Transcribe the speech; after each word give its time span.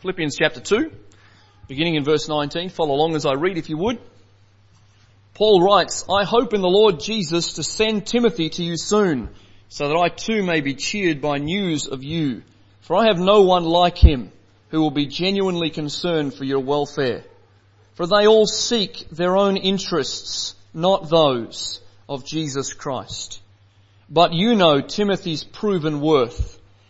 Philippians 0.00 0.36
chapter 0.36 0.60
2, 0.60 0.92
beginning 1.66 1.96
in 1.96 2.04
verse 2.04 2.28
19. 2.28 2.68
Follow 2.68 2.94
along 2.94 3.16
as 3.16 3.26
I 3.26 3.32
read 3.32 3.58
if 3.58 3.68
you 3.68 3.76
would. 3.78 3.98
Paul 5.34 5.60
writes, 5.60 6.04
I 6.08 6.22
hope 6.22 6.54
in 6.54 6.60
the 6.60 6.68
Lord 6.68 7.00
Jesus 7.00 7.54
to 7.54 7.64
send 7.64 8.06
Timothy 8.06 8.48
to 8.50 8.62
you 8.62 8.76
soon, 8.76 9.28
so 9.68 9.88
that 9.88 9.96
I 9.96 10.08
too 10.08 10.44
may 10.44 10.60
be 10.60 10.74
cheered 10.76 11.20
by 11.20 11.38
news 11.38 11.88
of 11.88 12.04
you. 12.04 12.42
For 12.82 12.94
I 12.94 13.06
have 13.06 13.18
no 13.18 13.42
one 13.42 13.64
like 13.64 13.98
him 13.98 14.30
who 14.68 14.80
will 14.80 14.92
be 14.92 15.06
genuinely 15.06 15.70
concerned 15.70 16.32
for 16.32 16.44
your 16.44 16.60
welfare. 16.60 17.24
For 17.94 18.06
they 18.06 18.28
all 18.28 18.46
seek 18.46 19.08
their 19.10 19.36
own 19.36 19.56
interests, 19.56 20.54
not 20.72 21.10
those 21.10 21.80
of 22.08 22.24
Jesus 22.24 22.72
Christ. 22.72 23.42
But 24.08 24.32
you 24.32 24.54
know 24.54 24.80
Timothy's 24.80 25.42
proven 25.42 26.00
worth 26.00 26.57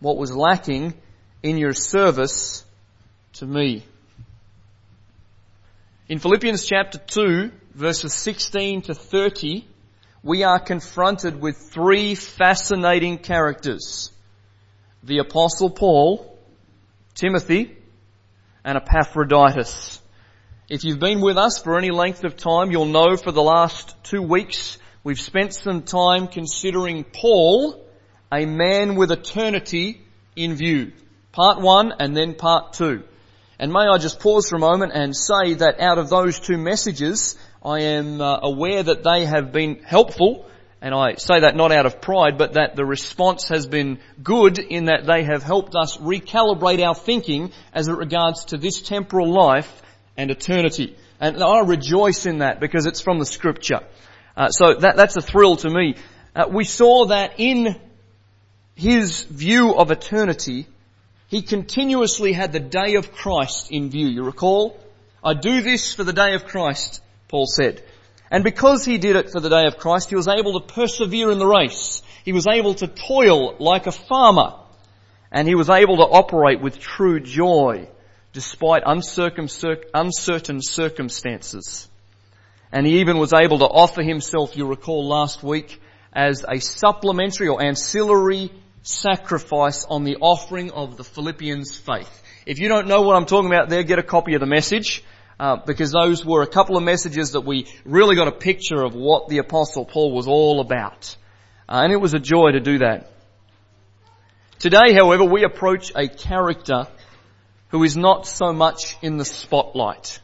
what 0.00 0.16
was 0.16 0.34
lacking 0.34 0.94
in 1.42 1.58
your 1.58 1.72
service 1.72 2.64
to 3.34 3.46
me. 3.46 3.84
In 6.08 6.18
Philippians 6.18 6.64
chapter 6.64 6.98
2, 6.98 7.50
verses 7.74 8.14
16 8.14 8.82
to 8.82 8.94
30, 8.94 9.66
we 10.22 10.44
are 10.44 10.58
confronted 10.58 11.40
with 11.40 11.56
three 11.56 12.14
fascinating 12.14 13.18
characters. 13.18 14.10
The 15.02 15.18
apostle 15.18 15.70
Paul, 15.70 16.38
Timothy, 17.14 17.76
and 18.64 18.76
Epaphroditus. 18.76 20.00
If 20.68 20.84
you've 20.84 20.98
been 20.98 21.20
with 21.20 21.36
us 21.36 21.58
for 21.58 21.78
any 21.78 21.90
length 21.90 22.24
of 22.24 22.36
time, 22.36 22.70
you'll 22.70 22.86
know 22.86 23.16
for 23.16 23.30
the 23.30 23.42
last 23.42 23.94
two 24.02 24.22
weeks 24.22 24.78
We've 25.06 25.20
spent 25.20 25.54
some 25.54 25.82
time 25.82 26.26
considering 26.26 27.04
Paul, 27.04 27.85
a 28.32 28.46
man 28.46 28.96
with 28.96 29.12
eternity 29.12 30.02
in 30.34 30.54
view. 30.54 30.92
Part 31.32 31.60
one 31.60 31.92
and 31.98 32.16
then 32.16 32.34
part 32.34 32.72
two. 32.72 33.04
And 33.58 33.72
may 33.72 33.86
I 33.86 33.98
just 33.98 34.20
pause 34.20 34.48
for 34.48 34.56
a 34.56 34.60
moment 34.60 34.92
and 34.94 35.16
say 35.16 35.54
that 35.54 35.80
out 35.80 35.98
of 35.98 36.10
those 36.10 36.40
two 36.40 36.58
messages, 36.58 37.36
I 37.64 37.80
am 37.80 38.20
uh, 38.20 38.38
aware 38.42 38.82
that 38.82 39.02
they 39.02 39.24
have 39.24 39.50
been 39.50 39.82
helpful, 39.82 40.46
and 40.82 40.94
I 40.94 41.14
say 41.14 41.40
that 41.40 41.56
not 41.56 41.72
out 41.72 41.86
of 41.86 42.02
pride, 42.02 42.36
but 42.36 42.54
that 42.54 42.76
the 42.76 42.84
response 42.84 43.48
has 43.48 43.66
been 43.66 43.98
good 44.22 44.58
in 44.58 44.86
that 44.86 45.06
they 45.06 45.24
have 45.24 45.42
helped 45.42 45.74
us 45.74 45.96
recalibrate 45.96 46.84
our 46.84 46.94
thinking 46.94 47.52
as 47.72 47.88
it 47.88 47.96
regards 47.96 48.46
to 48.46 48.58
this 48.58 48.82
temporal 48.82 49.32
life 49.32 49.82
and 50.18 50.30
eternity. 50.30 50.96
And 51.18 51.42
I 51.42 51.60
rejoice 51.60 52.26
in 52.26 52.38
that 52.38 52.60
because 52.60 52.84
it's 52.84 53.00
from 53.00 53.18
the 53.18 53.26
scripture. 53.26 53.80
Uh, 54.36 54.48
so 54.48 54.74
that, 54.74 54.96
that's 54.96 55.16
a 55.16 55.22
thrill 55.22 55.56
to 55.56 55.70
me. 55.70 55.96
Uh, 56.34 56.44
we 56.50 56.64
saw 56.64 57.06
that 57.06 57.40
in 57.40 57.80
his 58.76 59.24
view 59.24 59.74
of 59.74 59.90
eternity, 59.90 60.66
he 61.28 61.42
continuously 61.42 62.32
had 62.32 62.52
the 62.52 62.60
day 62.60 62.94
of 62.94 63.10
Christ 63.10 63.72
in 63.72 63.90
view. 63.90 64.06
You 64.06 64.22
recall? 64.22 64.78
I 65.24 65.32
do 65.34 65.62
this 65.62 65.94
for 65.94 66.04
the 66.04 66.12
day 66.12 66.34
of 66.34 66.44
Christ, 66.44 67.02
Paul 67.28 67.46
said. 67.46 67.82
And 68.30 68.44
because 68.44 68.84
he 68.84 68.98
did 68.98 69.16
it 69.16 69.30
for 69.30 69.40
the 69.40 69.48
day 69.48 69.66
of 69.66 69.78
Christ, 69.78 70.10
he 70.10 70.14
was 70.14 70.28
able 70.28 70.60
to 70.60 70.66
persevere 70.74 71.30
in 71.32 71.38
the 71.38 71.46
race. 71.46 72.02
He 72.24 72.32
was 72.32 72.46
able 72.46 72.74
to 72.74 72.86
toil 72.86 73.56
like 73.58 73.86
a 73.86 73.92
farmer. 73.92 74.54
And 75.32 75.48
he 75.48 75.54
was 75.54 75.70
able 75.70 75.96
to 75.96 76.02
operate 76.02 76.60
with 76.60 76.78
true 76.78 77.18
joy 77.18 77.88
despite 78.34 78.82
uncertain 78.84 79.48
circumstances. 80.60 81.88
And 82.70 82.86
he 82.86 83.00
even 83.00 83.16
was 83.16 83.32
able 83.32 83.60
to 83.60 83.64
offer 83.64 84.02
himself, 84.02 84.54
you 84.54 84.66
recall 84.66 85.08
last 85.08 85.42
week, 85.42 85.80
as 86.12 86.44
a 86.46 86.60
supplementary 86.60 87.48
or 87.48 87.62
ancillary 87.62 88.50
sacrifice 88.86 89.84
on 89.84 90.04
the 90.04 90.16
offering 90.20 90.70
of 90.70 90.96
the 90.96 91.04
Philippians 91.04 91.76
faith. 91.76 92.22
If 92.46 92.58
you 92.60 92.68
don't 92.68 92.86
know 92.86 93.02
what 93.02 93.16
I'm 93.16 93.26
talking 93.26 93.50
about 93.50 93.68
there, 93.68 93.82
get 93.82 93.98
a 93.98 94.02
copy 94.02 94.34
of 94.34 94.40
the 94.40 94.46
message. 94.46 95.02
Uh, 95.38 95.56
because 95.56 95.92
those 95.92 96.24
were 96.24 96.40
a 96.40 96.46
couple 96.46 96.78
of 96.78 96.82
messages 96.82 97.32
that 97.32 97.42
we 97.42 97.66
really 97.84 98.16
got 98.16 98.26
a 98.26 98.32
picture 98.32 98.82
of 98.82 98.94
what 98.94 99.28
the 99.28 99.36
apostle 99.36 99.84
Paul 99.84 100.12
was 100.12 100.26
all 100.26 100.60
about. 100.60 101.14
Uh, 101.68 101.82
and 101.84 101.92
it 101.92 101.96
was 101.96 102.14
a 102.14 102.18
joy 102.18 102.52
to 102.52 102.60
do 102.60 102.78
that. 102.78 103.10
Today, 104.58 104.94
however, 104.94 105.24
we 105.24 105.44
approach 105.44 105.92
a 105.94 106.08
character 106.08 106.86
who 107.68 107.82
is 107.82 107.98
not 107.98 108.26
so 108.26 108.54
much 108.54 108.96
in 109.02 109.18
the 109.18 109.26
spotlight. 109.26 110.20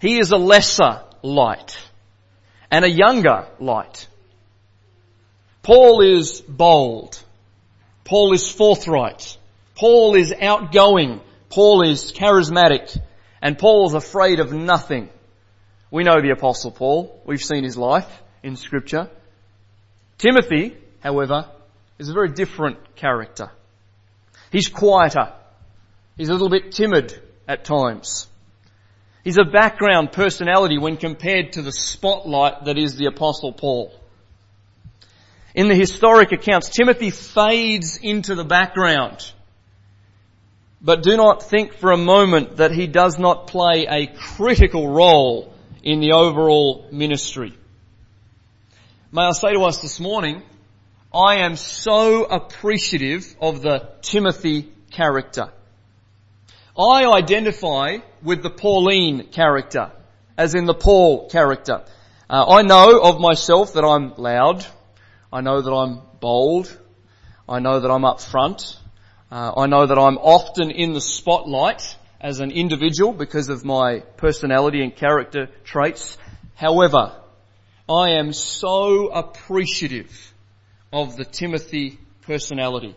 He 0.00 0.18
is 0.18 0.30
a 0.30 0.38
lesser 0.38 1.02
light 1.22 1.76
and 2.70 2.86
a 2.86 2.90
younger 2.90 3.48
light. 3.60 4.06
Paul 5.68 6.00
is 6.00 6.40
bold. 6.40 7.22
Paul 8.02 8.32
is 8.32 8.50
forthright. 8.50 9.36
Paul 9.74 10.14
is 10.14 10.32
outgoing. 10.32 11.20
Paul 11.50 11.86
is 11.86 12.10
charismatic. 12.10 12.98
And 13.42 13.58
Paul 13.58 13.86
is 13.88 13.92
afraid 13.92 14.40
of 14.40 14.50
nothing. 14.50 15.10
We 15.90 16.04
know 16.04 16.22
the 16.22 16.30
apostle 16.30 16.70
Paul. 16.70 17.20
We've 17.26 17.42
seen 17.42 17.64
his 17.64 17.76
life 17.76 18.10
in 18.42 18.56
scripture. 18.56 19.10
Timothy, 20.16 20.74
however, 21.00 21.50
is 21.98 22.08
a 22.08 22.14
very 22.14 22.30
different 22.30 22.96
character. 22.96 23.50
He's 24.50 24.68
quieter. 24.68 25.34
He's 26.16 26.30
a 26.30 26.32
little 26.32 26.48
bit 26.48 26.72
timid 26.72 27.12
at 27.46 27.66
times. 27.66 28.26
He's 29.22 29.36
a 29.36 29.44
background 29.44 30.12
personality 30.12 30.78
when 30.78 30.96
compared 30.96 31.52
to 31.52 31.62
the 31.62 31.72
spotlight 31.72 32.64
that 32.64 32.78
is 32.78 32.96
the 32.96 33.04
apostle 33.04 33.52
Paul. 33.52 33.92
In 35.58 35.66
the 35.66 35.74
historic 35.74 36.30
accounts, 36.30 36.68
Timothy 36.68 37.10
fades 37.10 37.96
into 37.96 38.36
the 38.36 38.44
background. 38.44 39.32
But 40.80 41.02
do 41.02 41.16
not 41.16 41.42
think 41.42 41.72
for 41.72 41.90
a 41.90 41.96
moment 41.96 42.58
that 42.58 42.70
he 42.70 42.86
does 42.86 43.18
not 43.18 43.48
play 43.48 43.84
a 43.90 44.06
critical 44.06 44.88
role 44.88 45.52
in 45.82 45.98
the 45.98 46.12
overall 46.12 46.86
ministry. 46.92 47.58
May 49.10 49.22
I 49.22 49.32
say 49.32 49.52
to 49.54 49.62
us 49.62 49.82
this 49.82 49.98
morning, 49.98 50.44
I 51.12 51.38
am 51.38 51.56
so 51.56 52.22
appreciative 52.22 53.34
of 53.40 53.60
the 53.60 53.88
Timothy 54.00 54.68
character. 54.92 55.50
I 56.78 57.04
identify 57.04 57.96
with 58.22 58.44
the 58.44 58.50
Pauline 58.50 59.26
character, 59.32 59.90
as 60.36 60.54
in 60.54 60.66
the 60.66 60.74
Paul 60.74 61.28
character. 61.28 61.82
Uh, 62.30 62.44
I 62.46 62.62
know 62.62 63.00
of 63.00 63.18
myself 63.18 63.72
that 63.72 63.84
I'm 63.84 64.14
loud. 64.14 64.64
I 65.32 65.42
know 65.42 65.60
that 65.60 65.70
I'm 65.70 66.00
bold. 66.20 66.76
I 67.48 67.58
know 67.58 67.80
that 67.80 67.90
I'm 67.90 68.04
up 68.04 68.20
front. 68.20 68.78
Uh, 69.30 69.52
I 69.56 69.66
know 69.66 69.86
that 69.86 69.98
I'm 69.98 70.16
often 70.16 70.70
in 70.70 70.94
the 70.94 71.00
spotlight 71.02 71.96
as 72.20 72.40
an 72.40 72.50
individual 72.50 73.12
because 73.12 73.50
of 73.50 73.64
my 73.64 74.00
personality 74.16 74.82
and 74.82 74.94
character 74.96 75.48
traits. 75.64 76.16
However, 76.54 77.12
I 77.88 78.10
am 78.12 78.32
so 78.32 79.08
appreciative 79.08 80.34
of 80.92 81.16
the 81.16 81.24
Timothy 81.24 81.98
personality 82.22 82.96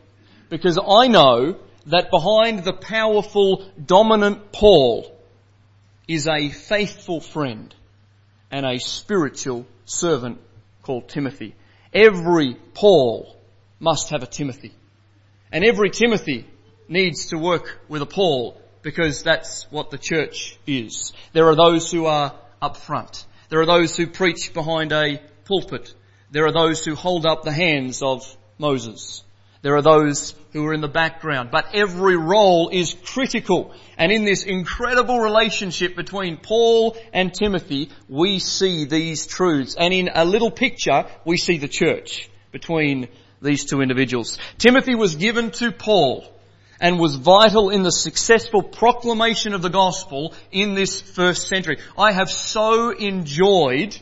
because 0.50 0.78
I 0.78 1.08
know 1.08 1.58
that 1.88 2.12
behind 2.12 2.64
the 2.64 2.74
powerful, 2.74 3.70
dominant 3.84 4.52
Paul 4.54 5.18
is 6.08 6.28
a 6.28 6.50
faithful 6.50 7.20
friend 7.20 7.74
and 8.52 8.66
a 8.66 8.80
spiritual 8.80 9.66
servant 9.86 10.40
called 10.84 11.10
Timothy. 11.10 11.56
Every 11.94 12.56
Paul 12.74 13.36
must 13.80 14.10
have 14.10 14.24
a 14.24 14.28
Timothy. 14.28 14.74
And 15.52 15.66
every 15.66 15.90
Timothy 15.90 16.46
needs 16.88 17.28
to 17.28 17.38
work 17.38 17.80
with 17.90 18.02
a 18.02 18.06
Paul 18.06 18.62
because 18.82 19.24
that's 19.24 19.70
what 19.72 19.92
the 19.92 19.98
church 19.98 20.58
is. 20.66 21.14
There 21.34 21.48
are 21.48 21.56
those 21.56 21.92
who 21.92 22.06
are 22.06 22.34
up 22.62 22.78
front. 22.78 23.26
There 23.50 23.62
are 23.62 23.66
those 23.66 23.98
who 23.98 24.08
preach 24.08 24.54
behind 24.54 24.92
a 24.94 25.22
pulpit. 25.46 25.94
There 26.32 26.46
are 26.46 26.54
those 26.54 26.86
who 26.86 26.96
hold 26.96 27.26
up 27.26 27.44
the 27.44 27.52
hands 27.52 28.02
of 28.02 28.24
Moses. 28.58 29.24
There 29.62 29.76
are 29.76 29.82
those 29.82 30.34
who 30.54 30.66
are 30.66 30.74
in 30.74 30.82
the 30.82 30.88
background. 30.88 31.50
But 31.52 31.76
every 31.76 32.18
role 32.18 32.70
is 32.70 32.96
critical. 33.06 33.74
And 33.98 34.12
in 34.12 34.26
this 34.26 34.44
incredible 34.44 35.20
relationship 35.20 35.96
between 35.96 36.38
Paul 36.38 36.98
and 37.14 37.34
Timothy, 37.34 37.90
we 38.10 38.40
see 38.40 38.86
these 38.86 39.28
truths. 39.28 39.76
And 39.78 39.94
in 39.94 40.10
a 40.14 40.26
little 40.26 40.52
picture, 40.52 41.06
we 41.26 41.38
see 41.38 41.58
the 41.58 41.68
church 41.68 42.30
between 42.52 43.08
these 43.42 43.66
two 43.66 43.82
individuals. 43.82 44.38
Timothy 44.58 44.96
was 44.96 45.16
given 45.16 45.52
to 45.52 45.72
Paul 45.72 46.26
and 46.80 47.00
was 47.00 47.16
vital 47.16 47.70
in 47.70 47.84
the 47.84 47.92
successful 47.92 48.64
proclamation 48.64 49.54
of 49.54 49.62
the 49.62 49.70
gospel 49.70 50.34
in 50.52 50.74
this 50.74 51.00
first 51.00 51.48
century. 51.48 51.78
I 51.96 52.12
have 52.12 52.30
so 52.30 52.90
enjoyed 52.90 53.96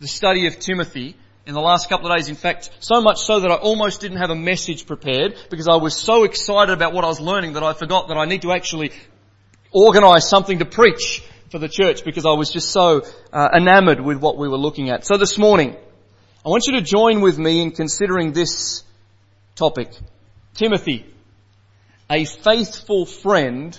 the 0.00 0.08
study 0.08 0.46
of 0.46 0.58
Timothy 0.58 1.16
in 1.46 1.54
the 1.54 1.60
last 1.60 1.88
couple 1.88 2.10
of 2.10 2.16
days. 2.16 2.28
In 2.28 2.36
fact, 2.36 2.70
so 2.80 3.00
much 3.00 3.18
so 3.18 3.40
that 3.40 3.50
I 3.50 3.56
almost 3.56 4.00
didn't 4.00 4.18
have 4.18 4.30
a 4.30 4.34
message 4.36 4.86
prepared 4.86 5.36
because 5.50 5.68
I 5.68 5.76
was 5.76 5.96
so 5.96 6.24
excited 6.24 6.72
about 6.72 6.92
what 6.92 7.04
I 7.04 7.08
was 7.08 7.20
learning 7.20 7.54
that 7.54 7.62
I 7.62 7.72
forgot 7.74 8.08
that 8.08 8.16
I 8.16 8.24
need 8.24 8.42
to 8.42 8.52
actually 8.52 8.92
organize 9.70 10.28
something 10.28 10.58
to 10.60 10.64
preach 10.64 11.22
for 11.50 11.58
the 11.58 11.68
church 11.68 12.04
because 12.04 12.26
I 12.26 12.32
was 12.32 12.50
just 12.50 12.70
so 12.70 13.02
uh, 13.32 13.48
enamored 13.54 14.00
with 14.00 14.18
what 14.18 14.38
we 14.38 14.48
were 14.48 14.58
looking 14.58 14.90
at. 14.90 15.04
So 15.04 15.16
this 15.16 15.38
morning, 15.38 15.76
I 16.44 16.48
want 16.48 16.66
you 16.66 16.74
to 16.74 16.82
join 16.82 17.20
with 17.20 17.38
me 17.38 17.60
in 17.60 17.70
considering 17.70 18.32
this 18.32 18.82
topic. 19.54 19.90
Timothy, 20.54 21.06
a 22.10 22.24
faithful 22.24 23.06
friend 23.06 23.78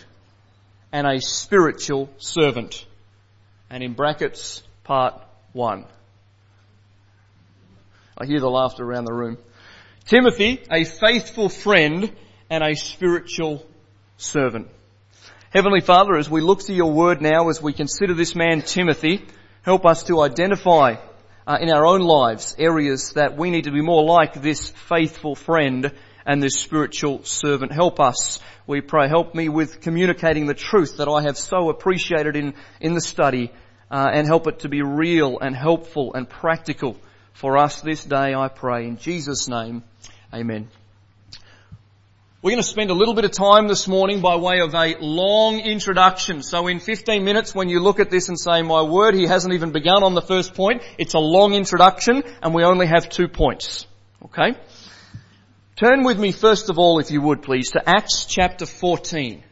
and 0.91 1.07
a 1.07 1.19
spiritual 1.19 2.09
servant. 2.17 2.85
And 3.69 3.83
in 3.83 3.93
brackets, 3.93 4.63
part 4.83 5.21
one. 5.53 5.85
I 8.17 8.25
hear 8.25 8.39
the 8.39 8.49
laughter 8.49 8.85
around 8.85 9.03
the 9.03 9.13
room. 9.13 9.37
Timothy, 10.05 10.63
a 10.71 10.85
faithful 10.85 11.49
friend 11.49 12.15
and 12.49 12.63
a 12.63 12.73
spiritual 12.73 13.65
servant. 14.15 14.69
Heavenly 15.49 15.81
Father, 15.81 16.15
as 16.15 16.29
we 16.29 16.39
look 16.39 16.61
to 16.63 16.73
your 16.73 16.93
word 16.93 17.21
now, 17.21 17.49
as 17.49 17.61
we 17.61 17.73
consider 17.73 18.13
this 18.13 18.33
man 18.33 18.61
Timothy, 18.61 19.25
help 19.63 19.85
us 19.85 20.03
to 20.03 20.21
identify 20.21 20.95
uh, 21.45 21.57
in 21.59 21.69
our 21.69 21.85
own 21.85 21.99
lives 21.99 22.55
areas 22.57 23.11
that 23.15 23.35
we 23.35 23.49
need 23.49 23.65
to 23.65 23.71
be 23.71 23.81
more 23.81 24.05
like 24.05 24.41
this 24.41 24.69
faithful 24.69 25.35
friend 25.35 25.91
and 26.25 26.41
this 26.41 26.61
spiritual 26.61 27.21
servant. 27.25 27.73
Help 27.73 27.99
us, 27.99 28.39
we 28.65 28.79
pray. 28.79 29.09
Help 29.09 29.35
me 29.35 29.49
with 29.49 29.81
communicating 29.81 30.45
the 30.45 30.53
truth 30.53 30.97
that 30.99 31.09
I 31.09 31.23
have 31.23 31.37
so 31.37 31.69
appreciated 31.69 32.37
in, 32.37 32.53
in 32.79 32.93
the 32.93 33.01
study 33.01 33.51
uh, 33.91 34.07
and 34.13 34.25
help 34.25 34.47
it 34.47 34.59
to 34.59 34.69
be 34.69 34.81
real 34.83 35.37
and 35.39 35.53
helpful 35.53 36.13
and 36.13 36.29
practical 36.29 36.95
for 37.35 37.57
us 37.57 37.81
this 37.81 38.03
day, 38.03 38.33
I 38.33 38.47
pray. 38.47 38.87
In 38.87 38.97
Jesus' 38.97 39.49
name, 39.49 39.83
amen. 40.33 40.69
We're 42.41 42.51
going 42.51 42.63
to 42.63 42.67
spend 42.67 42.91
a 42.91 42.93
little 42.93 43.13
bit 43.13 43.25
of 43.25 43.31
time 43.31 43.67
this 43.67 43.89
morning 43.89 44.21
by 44.21 44.37
way 44.37 44.61
of 44.61 44.73
a 44.73 44.95
long 45.01 45.59
introduction. 45.59 46.43
So 46.43 46.67
in 46.67 46.79
15 46.79 47.25
minutes 47.25 47.53
when 47.53 47.67
you 47.67 47.81
look 47.81 47.99
at 47.99 48.09
this 48.09 48.29
and 48.29 48.39
say, 48.39 48.61
my 48.61 48.83
word, 48.83 49.15
he 49.15 49.25
hasn't 49.25 49.53
even 49.53 49.71
begun 49.71 50.01
on 50.01 50.13
the 50.13 50.21
first 50.21 50.53
point, 50.53 50.81
it's 50.97 51.13
a 51.13 51.19
long 51.19 51.53
introduction 51.53 52.23
and 52.41 52.53
we 52.53 52.63
only 52.63 52.87
have 52.87 53.09
two 53.09 53.27
points. 53.27 53.85
Okay? 54.23 54.55
Turn 55.75 56.03
with 56.03 56.17
me 56.17 56.31
first 56.31 56.69
of 56.69 56.79
all, 56.79 56.99
if 56.99 57.11
you 57.11 57.19
would 57.19 57.41
please, 57.41 57.71
to 57.71 57.81
Acts 57.85 58.25
chapter 58.25 58.65
14. 58.65 59.43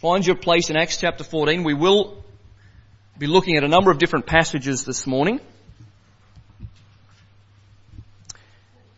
Find 0.00 0.26
your 0.26 0.36
place 0.36 0.68
in 0.68 0.76
Acts 0.76 0.96
chapter 0.96 1.22
14. 1.22 1.62
We 1.62 1.74
will 1.74 2.24
be 3.16 3.28
looking 3.28 3.56
at 3.56 3.62
a 3.62 3.68
number 3.68 3.92
of 3.92 3.98
different 3.98 4.26
passages 4.26 4.84
this 4.84 5.06
morning. 5.06 5.40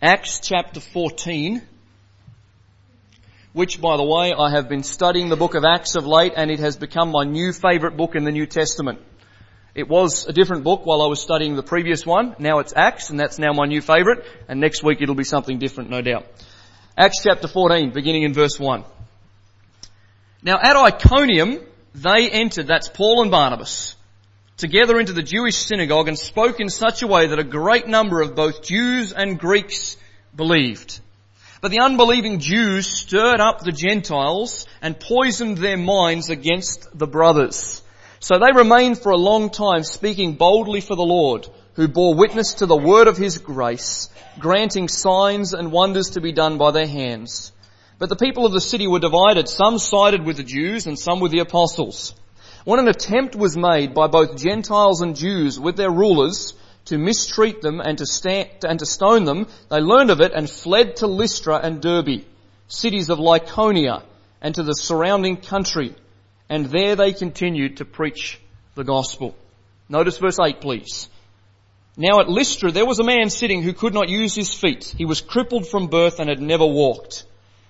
Acts 0.02 0.40
chapter 0.40 0.78
14, 0.78 1.62
which 3.54 3.80
by 3.80 3.96
the 3.96 4.04
way, 4.04 4.34
I 4.38 4.50
have 4.50 4.68
been 4.68 4.82
studying 4.82 5.30
the 5.30 5.36
book 5.36 5.54
of 5.54 5.64
Acts 5.64 5.96
of 5.96 6.06
late 6.06 6.34
and 6.36 6.50
it 6.50 6.58
has 6.58 6.76
become 6.76 7.10
my 7.10 7.24
new 7.24 7.50
favourite 7.50 7.96
book 7.96 8.14
in 8.14 8.24
the 8.24 8.30
New 8.30 8.44
Testament. 8.44 8.98
It 9.74 9.88
was 9.88 10.26
a 10.26 10.34
different 10.34 10.64
book 10.64 10.84
while 10.84 11.00
I 11.00 11.06
was 11.06 11.22
studying 11.22 11.56
the 11.56 11.62
previous 11.62 12.04
one. 12.04 12.36
Now 12.38 12.58
it's 12.58 12.74
Acts, 12.76 13.08
and 13.08 13.18
that's 13.18 13.38
now 13.38 13.54
my 13.54 13.64
new 13.64 13.80
favourite. 13.80 14.22
And 14.48 14.60
next 14.60 14.82
week 14.84 15.00
it'll 15.00 15.14
be 15.14 15.24
something 15.24 15.58
different, 15.58 15.88
no 15.88 16.02
doubt. 16.02 16.26
Acts 16.94 17.22
chapter 17.22 17.48
14, 17.48 17.92
beginning 17.92 18.24
in 18.24 18.34
verse 18.34 18.60
1. 18.60 18.84
Now 20.42 20.58
at 20.60 20.76
Iconium, 20.76 21.60
they 21.94 22.28
entered, 22.30 22.66
that's 22.66 22.88
Paul 22.88 23.22
and 23.22 23.30
Barnabas, 23.30 23.95
together 24.56 24.98
into 24.98 25.12
the 25.12 25.22
Jewish 25.22 25.56
synagogue 25.56 26.08
and 26.08 26.18
spoke 26.18 26.60
in 26.60 26.70
such 26.70 27.02
a 27.02 27.06
way 27.06 27.26
that 27.26 27.38
a 27.38 27.44
great 27.44 27.86
number 27.86 28.20
of 28.20 28.34
both 28.34 28.62
Jews 28.62 29.12
and 29.12 29.38
Greeks 29.38 29.96
believed. 30.34 31.00
But 31.60 31.70
the 31.70 31.80
unbelieving 31.80 32.38
Jews 32.38 32.86
stirred 32.86 33.40
up 33.40 33.60
the 33.60 33.72
Gentiles 33.72 34.66
and 34.80 34.98
poisoned 34.98 35.58
their 35.58 35.76
minds 35.76 36.30
against 36.30 36.96
the 36.96 37.06
brothers. 37.06 37.82
So 38.20 38.38
they 38.38 38.52
remained 38.52 38.98
for 38.98 39.12
a 39.12 39.18
long 39.18 39.50
time 39.50 39.82
speaking 39.82 40.34
boldly 40.34 40.80
for 40.80 40.96
the 40.96 41.02
Lord, 41.02 41.48
who 41.74 41.88
bore 41.88 42.14
witness 42.14 42.54
to 42.54 42.66
the 42.66 42.76
word 42.76 43.08
of 43.08 43.16
his 43.16 43.38
grace, 43.38 44.08
granting 44.38 44.88
signs 44.88 45.52
and 45.52 45.72
wonders 45.72 46.10
to 46.10 46.20
be 46.20 46.32
done 46.32 46.56
by 46.56 46.70
their 46.70 46.86
hands. 46.86 47.52
But 47.98 48.08
the 48.08 48.16
people 48.16 48.46
of 48.46 48.52
the 48.52 48.60
city 48.60 48.86
were 48.86 48.98
divided. 48.98 49.48
Some 49.48 49.78
sided 49.78 50.24
with 50.24 50.36
the 50.36 50.42
Jews 50.42 50.86
and 50.86 50.98
some 50.98 51.20
with 51.20 51.32
the 51.32 51.40
apostles. 51.40 52.14
When 52.66 52.80
an 52.80 52.88
attempt 52.88 53.36
was 53.36 53.56
made 53.56 53.94
by 53.94 54.08
both 54.08 54.36
Gentiles 54.36 55.00
and 55.00 55.14
Jews 55.14 55.56
with 55.56 55.76
their 55.76 55.88
rulers 55.88 56.52
to 56.86 56.98
mistreat 56.98 57.62
them 57.62 57.80
and 57.80 57.96
to, 57.98 58.06
stand, 58.06 58.48
and 58.68 58.80
to 58.80 58.86
stone 58.86 59.24
them, 59.24 59.46
they 59.70 59.78
learned 59.78 60.10
of 60.10 60.20
it 60.20 60.32
and 60.34 60.50
fled 60.50 60.96
to 60.96 61.06
Lystra 61.06 61.60
and 61.62 61.80
Derbe, 61.80 62.24
cities 62.66 63.08
of 63.08 63.20
Lycaonia, 63.20 64.02
and 64.42 64.52
to 64.56 64.64
the 64.64 64.72
surrounding 64.72 65.36
country 65.36 65.94
and 66.48 66.66
there 66.66 66.96
they 66.96 67.12
continued 67.12 67.76
to 67.76 67.84
preach 67.84 68.40
the 68.74 68.82
gospel. 68.82 69.36
Notice 69.88 70.18
verse 70.18 70.40
8 70.44 70.60
please. 70.60 71.08
Now 71.96 72.18
at 72.18 72.28
Lystra 72.28 72.72
there 72.72 72.84
was 72.84 72.98
a 72.98 73.04
man 73.04 73.30
sitting 73.30 73.62
who 73.62 73.74
could 73.74 73.94
not 73.94 74.08
use 74.08 74.34
his 74.34 74.52
feet. 74.52 74.92
He 74.98 75.04
was 75.04 75.20
crippled 75.20 75.68
from 75.68 75.86
birth 75.86 76.18
and 76.18 76.28
had 76.28 76.42
never 76.42 76.66
walked. 76.66 77.26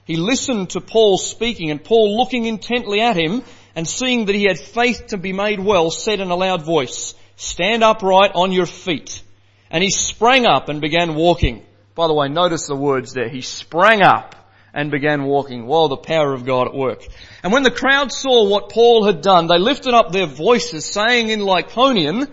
He 0.06 0.16
listened 0.16 0.70
to 0.70 0.80
Paul 0.80 1.18
speaking 1.18 1.70
and 1.70 1.84
Paul 1.84 2.16
looking 2.16 2.46
intently 2.46 3.02
at 3.02 3.14
him 3.14 3.42
and 3.76 3.86
seeing 3.86 4.24
that 4.24 4.34
he 4.34 4.44
had 4.44 4.58
faith 4.58 5.08
to 5.08 5.18
be 5.18 5.34
made 5.34 5.60
well 5.60 5.90
said 5.90 6.20
in 6.20 6.30
a 6.30 6.34
loud 6.34 6.64
voice, 6.64 7.14
stand 7.36 7.84
upright 7.84 8.32
on 8.34 8.50
your 8.50 8.64
feet. 8.64 9.22
And 9.70 9.84
he 9.84 9.90
sprang 9.90 10.46
up 10.46 10.70
and 10.70 10.80
began 10.80 11.14
walking. 11.14 11.62
By 11.94 12.06
the 12.06 12.14
way, 12.14 12.28
notice 12.28 12.66
the 12.66 12.74
words 12.74 13.12
there. 13.12 13.28
He 13.28 13.42
sprang 13.42 14.00
up 14.00 14.34
and 14.72 14.90
began 14.90 15.24
walking. 15.24 15.66
While 15.66 15.88
the 15.88 15.98
power 15.98 16.32
of 16.32 16.46
God 16.46 16.68
at 16.68 16.74
work. 16.74 17.06
And 17.42 17.52
when 17.52 17.64
the 17.64 17.70
crowd 17.70 18.12
saw 18.12 18.48
what 18.48 18.70
Paul 18.70 19.04
had 19.04 19.20
done, 19.20 19.46
they 19.46 19.58
lifted 19.58 19.92
up 19.92 20.10
their 20.10 20.26
voices 20.26 20.86
saying 20.86 21.28
in 21.28 21.40
Lycaonian, 21.40 22.30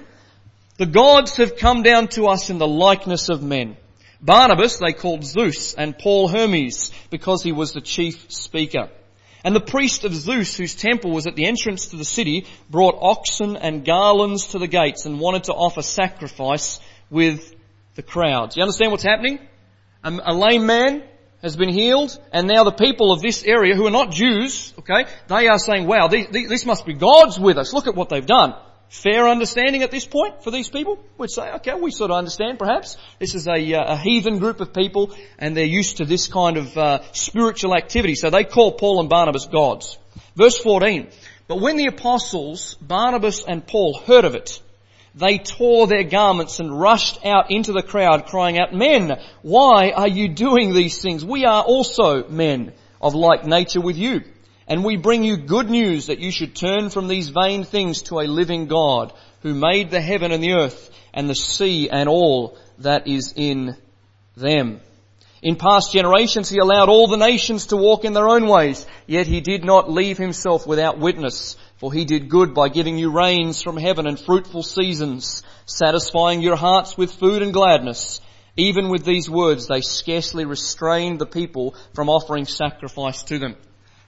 the 0.78 0.86
gods 0.86 1.36
have 1.38 1.58
come 1.58 1.84
down 1.84 2.08
to 2.10 2.28
us 2.28 2.50
in 2.50 2.58
the 2.58 2.68
likeness 2.68 3.28
of 3.28 3.44
men. 3.44 3.76
Barnabas 4.22 4.78
they 4.78 4.94
called 4.94 5.26
Zeus 5.26 5.74
and 5.74 5.98
Paul 5.98 6.30
Hermes 6.30 6.92
because 7.10 7.44
he 7.44 7.52
was 7.52 7.74
the 7.74 7.82
chief 7.82 8.32
speaker. 8.32 8.90
And 9.44 9.56
the 9.56 9.60
priest 9.60 10.06
of 10.06 10.14
Zeus, 10.14 10.56
whose 10.56 10.74
temple 10.74 11.12
was 11.12 11.28
at 11.28 11.36
the 11.36 11.46
entrance 11.46 11.88
to 11.88 11.98
the 11.98 12.06
city, 12.06 12.46
brought 12.70 12.98
oxen 13.02 13.58
and 13.58 13.84
garlands 13.84 14.48
to 14.48 14.60
the 14.60 14.68
gates 14.68 15.06
and 15.06 15.20
wanted 15.20 15.46
to 15.46 15.54
offer 15.54 15.82
sacrifice 15.82 16.80
with 17.10 17.54
the 17.96 18.04
crowds. 18.04 18.56
You 18.56 18.64
understand 18.64 18.92
what's 18.92 19.04
happening? 19.04 19.40
A, 20.04 20.34
lame 20.34 20.66
man 20.66 21.04
has 21.42 21.58
been 21.58 21.70
healed, 21.70 22.18
and 22.32 22.48
now 22.48 22.64
the 22.64 22.72
people 22.72 23.12
of 23.12 23.22
this 23.22 23.44
area 23.44 23.76
who 23.76 23.86
are 23.86 23.92
not 23.92 24.12
Jews, 24.12 24.74
okay, 24.80 25.06
they 25.28 25.48
are 25.48 25.60
saying, 25.60 25.88
wow, 25.88 26.08
this 26.08 26.66
must 26.66 26.86
be 26.86 26.94
God's 26.94 27.38
with 27.38 27.58
us. 27.58 27.74
Look 27.74 27.88
at 27.88 27.96
what 27.96 28.10
they've 28.10 28.26
done. 28.26 28.56
Fair 28.94 29.28
understanding 29.28 29.82
at 29.82 29.90
this 29.90 30.06
point 30.06 30.44
for 30.44 30.52
these 30.52 30.70
people? 30.70 31.04
We'd 31.18 31.32
say, 31.32 31.52
okay, 31.54 31.74
we 31.74 31.90
sort 31.90 32.12
of 32.12 32.18
understand 32.18 32.60
perhaps. 32.60 32.96
This 33.18 33.34
is 33.34 33.48
a, 33.48 33.74
uh, 33.74 33.94
a 33.94 33.98
heathen 33.98 34.38
group 34.38 34.62
of 34.62 34.72
people 34.72 35.16
and 35.40 35.58
they're 35.58 35.66
used 35.66 35.98
to 35.98 36.06
this 36.06 36.28
kind 36.28 36.58
of 36.58 36.78
uh, 36.78 37.02
spiritual 37.12 37.76
activity. 37.76 38.14
So 38.14 38.30
they 38.30 38.44
call 38.44 38.74
Paul 38.74 39.00
and 39.00 39.10
Barnabas 39.10 39.48
gods. 39.48 39.98
Verse 40.36 40.60
14. 40.60 41.08
But 41.48 41.60
when 41.60 41.76
the 41.76 41.88
apostles, 41.88 42.76
Barnabas 42.76 43.44
and 43.44 43.66
Paul 43.66 43.98
heard 43.98 44.26
of 44.26 44.36
it, 44.36 44.62
they 45.16 45.40
tore 45.40 45.88
their 45.88 46.04
garments 46.04 46.60
and 46.60 46.80
rushed 46.80 47.26
out 47.26 47.50
into 47.50 47.72
the 47.72 47.82
crowd 47.82 48.28
crying 48.28 48.60
out, 48.60 48.76
Men, 48.76 49.20
why 49.42 49.90
are 49.90 50.08
you 50.08 50.30
doing 50.30 50.72
these 50.72 51.02
things? 51.02 51.26
We 51.26 51.46
are 51.46 51.64
also 51.64 52.30
men 52.30 52.74
of 53.02 53.16
like 53.16 53.44
nature 53.44 53.82
with 53.82 53.98
you. 53.98 54.22
And 54.74 54.84
we 54.84 54.98
bring 54.98 55.24
you 55.24 55.38
good 55.38 55.70
news 55.70 56.08
that 56.08 56.18
you 56.18 56.32
should 56.32 56.56
turn 56.56 56.89
from 56.89 57.08
these 57.08 57.30
vain 57.30 57.63
things 57.63 58.01
to 58.03 58.20
a 58.20 58.25
living 58.25 58.65
God 58.65 59.13
who 59.44 59.53
made 59.53 59.92
the 59.92 60.01
heaven 60.01 60.32
and 60.32 60.44
the 60.44 60.53
earth 60.53 60.89
and 61.13 61.30
the 61.30 61.36
sea 61.36 61.92
and 61.92 62.10
all 62.10 62.58
that 62.80 63.08
is 63.08 63.36
in 63.36 63.77
them. 64.36 64.82
In 65.44 65.58
past 65.58 65.94
generations 65.94 66.50
he 66.50 66.58
allowed 66.58 66.89
all 66.89 67.08
the 67.08 67.18
nations 67.18 67.68
to 67.68 67.77
walk 67.77 68.03
in 68.03 68.13
their 68.13 68.27
own 68.27 68.48
ways, 68.48 68.88
yet 69.06 69.27
he 69.27 69.42
did 69.42 69.63
not 69.63 69.92
leave 69.92 70.18
himself 70.18 70.65
without 70.65 70.98
witness, 70.98 71.56
for 71.77 71.94
he 71.94 72.03
did 72.03 72.27
good 72.27 72.56
by 72.56 72.70
giving 72.70 72.98
you 72.98 73.12
rains 73.12 73.62
from 73.62 73.77
heaven 73.77 74.08
and 74.08 74.20
fruitful 74.20 74.63
seasons, 74.63 75.44
satisfying 75.68 76.42
your 76.42 76.56
hearts 76.56 76.98
with 76.98 77.13
food 77.13 77.44
and 77.44 77.53
gladness. 77.53 78.22
Even 78.58 78.89
with 78.89 79.06
these 79.06 79.30
words 79.30 79.68
they 79.68 79.82
scarcely 79.82 80.46
restrained 80.46 81.20
the 81.20 81.27
people 81.27 81.75
from 81.94 82.10
offering 82.10 82.46
sacrifice 82.46 83.22
to 83.22 83.38
them. 83.38 83.56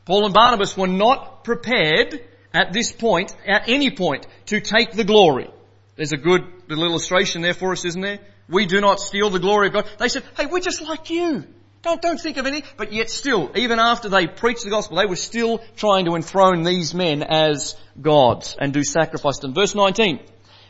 Paul 0.05 0.25
and 0.25 0.33
Barnabas 0.33 0.77
were 0.77 0.87
not 0.87 1.43
prepared 1.43 2.23
at 2.53 2.71
this 2.71 2.91
point, 2.91 3.35
at 3.45 3.67
any 3.67 3.89
point, 3.91 4.27
to 4.47 4.61
take 4.61 4.91
the 4.91 5.03
glory. 5.03 5.49
There's 5.95 6.13
a 6.13 6.17
good 6.17 6.43
little 6.67 6.85
illustration 6.85 7.41
there 7.41 7.53
for 7.53 7.71
us, 7.71 7.85
isn't 7.85 8.01
there? 8.01 8.19
We 8.47 8.65
do 8.65 8.81
not 8.81 8.99
steal 8.99 9.29
the 9.29 9.39
glory 9.39 9.67
of 9.67 9.73
God. 9.73 9.89
They 9.97 10.09
said, 10.09 10.23
hey, 10.37 10.45
we're 10.45 10.59
just 10.59 10.81
like 10.81 11.09
you. 11.09 11.45
Don't, 11.81 12.01
don't 12.01 12.19
think 12.19 12.37
of 12.37 12.45
any, 12.45 12.63
but 12.77 12.93
yet 12.93 13.09
still, 13.09 13.51
even 13.55 13.79
after 13.79 14.09
they 14.09 14.27
preached 14.27 14.63
the 14.63 14.69
gospel, 14.69 14.97
they 14.97 15.05
were 15.05 15.15
still 15.15 15.59
trying 15.75 16.05
to 16.05 16.15
enthrone 16.15 16.63
these 16.63 16.93
men 16.93 17.23
as 17.23 17.75
gods 18.01 18.55
and 18.59 18.73
do 18.73 18.83
sacrifice 18.83 19.39
them. 19.39 19.53
Verse 19.53 19.75
19. 19.75 20.19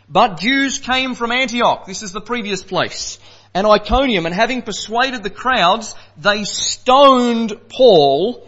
But 0.09 0.39
Jews 0.39 0.79
came 0.79 1.15
from 1.15 1.31
Antioch, 1.31 1.85
this 1.85 2.03
is 2.03 2.11
the 2.11 2.21
previous 2.21 2.63
place, 2.63 3.17
and 3.53 3.65
Iconium, 3.65 4.25
and 4.25 4.35
having 4.35 4.61
persuaded 4.61 5.23
the 5.23 5.29
crowds, 5.29 5.95
they 6.17 6.43
stoned 6.43 7.53
Paul 7.69 8.47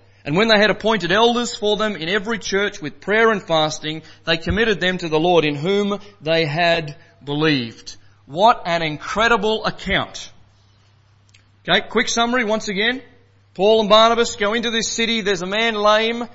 And 0.23 0.35
when 0.35 0.47
they 0.47 0.59
had 0.59 0.69
appointed 0.69 1.11
elders 1.11 1.55
for 1.55 1.77
them 1.77 1.95
in 1.95 2.07
every 2.07 2.37
church 2.37 2.81
with 2.81 3.01
prayer 3.01 3.31
and 3.31 3.41
fasting, 3.41 4.03
they 4.25 4.37
committed 4.37 4.79
them 4.79 4.97
to 4.99 5.09
the 5.09 5.19
Lord 5.19 5.45
in 5.45 5.55
whom 5.55 5.99
they 6.21 6.45
had 6.45 6.95
believed. 7.23 7.95
What 8.25 8.61
an 8.65 8.81
incredible 8.81 9.65
account. 9.65 10.31
Okay, 11.67 11.87
quick 11.87 12.07
summary 12.07 12.43
once 12.43 12.67
again. 12.67 13.01
Paul 13.53 13.81
and 13.81 13.89
Barnabas 13.89 14.35
go 14.35 14.53
into 14.53 14.71
this 14.71 14.91
city. 14.91 15.21
There's 15.21 15.41
a 15.41 15.47
man 15.47 15.75
lame 15.75 16.27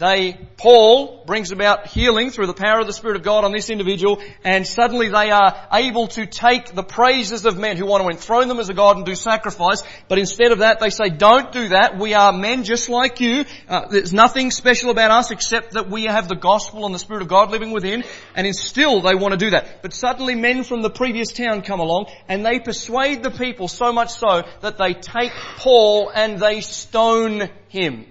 they, 0.00 0.38
Paul 0.56 1.24
brings 1.26 1.52
about 1.52 1.86
healing 1.86 2.30
through 2.30 2.46
the 2.46 2.54
power 2.54 2.80
of 2.80 2.86
the 2.86 2.92
Spirit 2.92 3.16
of 3.16 3.22
God 3.22 3.44
on 3.44 3.52
this 3.52 3.68
individual 3.68 4.22
and 4.42 4.66
suddenly 4.66 5.08
they 5.08 5.30
are 5.30 5.68
able 5.72 6.08
to 6.08 6.24
take 6.24 6.74
the 6.74 6.82
praises 6.82 7.44
of 7.44 7.58
men 7.58 7.76
who 7.76 7.84
want 7.84 8.02
to 8.02 8.08
enthrone 8.08 8.48
them 8.48 8.58
as 8.58 8.70
a 8.70 8.74
God 8.74 8.96
and 8.96 9.04
do 9.04 9.14
sacrifice, 9.14 9.82
but 10.08 10.18
instead 10.18 10.52
of 10.52 10.60
that 10.60 10.80
they 10.80 10.88
say, 10.88 11.10
don't 11.10 11.52
do 11.52 11.68
that, 11.68 11.98
we 11.98 12.14
are 12.14 12.32
men 12.32 12.64
just 12.64 12.88
like 12.88 13.20
you, 13.20 13.44
uh, 13.68 13.88
there's 13.88 14.14
nothing 14.14 14.50
special 14.50 14.90
about 14.90 15.10
us 15.10 15.30
except 15.30 15.72
that 15.74 15.90
we 15.90 16.04
have 16.04 16.28
the 16.28 16.34
gospel 16.34 16.86
and 16.86 16.94
the 16.94 16.98
Spirit 16.98 17.20
of 17.20 17.28
God 17.28 17.50
living 17.50 17.70
within, 17.70 18.02
and 18.34 18.56
still 18.56 19.02
they 19.02 19.14
want 19.14 19.32
to 19.32 19.38
do 19.38 19.50
that. 19.50 19.82
But 19.82 19.92
suddenly 19.92 20.34
men 20.34 20.64
from 20.64 20.80
the 20.80 20.90
previous 20.90 21.30
town 21.30 21.60
come 21.60 21.78
along 21.78 22.06
and 22.26 22.44
they 22.44 22.58
persuade 22.58 23.22
the 23.22 23.30
people 23.30 23.68
so 23.68 23.92
much 23.92 24.10
so 24.10 24.44
that 24.62 24.78
they 24.78 24.94
take 24.94 25.32
Paul 25.58 26.10
and 26.14 26.38
they 26.38 26.62
stone 26.62 27.50
him. 27.68 28.06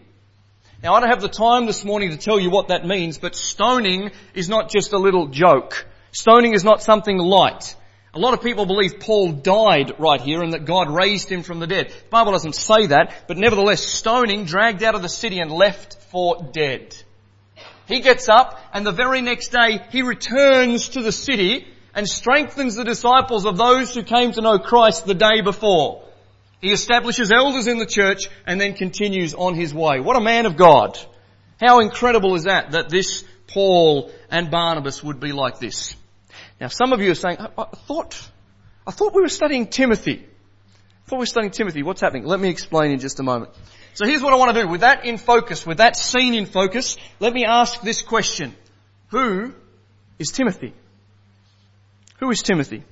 Now 0.82 0.94
I 0.94 1.02
don't 1.02 1.10
have 1.10 1.22
the 1.22 1.28
time 1.28 1.66
this 1.66 1.84
morning 1.84 2.12
to 2.12 2.18
tell 2.18 2.40
you 2.40 2.50
what 2.50 2.70
that 2.70 2.86
means, 2.86 3.18
but 3.18 3.36
stoning 3.36 4.12
is 4.34 4.48
not 4.48 4.70
just 4.70 4.94
a 4.94 4.98
little 4.98 5.28
joke. 5.28 5.86
Stoning 6.14 6.54
is 6.54 6.64
not 6.64 6.82
something 6.82 7.18
light. 7.18 7.76
A 8.14 8.20
lot 8.20 8.34
of 8.34 8.42
people 8.42 8.66
believe 8.66 9.02
Paul 9.02 9.34
died 9.34 10.00
right 10.00 10.22
here 10.22 10.42
and 10.42 10.54
that 10.54 10.64
God 10.64 10.90
raised 10.90 11.30
him 11.30 11.44
from 11.44 11.60
the 11.60 11.68
dead. 11.68 11.90
The 11.90 12.10
Bible 12.10 12.32
doesn't 12.32 12.56
say 12.56 12.88
that, 12.88 13.14
but 13.28 13.38
nevertheless 13.38 13.84
stoning, 13.84 14.46
dragged 14.46 14.82
out 14.82 14.96
of 14.96 15.02
the 15.02 15.10
city 15.10 15.40
and 15.40 15.52
left 15.52 15.96
for 16.12 16.50
dead. 16.54 16.96
He 17.86 18.00
gets 18.00 18.30
up 18.30 18.58
and 18.72 18.86
the 18.86 18.94
very 18.94 19.20
next 19.20 19.50
day 19.50 19.82
he 19.92 20.02
returns 20.02 20.90
to 20.90 21.02
the 21.02 21.12
city 21.12 21.68
and 21.94 22.08
strengthens 22.08 22.76
the 22.76 22.86
disciples 22.86 23.46
of 23.46 23.58
those 23.58 23.94
who 23.94 24.04
came 24.04 24.32
to 24.32 24.42
know 24.42 24.60
Christ 24.60 25.06
the 25.06 25.14
day 25.14 25.42
before. 25.42 26.04
He 26.62 26.72
establishes 26.72 27.32
elders 27.32 27.68
in 27.68 27.78
the 27.78 27.86
church 27.86 28.30
and 28.46 28.60
then 28.60 28.74
continues 28.74 29.34
on 29.34 29.56
his 29.56 29.74
way. 29.74 30.00
What 30.00 30.18
a 30.18 30.22
man 30.22 30.46
of 30.46 30.58
God. 30.58 31.00
How 31.60 31.80
incredible 31.80 32.36
is 32.36 32.44
that, 32.44 32.72
that 32.72 32.90
this 32.90 33.24
Paul 33.48 34.12
and 34.30 34.52
Barnabas 34.52 35.04
would 35.04 35.20
be 35.20 35.32
like 35.32 35.60
this. 35.60 35.96
Now 36.60 36.68
some 36.68 36.94
of 36.94 37.02
you 37.02 37.12
are 37.12 37.16
saying, 37.16 37.38
I, 37.40 37.50
I 37.58 37.66
thought, 37.88 38.30
I 38.86 38.92
thought 38.92 39.14
we 39.14 39.22
were 39.22 39.30
studying 39.30 39.68
Timothy. 39.68 40.26
I 40.26 41.10
thought 41.10 41.18
we 41.18 41.24
were 41.24 41.26
studying 41.26 41.52
Timothy. 41.52 41.82
What's 41.84 42.02
happening? 42.02 42.26
Let 42.26 42.40
me 42.40 42.50
explain 42.50 42.92
in 42.92 43.00
just 43.00 43.20
a 43.20 43.24
moment. 43.24 43.52
So 43.94 44.06
here's 44.06 44.22
what 44.22 44.34
I 44.34 44.36
want 44.36 44.56
to 44.56 44.62
do. 44.62 44.68
With 44.68 44.82
that 44.82 45.06
in 45.06 45.18
focus, 45.18 45.66
with 45.66 45.78
that 45.78 45.96
scene 45.96 46.36
in 46.36 46.46
focus, 46.46 46.98
let 47.20 47.34
me 47.34 47.46
ask 47.46 47.82
this 47.82 48.02
question. 48.02 48.56
Who 49.10 49.54
is 50.20 50.30
Timothy? 50.30 50.74
Who 52.20 52.30
is 52.30 52.44
Timothy? 52.44 52.84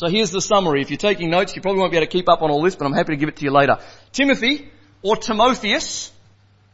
So 0.00 0.08
here's 0.08 0.30
the 0.30 0.40
summary. 0.40 0.80
If 0.80 0.88
you're 0.88 0.96
taking 0.96 1.28
notes, 1.28 1.54
you 1.54 1.60
probably 1.60 1.80
won't 1.80 1.90
be 1.90 1.98
able 1.98 2.06
to 2.06 2.10
keep 2.10 2.26
up 2.26 2.40
on 2.40 2.50
all 2.50 2.62
this, 2.62 2.74
but 2.74 2.86
I'm 2.86 2.94
happy 2.94 3.12
to 3.12 3.18
give 3.18 3.28
it 3.28 3.36
to 3.36 3.44
you 3.44 3.50
later. 3.50 3.76
Timothy, 4.12 4.70
or 5.02 5.14
Timotheus, 5.14 6.10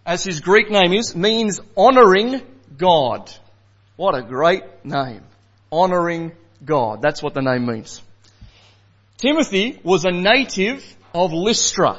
as 0.06 0.22
his 0.22 0.38
Greek 0.38 0.70
name 0.70 0.92
is, 0.92 1.16
means 1.16 1.60
honoring 1.76 2.40
God. 2.78 3.28
What 3.96 4.14
a 4.14 4.22
great 4.22 4.62
name. 4.84 5.22
Honoring 5.72 6.36
God. 6.64 7.02
That's 7.02 7.20
what 7.20 7.34
the 7.34 7.42
name 7.42 7.66
means. 7.66 8.00
Timothy 9.16 9.80
was 9.82 10.04
a 10.04 10.12
native 10.12 10.84
of 11.12 11.32
Lystra. 11.32 11.98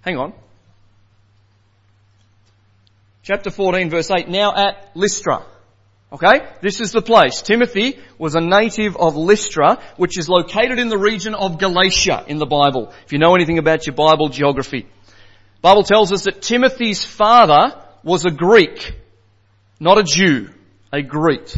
Hang 0.00 0.16
on. 0.16 0.32
Chapter 3.22 3.52
14 3.52 3.88
verse 3.88 4.10
8. 4.10 4.28
Now 4.28 4.52
at 4.52 4.90
Lystra. 4.96 5.44
Okay? 6.12 6.46
This 6.60 6.80
is 6.80 6.92
the 6.92 7.00
place. 7.00 7.40
Timothy 7.40 7.98
was 8.18 8.34
a 8.34 8.40
native 8.40 8.96
of 8.96 9.16
Lystra, 9.16 9.82
which 9.96 10.18
is 10.18 10.28
located 10.28 10.78
in 10.78 10.88
the 10.88 10.98
region 10.98 11.34
of 11.34 11.58
Galatia 11.58 12.24
in 12.26 12.38
the 12.38 12.46
Bible. 12.46 12.92
If 13.06 13.12
you 13.12 13.18
know 13.18 13.34
anything 13.34 13.58
about 13.58 13.86
your 13.86 13.96
Bible 13.96 14.28
geography. 14.28 14.86
Bible 15.62 15.84
tells 15.84 16.12
us 16.12 16.24
that 16.24 16.42
Timothy's 16.42 17.04
father 17.04 17.80
was 18.02 18.26
a 18.26 18.30
Greek, 18.30 18.94
not 19.80 19.96
a 19.96 20.02
Jew, 20.02 20.50
a 20.92 21.02
Greek. 21.02 21.54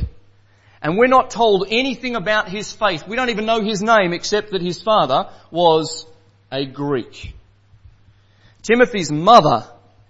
And 0.82 0.98
we're 0.98 1.06
not 1.06 1.30
told 1.30 1.66
anything 1.70 2.14
about 2.14 2.48
his 2.48 2.70
faith. 2.70 3.08
We 3.08 3.16
don't 3.16 3.30
even 3.30 3.46
know 3.46 3.62
his 3.62 3.82
name 3.82 4.12
except 4.12 4.50
that 4.50 4.60
his 4.60 4.80
father 4.80 5.30
was 5.50 6.06
a 6.52 6.66
Greek. 6.66 7.34
Timothy's 8.62 9.10
mother, 9.10 9.66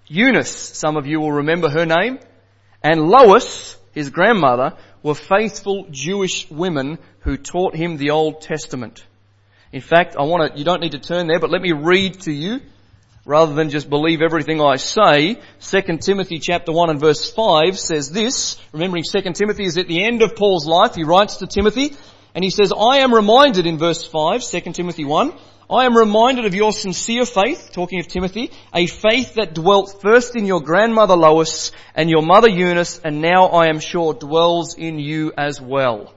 Eunice, 0.08 0.50
some 0.50 0.96
of 0.96 1.06
you 1.06 1.20
will 1.20 1.32
remember 1.32 1.70
her 1.70 1.86
name, 1.86 2.18
and 2.82 3.00
Lois, 3.00 3.76
his 3.94 4.10
grandmother, 4.10 4.76
were 5.02 5.14
faithful 5.14 5.86
Jewish 5.90 6.50
women 6.50 6.98
who 7.20 7.36
taught 7.36 7.76
him 7.76 7.96
the 7.96 8.10
Old 8.10 8.40
Testament. 8.40 9.04
In 9.72 9.80
fact, 9.80 10.16
I 10.18 10.22
want 10.22 10.52
to, 10.52 10.58
you 10.58 10.64
don't 10.64 10.80
need 10.80 10.92
to 10.92 10.98
turn 10.98 11.26
there, 11.26 11.40
but 11.40 11.50
let 11.50 11.62
me 11.62 11.72
read 11.72 12.20
to 12.22 12.32
you, 12.32 12.60
rather 13.24 13.54
than 13.54 13.70
just 13.70 13.88
believe 13.88 14.22
everything 14.22 14.60
I 14.60 14.76
say. 14.76 15.40
2 15.60 15.98
Timothy 15.98 16.38
chapter 16.38 16.72
1 16.72 16.90
and 16.90 17.00
verse 17.00 17.32
5 17.32 17.78
says 17.78 18.10
this, 18.10 18.56
remembering 18.72 19.04
2 19.04 19.32
Timothy 19.32 19.64
is 19.64 19.78
at 19.78 19.88
the 19.88 20.04
end 20.04 20.22
of 20.22 20.36
Paul's 20.36 20.66
life, 20.66 20.94
he 20.94 21.04
writes 21.04 21.36
to 21.36 21.46
Timothy, 21.46 21.94
and 22.34 22.44
he 22.44 22.50
says, 22.50 22.72
I 22.72 22.98
am 22.98 23.14
reminded 23.14 23.66
in 23.66 23.78
verse 23.78 24.04
5, 24.04 24.42
2 24.42 24.60
Timothy 24.72 25.04
1, 25.04 25.32
I 25.70 25.86
am 25.86 25.96
reminded 25.96 26.44
of 26.44 26.54
your 26.54 26.72
sincere 26.72 27.24
faith, 27.24 27.70
talking 27.72 27.98
of 27.98 28.06
Timothy, 28.06 28.50
a 28.74 28.86
faith 28.86 29.34
that 29.34 29.54
dwelt 29.54 30.02
first 30.02 30.36
in 30.36 30.44
your 30.44 30.60
grandmother 30.60 31.16
Lois 31.16 31.72
and 31.94 32.10
your 32.10 32.22
mother 32.22 32.50
Eunice 32.50 32.98
and 33.02 33.22
now 33.22 33.46
I 33.46 33.68
am 33.68 33.80
sure 33.80 34.12
dwells 34.12 34.74
in 34.76 34.98
you 34.98 35.32
as 35.38 35.62
well. 35.62 36.12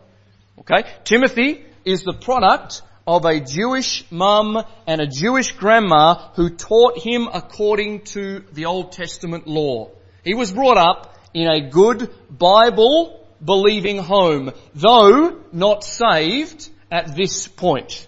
Okay? 0.59 0.83
Timothy 1.05 1.63
is 1.85 2.03
the 2.03 2.13
product 2.13 2.81
of 3.05 3.23
a 3.23 3.39
Jewish 3.39 4.03
mum 4.11 4.61
and 4.85 4.99
a 4.99 5.07
Jewish 5.07 5.53
grandma 5.53 6.31
who 6.35 6.49
taught 6.49 6.99
him 6.99 7.29
according 7.33 8.01
to 8.01 8.43
the 8.51 8.65
Old 8.65 8.91
Testament 8.91 9.47
law. 9.47 9.91
He 10.25 10.33
was 10.33 10.51
brought 10.51 10.77
up 10.77 11.17
in 11.33 11.47
a 11.47 11.69
good 11.69 12.13
Bible 12.29 13.25
believing 13.43 13.97
home, 13.97 14.51
though 14.75 15.39
not 15.53 15.85
saved 15.85 16.67
at 16.91 17.15
this 17.15 17.47
point. 17.47 18.07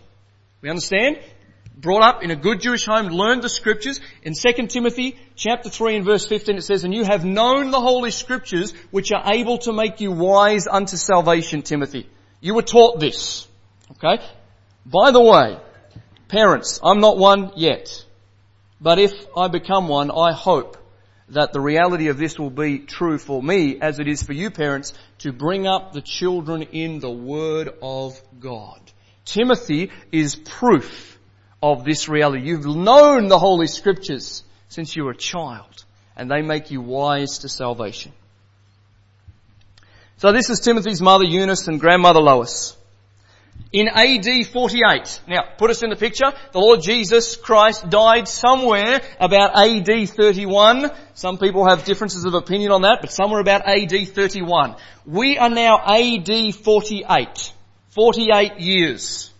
We 0.62 0.70
understand? 0.70 1.20
Brought 1.80 2.04
up 2.04 2.24
in 2.24 2.30
a 2.30 2.36
good 2.36 2.60
Jewish 2.60 2.86
home, 2.86 3.08
learned 3.08 3.42
the 3.42 3.48
scriptures. 3.48 4.02
In 4.22 4.34
2 4.34 4.68
Timothy 4.68 5.18
chapter 5.38 5.70
3 5.70 5.96
and 5.96 6.06
verse 6.06 6.26
15 6.26 6.58
it 6.58 6.64
says, 6.64 6.84
And 6.84 6.94
you 6.94 7.06
have 7.06 7.24
known 7.24 7.72
the 7.72 7.80
holy 7.80 8.12
scriptures 8.12 8.74
which 8.92 9.14
are 9.14 9.32
able 9.32 9.60
to 9.60 9.72
make 9.72 10.02
you 10.02 10.12
wise 10.12 10.68
unto 10.68 10.98
salvation, 10.98 11.62
Timothy. 11.62 12.10
You 12.42 12.56
were 12.56 12.64
taught 12.64 13.00
this. 13.00 13.48
Okay? 13.92 14.22
By 14.86 15.12
the 15.12 15.22
way, 15.22 15.58
parents, 16.28 16.82
I'm 16.84 17.00
not 17.00 17.18
one 17.18 17.54
yet. 17.56 18.04
But 18.82 19.00
if 19.00 19.14
I 19.38 19.48
become 19.48 19.88
one, 19.88 20.12
I 20.12 20.34
hope 20.34 20.76
that 21.30 21.54
the 21.54 21.62
reality 21.62 22.10
of 22.10 22.18
this 22.18 22.38
will 22.38 22.50
be 22.50 22.80
true 22.80 23.18
for 23.18 23.42
me 23.42 23.80
as 23.80 24.00
it 24.00 24.08
is 24.10 24.22
for 24.22 24.34
you 24.34 24.52
parents 24.52 24.94
to 25.20 25.32
bring 25.32 25.66
up 25.66 25.94
the 25.94 26.02
children 26.02 26.62
in 26.62 27.00
the 27.00 27.10
Word 27.10 27.70
of 27.82 28.22
God. 28.38 28.82
Timothy 29.24 29.92
is 30.12 30.36
proof 30.36 31.19
of 31.62 31.84
this 31.84 32.08
reality. 32.08 32.46
You've 32.46 32.66
known 32.66 33.28
the 33.28 33.40
Holy 33.40 33.68
Scriptures 33.68 34.44
since 34.70 34.96
you 34.96 35.04
were 35.04 35.12
a 35.12 35.18
child 35.18 35.86
and 36.16 36.30
they 36.30 36.42
make 36.42 36.72
you 36.72 36.82
wise 36.82 37.40
to 37.40 37.50
salvation. 37.50 38.12
So 40.18 40.32
this 40.32 40.50
is 40.50 40.60
Timothy's 40.60 41.02
mother 41.02 41.24
Eunice 41.24 41.68
and 41.68 41.80
grandmother 41.80 42.20
Lois 42.20 42.76
in 43.72 43.88
AD 43.88 44.48
48. 44.48 45.22
Now, 45.28 45.44
put 45.58 45.70
us 45.70 45.84
in 45.84 45.90
the 45.90 45.96
picture. 45.96 46.32
The 46.52 46.60
Lord 46.60 46.82
Jesus 46.82 47.36
Christ 47.36 47.90
died 47.90 48.28
somewhere 48.28 49.02
about 49.20 49.56
AD 49.56 50.10
31. 50.10 50.92
Some 51.14 51.38
people 51.38 51.68
have 51.68 51.86
differences 51.86 52.26
of 52.26 52.34
opinion 52.34 52.72
on 52.72 52.82
that, 52.82 53.00
but 53.02 53.12
somewhere 53.12 53.40
about 53.40 53.68
AD 53.68 54.10
31. 54.10 54.76
We 55.06 55.38
are 55.38 55.50
now 55.50 55.80
AD 55.86 56.56
48. 56.56 57.54
48 57.92 58.60
years. 58.60 59.32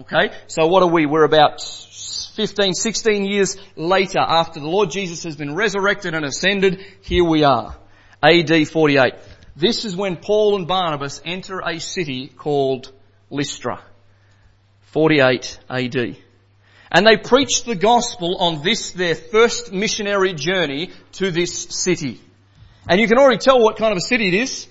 Okay? 0.00 0.30
So 0.46 0.66
what 0.66 0.82
are 0.82 0.88
we? 0.88 1.06
We're 1.06 1.24
about 1.24 1.62
15, 1.62 2.74
16 2.74 3.24
years 3.24 3.56
later 3.76 4.18
after 4.20 4.60
the 4.60 4.68
Lord 4.68 4.90
Jesus 4.90 5.22
has 5.24 5.36
been 5.36 5.54
resurrected 5.54 6.14
and 6.14 6.24
ascended. 6.24 6.84
Here 7.00 7.24
we 7.24 7.44
are. 7.44 7.76
AD 8.22 8.68
48. 8.68 9.14
This 9.56 9.86
is 9.86 9.96
when 9.96 10.16
Paul 10.16 10.56
and 10.56 10.66
Barnabas 10.66 11.22
enter 11.24 11.60
a 11.60 11.80
city 11.80 12.28
called 12.28 12.92
Lystra, 13.30 13.82
48 14.92 15.58
AD. 15.70 16.16
And 16.92 17.06
they 17.06 17.16
preached 17.16 17.64
the 17.64 17.74
gospel 17.74 18.36
on 18.38 18.62
this, 18.62 18.90
their 18.90 19.14
first 19.14 19.72
missionary 19.72 20.34
journey 20.34 20.90
to 21.12 21.30
this 21.30 21.54
city. 21.70 22.20
And 22.88 23.00
you 23.00 23.08
can 23.08 23.18
already 23.18 23.38
tell 23.38 23.60
what 23.60 23.78
kind 23.78 23.92
of 23.92 23.98
a 23.98 24.02
city 24.02 24.28
it 24.28 24.34
is. 24.34 24.66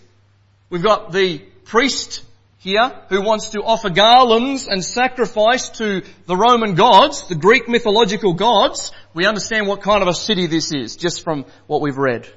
We've 0.69 0.83
got 0.83 1.11
the 1.11 1.39
priest 1.65 2.23
here 2.65 2.91
who 3.09 3.21
wants 3.21 3.49
to 3.49 3.61
offer 3.61 3.91
garlands 3.91 4.67
and 4.67 4.83
sacrifice 4.83 5.69
to 5.69 6.01
the 6.25 6.35
Roman 6.35 6.73
gods, 6.73 7.27
the 7.27 7.35
Greek 7.35 7.69
mythological 7.69 8.33
gods. 8.33 8.91
We 9.13 9.27
understand 9.27 9.67
what 9.67 9.83
kind 9.83 10.01
of 10.01 10.07
a 10.07 10.15
city 10.15 10.47
this 10.47 10.73
is 10.73 10.95
just 10.95 11.23
from 11.23 11.45
what 11.67 11.81
we've 11.81 11.97
read. 11.97 12.27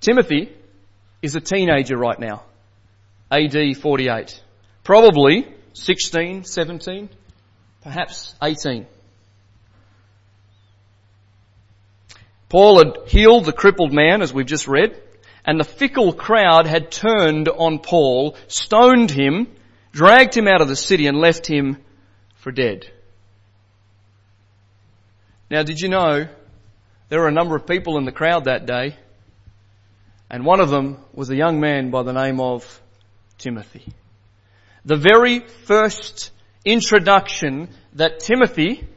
Timothy 0.00 0.56
is 1.22 1.34
a 1.34 1.40
teenager 1.40 1.96
right 1.96 2.20
now. 2.20 2.44
AD 3.28 3.76
48. 3.76 4.40
Probably 4.84 5.52
16, 5.72 6.44
17, 6.44 7.08
perhaps 7.82 8.36
18. 8.40 8.86
Paul 12.48 12.78
had 12.78 13.08
healed 13.08 13.44
the 13.44 13.52
crippled 13.52 13.92
man, 13.92 14.22
as 14.22 14.32
we've 14.32 14.46
just 14.46 14.68
read, 14.68 15.02
and 15.46 15.60
the 15.60 15.64
fickle 15.64 16.12
crowd 16.12 16.66
had 16.66 16.90
turned 16.90 17.48
on 17.48 17.78
Paul, 17.78 18.36
stoned 18.48 19.12
him, 19.12 19.46
dragged 19.92 20.36
him 20.36 20.48
out 20.48 20.60
of 20.60 20.68
the 20.68 20.76
city 20.76 21.06
and 21.06 21.18
left 21.18 21.46
him 21.46 21.78
for 22.34 22.50
dead. 22.50 22.90
Now 25.48 25.62
did 25.62 25.80
you 25.80 25.88
know 25.88 26.26
there 27.08 27.20
were 27.20 27.28
a 27.28 27.32
number 27.32 27.54
of 27.54 27.66
people 27.66 27.96
in 27.96 28.04
the 28.04 28.12
crowd 28.12 28.44
that 28.44 28.66
day 28.66 28.96
and 30.28 30.44
one 30.44 30.58
of 30.58 30.70
them 30.70 30.98
was 31.14 31.30
a 31.30 31.36
young 31.36 31.60
man 31.60 31.90
by 31.90 32.02
the 32.02 32.12
name 32.12 32.40
of 32.40 32.82
Timothy. 33.38 33.92
The 34.84 34.96
very 34.96 35.40
first 35.40 36.32
introduction 36.64 37.68
that 37.92 38.18
Timothy 38.18 38.88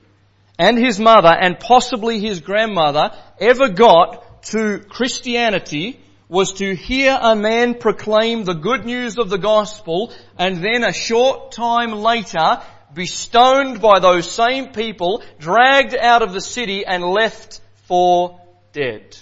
and 0.58 0.77
his 0.77 1.00
mother 1.00 1.29
and 1.29 1.60
possibly 1.60 2.20
his 2.20 2.39
grandmother 2.39 3.12
ever 3.39 3.70
got 3.70 4.44
to 4.44 4.79
Christianity 4.89 6.00
was 6.30 6.54
to 6.54 6.76
hear 6.76 7.18
a 7.20 7.36
man 7.36 7.74
proclaim 7.74 8.44
the 8.44 8.54
good 8.54 8.86
news 8.86 9.18
of 9.18 9.30
the 9.30 9.38
gospel 9.38 10.13
and 10.38 10.63
then 10.63 10.84
a 10.84 10.94
short 10.94 11.52
time 11.52 11.92
later 11.92 12.62
be 12.94 13.08
stoned 13.08 13.82
by 13.82 14.00
those 14.00 14.32
same 14.32 14.68
people, 14.68 15.24
dragged 15.39 15.96
out 15.96 16.22
of 16.22 16.34
the 16.34 16.42
city 16.42 16.86
and 16.86 17.04
left 17.04 17.62
for 17.88 18.39
dead. 18.74 19.18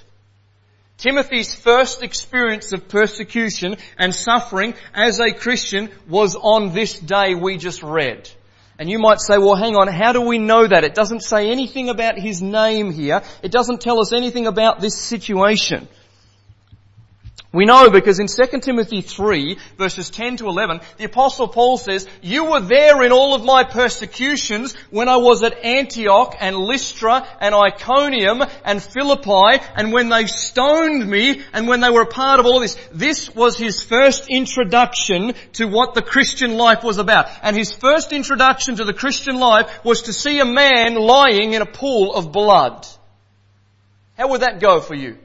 Timothy's 0.98 1.56
first 1.56 2.04
experience 2.04 2.74
of 2.74 2.90
persecution 2.90 3.78
and 3.98 4.14
suffering 4.14 4.74
as 4.94 5.20
a 5.20 5.32
Christian 5.32 5.90
was 6.10 6.36
on 6.36 6.74
this 6.74 7.00
day 7.00 7.36
we 7.36 7.58
just 7.58 7.84
read. 7.84 8.30
And 8.80 8.90
you 8.90 9.00
might 9.00 9.20
say, 9.20 9.38
well 9.38 9.56
hang 9.56 9.76
on, 9.76 9.88
how 9.88 10.12
do 10.12 10.22
we 10.22 10.40
know 10.40 10.68
that? 10.68 10.84
It 10.84 10.94
doesn't 10.94 11.22
say 11.22 11.50
anything 11.50 11.90
about 11.90 12.18
his 12.18 12.42
name 12.42 12.92
here. 12.92 13.22
It 13.42 13.52
doesn't 13.52 13.80
tell 13.80 14.00
us 14.00 14.12
anything 14.12 14.48
about 14.48 14.82
this 14.82 15.00
situation. 15.00 15.88
We 17.54 17.64
know 17.64 17.90
because 17.90 18.20
in 18.20 18.28
2 18.28 18.60
Timothy 18.60 19.00
3 19.00 19.58
verses 19.78 20.10
10 20.10 20.38
to 20.38 20.48
11, 20.48 20.82
the 20.98 21.06
apostle 21.06 21.48
Paul 21.48 21.78
says, 21.78 22.06
you 22.22 22.44
were 22.44 22.60
there 22.60 23.02
in 23.04 23.14
all 23.14 23.34
of 23.34 23.46
my 23.46 23.64
persecutions 23.64 24.76
when 24.90 25.08
I 25.08 25.16
was 25.16 25.44
at 25.44 25.64
Antioch 25.64 26.36
and 26.42 26.58
Lystra 26.58 27.26
and 27.40 27.56
Iconium 27.56 28.44
and 28.66 28.84
Philippi 28.84 29.64
and 29.76 29.94
when 29.94 30.10
they 30.10 30.26
stoned 30.26 31.10
me 31.10 31.42
and 31.54 31.70
when 31.70 31.80
they 31.80 31.90
were 31.90 32.02
a 32.02 32.08
part 32.08 32.42
of 32.42 32.46
all 32.46 32.58
of 32.58 32.64
this. 32.64 32.78
This 32.92 33.34
was 33.34 33.58
his 33.58 33.82
first 33.82 34.28
introduction 34.30 35.34
to 35.54 35.68
what 35.68 35.94
the 35.94 36.02
Christian 36.02 36.58
life 36.58 36.84
was 36.84 36.98
about. 36.98 37.28
And 37.42 37.56
his 37.56 37.72
first 37.72 38.12
introduction 38.12 38.76
to 38.76 38.84
the 38.84 38.94
Christian 38.94 39.40
life 39.40 39.86
was 39.86 40.04
to 40.04 40.14
see 40.14 40.40
a 40.40 40.46
man 40.46 40.96
lying 40.96 41.54
in 41.54 41.62
a 41.62 41.66
pool 41.66 42.14
of 42.14 42.34
blood. 42.34 42.86
How 44.18 44.28
would 44.28 44.42
that 44.42 44.60
go 44.60 44.82
for 44.82 44.96
you? 44.96 45.18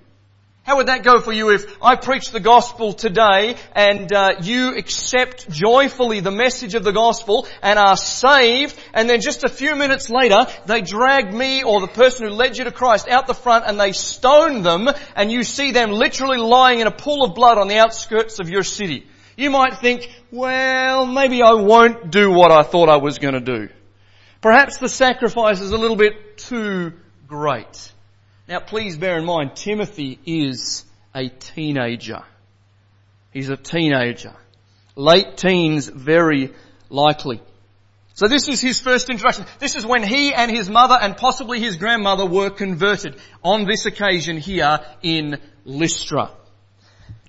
How 0.64 0.76
would 0.76 0.86
that 0.86 1.02
go 1.02 1.20
for 1.20 1.32
you 1.32 1.50
if 1.50 1.76
I 1.82 1.96
preach 1.96 2.30
the 2.30 2.38
gospel 2.38 2.92
today 2.92 3.56
and 3.74 4.12
uh, 4.12 4.34
you 4.42 4.76
accept 4.76 5.50
joyfully 5.50 6.20
the 6.20 6.30
message 6.30 6.76
of 6.76 6.84
the 6.84 6.92
gospel 6.92 7.48
and 7.62 7.80
are 7.80 7.96
saved 7.96 8.78
and 8.94 9.10
then 9.10 9.20
just 9.20 9.42
a 9.42 9.48
few 9.48 9.74
minutes 9.74 10.08
later 10.08 10.46
they 10.66 10.80
drag 10.80 11.34
me 11.34 11.64
or 11.64 11.80
the 11.80 11.88
person 11.88 12.28
who 12.28 12.32
led 12.32 12.56
you 12.56 12.62
to 12.62 12.70
Christ 12.70 13.08
out 13.08 13.26
the 13.26 13.34
front 13.34 13.64
and 13.66 13.78
they 13.80 13.90
stone 13.90 14.62
them 14.62 14.88
and 15.16 15.32
you 15.32 15.42
see 15.42 15.72
them 15.72 15.90
literally 15.90 16.38
lying 16.38 16.78
in 16.78 16.86
a 16.86 16.92
pool 16.92 17.24
of 17.24 17.34
blood 17.34 17.58
on 17.58 17.66
the 17.66 17.78
outskirts 17.78 18.38
of 18.38 18.48
your 18.48 18.62
city. 18.62 19.04
You 19.36 19.50
might 19.50 19.78
think, 19.78 20.08
well, 20.30 21.06
maybe 21.06 21.42
I 21.42 21.54
won't 21.54 22.12
do 22.12 22.30
what 22.30 22.52
I 22.52 22.62
thought 22.62 22.88
I 22.88 22.98
was 22.98 23.18
going 23.18 23.34
to 23.34 23.40
do. 23.40 23.68
Perhaps 24.40 24.78
the 24.78 24.88
sacrifice 24.88 25.60
is 25.60 25.72
a 25.72 25.76
little 25.76 25.96
bit 25.96 26.38
too 26.38 26.92
great. 27.26 27.91
Now 28.52 28.60
please 28.60 28.98
bear 28.98 29.16
in 29.16 29.24
mind, 29.24 29.56
Timothy 29.56 30.18
is 30.26 30.84
a 31.14 31.30
teenager. 31.30 32.22
He's 33.32 33.48
a 33.48 33.56
teenager. 33.56 34.34
Late 34.94 35.38
teens, 35.38 35.88
very 35.88 36.52
likely. 36.90 37.40
So 38.12 38.28
this 38.28 38.48
is 38.48 38.60
his 38.60 38.78
first 38.78 39.08
introduction. 39.08 39.46
This 39.58 39.74
is 39.74 39.86
when 39.86 40.02
he 40.02 40.34
and 40.34 40.50
his 40.50 40.68
mother 40.68 40.98
and 41.00 41.16
possibly 41.16 41.60
his 41.60 41.76
grandmother 41.76 42.26
were 42.26 42.50
converted 42.50 43.16
on 43.42 43.64
this 43.64 43.86
occasion 43.86 44.36
here 44.36 44.80
in 45.02 45.40
Lystra. 45.64 46.30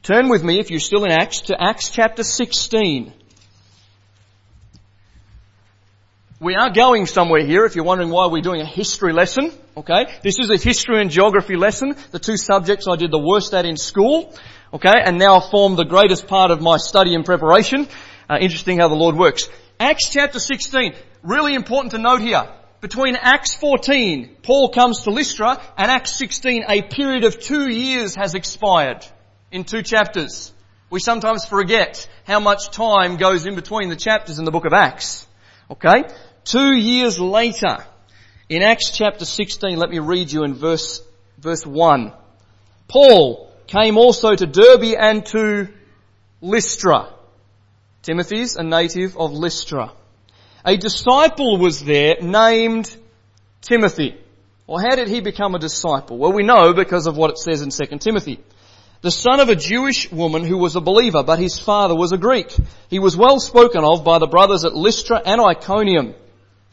Turn 0.01 0.27
with 0.27 0.43
me, 0.43 0.59
if 0.59 0.71
you're 0.71 0.81
still 0.81 1.05
in 1.05 1.11
Acts, 1.13 1.43
to 1.43 1.55
Acts 1.57 1.87
chapter 1.89 2.23
16. 2.23 3.13
We 6.43 6.55
are 6.55 6.69
going 6.69 7.05
somewhere 7.05 7.45
here 7.45 7.63
if 7.63 7.73
you're 7.73 7.85
wondering 7.85 8.09
why 8.09 8.27
we're 8.27 8.41
doing 8.41 8.59
a 8.59 8.65
history 8.65 9.13
lesson. 9.13 9.49
Okay? 9.77 10.13
This 10.23 10.39
is 10.39 10.49
a 10.49 10.57
history 10.57 10.99
and 10.99 11.09
geography 11.09 11.55
lesson, 11.55 11.95
the 12.11 12.19
two 12.19 12.35
subjects 12.35 12.85
I 12.85 12.97
did 12.97 13.11
the 13.11 13.17
worst 13.17 13.53
at 13.53 13.65
in 13.65 13.77
school. 13.77 14.35
Okay? 14.73 14.91
And 14.93 15.17
now 15.17 15.39
form 15.39 15.77
the 15.77 15.85
greatest 15.85 16.27
part 16.27 16.51
of 16.51 16.61
my 16.61 16.75
study 16.75 17.15
and 17.15 17.23
preparation. 17.23 17.87
Uh, 18.29 18.39
interesting 18.41 18.79
how 18.79 18.89
the 18.89 18.95
Lord 18.95 19.15
works. 19.15 19.47
Acts 19.79 20.09
chapter 20.09 20.37
16. 20.37 20.95
Really 21.21 21.53
important 21.53 21.91
to 21.91 21.97
note 21.97 22.19
here. 22.19 22.45
Between 22.81 23.15
Acts 23.15 23.55
14, 23.55 24.35
Paul 24.43 24.67
comes 24.67 25.03
to 25.03 25.11
Lystra, 25.11 25.61
and 25.77 25.89
Acts 25.89 26.13
16, 26.17 26.65
a 26.67 26.81
period 26.81 27.23
of 27.23 27.39
two 27.39 27.69
years 27.69 28.15
has 28.15 28.35
expired 28.35 29.05
in 29.49 29.63
two 29.63 29.81
chapters. 29.81 30.51
We 30.89 30.99
sometimes 30.99 31.45
forget 31.45 32.05
how 32.27 32.41
much 32.41 32.69
time 32.71 33.15
goes 33.15 33.45
in 33.45 33.55
between 33.55 33.87
the 33.87 33.95
chapters 33.95 34.39
in 34.39 34.43
the 34.43 34.51
book 34.51 34.65
of 34.65 34.73
Acts. 34.73 35.25
Okay? 35.71 36.03
Two 36.45 36.75
years 36.75 37.19
later, 37.19 37.85
in 38.49 38.61
Acts 38.63 38.91
chapter 38.91 39.25
16, 39.25 39.77
let 39.77 39.89
me 39.89 39.99
read 39.99 40.31
you 40.31 40.43
in 40.43 40.53
verse, 40.53 41.01
verse 41.37 41.65
1. 41.65 42.11
Paul 42.87 43.51
came 43.67 43.97
also 43.97 44.35
to 44.35 44.45
Derbe 44.45 44.95
and 44.97 45.25
to 45.27 45.69
Lystra. 46.41 47.09
Timothy's 48.01 48.57
a 48.57 48.63
native 48.63 49.17
of 49.17 49.31
Lystra. 49.31 49.93
A 50.65 50.75
disciple 50.75 51.57
was 51.57 51.83
there 51.83 52.15
named 52.21 52.93
Timothy. 53.61 54.17
Well, 54.67 54.83
how 54.83 54.95
did 54.95 55.07
he 55.07 55.21
become 55.21 55.55
a 55.55 55.59
disciple? 55.59 56.17
Well, 56.17 56.33
we 56.33 56.43
know 56.43 56.73
because 56.73 57.07
of 57.07 57.15
what 57.15 57.31
it 57.31 57.37
says 57.37 57.61
in 57.61 57.69
2 57.69 57.97
Timothy. 57.99 58.39
The 59.01 59.11
son 59.11 59.39
of 59.39 59.49
a 59.49 59.55
Jewish 59.55 60.11
woman 60.11 60.43
who 60.43 60.57
was 60.57 60.75
a 60.75 60.81
believer, 60.81 61.23
but 61.23 61.39
his 61.39 61.59
father 61.59 61.95
was 61.95 62.11
a 62.11 62.17
Greek. 62.17 62.53
He 62.89 62.99
was 62.99 63.17
well 63.17 63.39
spoken 63.39 63.83
of 63.83 64.03
by 64.03 64.19
the 64.19 64.27
brothers 64.27 64.63
at 64.63 64.75
Lystra 64.75 65.21
and 65.25 65.41
Iconium. 65.41 66.15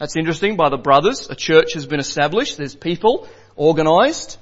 That's 0.01 0.17
interesting 0.17 0.55
by 0.55 0.69
the 0.69 0.79
brothers. 0.79 1.29
A 1.29 1.35
church 1.35 1.75
has 1.75 1.85
been 1.85 1.99
established. 1.99 2.57
There's 2.57 2.73
people 2.73 3.27
organized. 3.55 4.39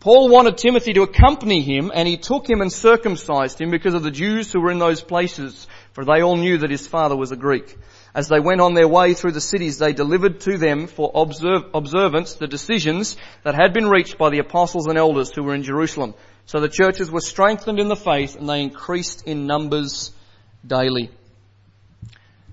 Paul 0.00 0.28
wanted 0.28 0.58
Timothy 0.58 0.92
to 0.92 1.02
accompany 1.02 1.62
him 1.62 1.90
and 1.94 2.06
he 2.06 2.18
took 2.18 2.46
him 2.46 2.60
and 2.60 2.70
circumcised 2.70 3.58
him 3.58 3.70
because 3.70 3.94
of 3.94 4.02
the 4.02 4.10
Jews 4.10 4.52
who 4.52 4.60
were 4.60 4.70
in 4.70 4.78
those 4.78 5.00
places, 5.00 5.66
for 5.92 6.04
they 6.04 6.20
all 6.20 6.36
knew 6.36 6.58
that 6.58 6.70
his 6.70 6.86
father 6.86 7.16
was 7.16 7.32
a 7.32 7.36
Greek. 7.36 7.78
As 8.14 8.28
they 8.28 8.38
went 8.38 8.60
on 8.60 8.74
their 8.74 8.86
way 8.86 9.14
through 9.14 9.32
the 9.32 9.40
cities, 9.40 9.78
they 9.78 9.94
delivered 9.94 10.40
to 10.40 10.58
them 10.58 10.86
for 10.88 11.10
observe, 11.14 11.70
observance 11.72 12.34
the 12.34 12.46
decisions 12.46 13.16
that 13.44 13.54
had 13.54 13.72
been 13.72 13.88
reached 13.88 14.18
by 14.18 14.28
the 14.28 14.40
apostles 14.40 14.88
and 14.88 14.98
elders 14.98 15.32
who 15.34 15.42
were 15.42 15.54
in 15.54 15.62
Jerusalem. 15.62 16.12
So 16.44 16.60
the 16.60 16.68
churches 16.68 17.10
were 17.10 17.22
strengthened 17.22 17.80
in 17.80 17.88
the 17.88 17.96
faith 17.96 18.36
and 18.36 18.46
they 18.46 18.60
increased 18.60 19.26
in 19.26 19.46
numbers 19.46 20.12
daily. 20.66 21.08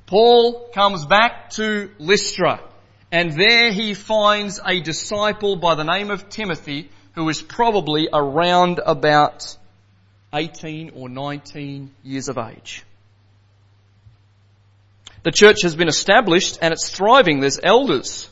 Paul 0.07 0.69
comes 0.73 1.05
back 1.05 1.49
to 1.51 1.89
Lystra 1.97 2.61
and 3.11 3.31
there 3.31 3.71
he 3.71 3.93
finds 3.93 4.59
a 4.63 4.79
disciple 4.79 5.55
by 5.55 5.75
the 5.75 5.83
name 5.83 6.11
of 6.11 6.29
Timothy 6.29 6.89
who 7.13 7.27
is 7.29 7.41
probably 7.41 8.07
around 8.11 8.79
about 8.85 9.55
18 10.33 10.91
or 10.95 11.09
19 11.09 11.91
years 12.03 12.27
of 12.27 12.37
age. 12.37 12.83
The 15.23 15.31
church 15.31 15.63
has 15.63 15.75
been 15.75 15.87
established 15.87 16.59
and 16.61 16.71
it's 16.71 16.89
thriving. 16.89 17.39
There's 17.39 17.59
elders. 17.63 18.29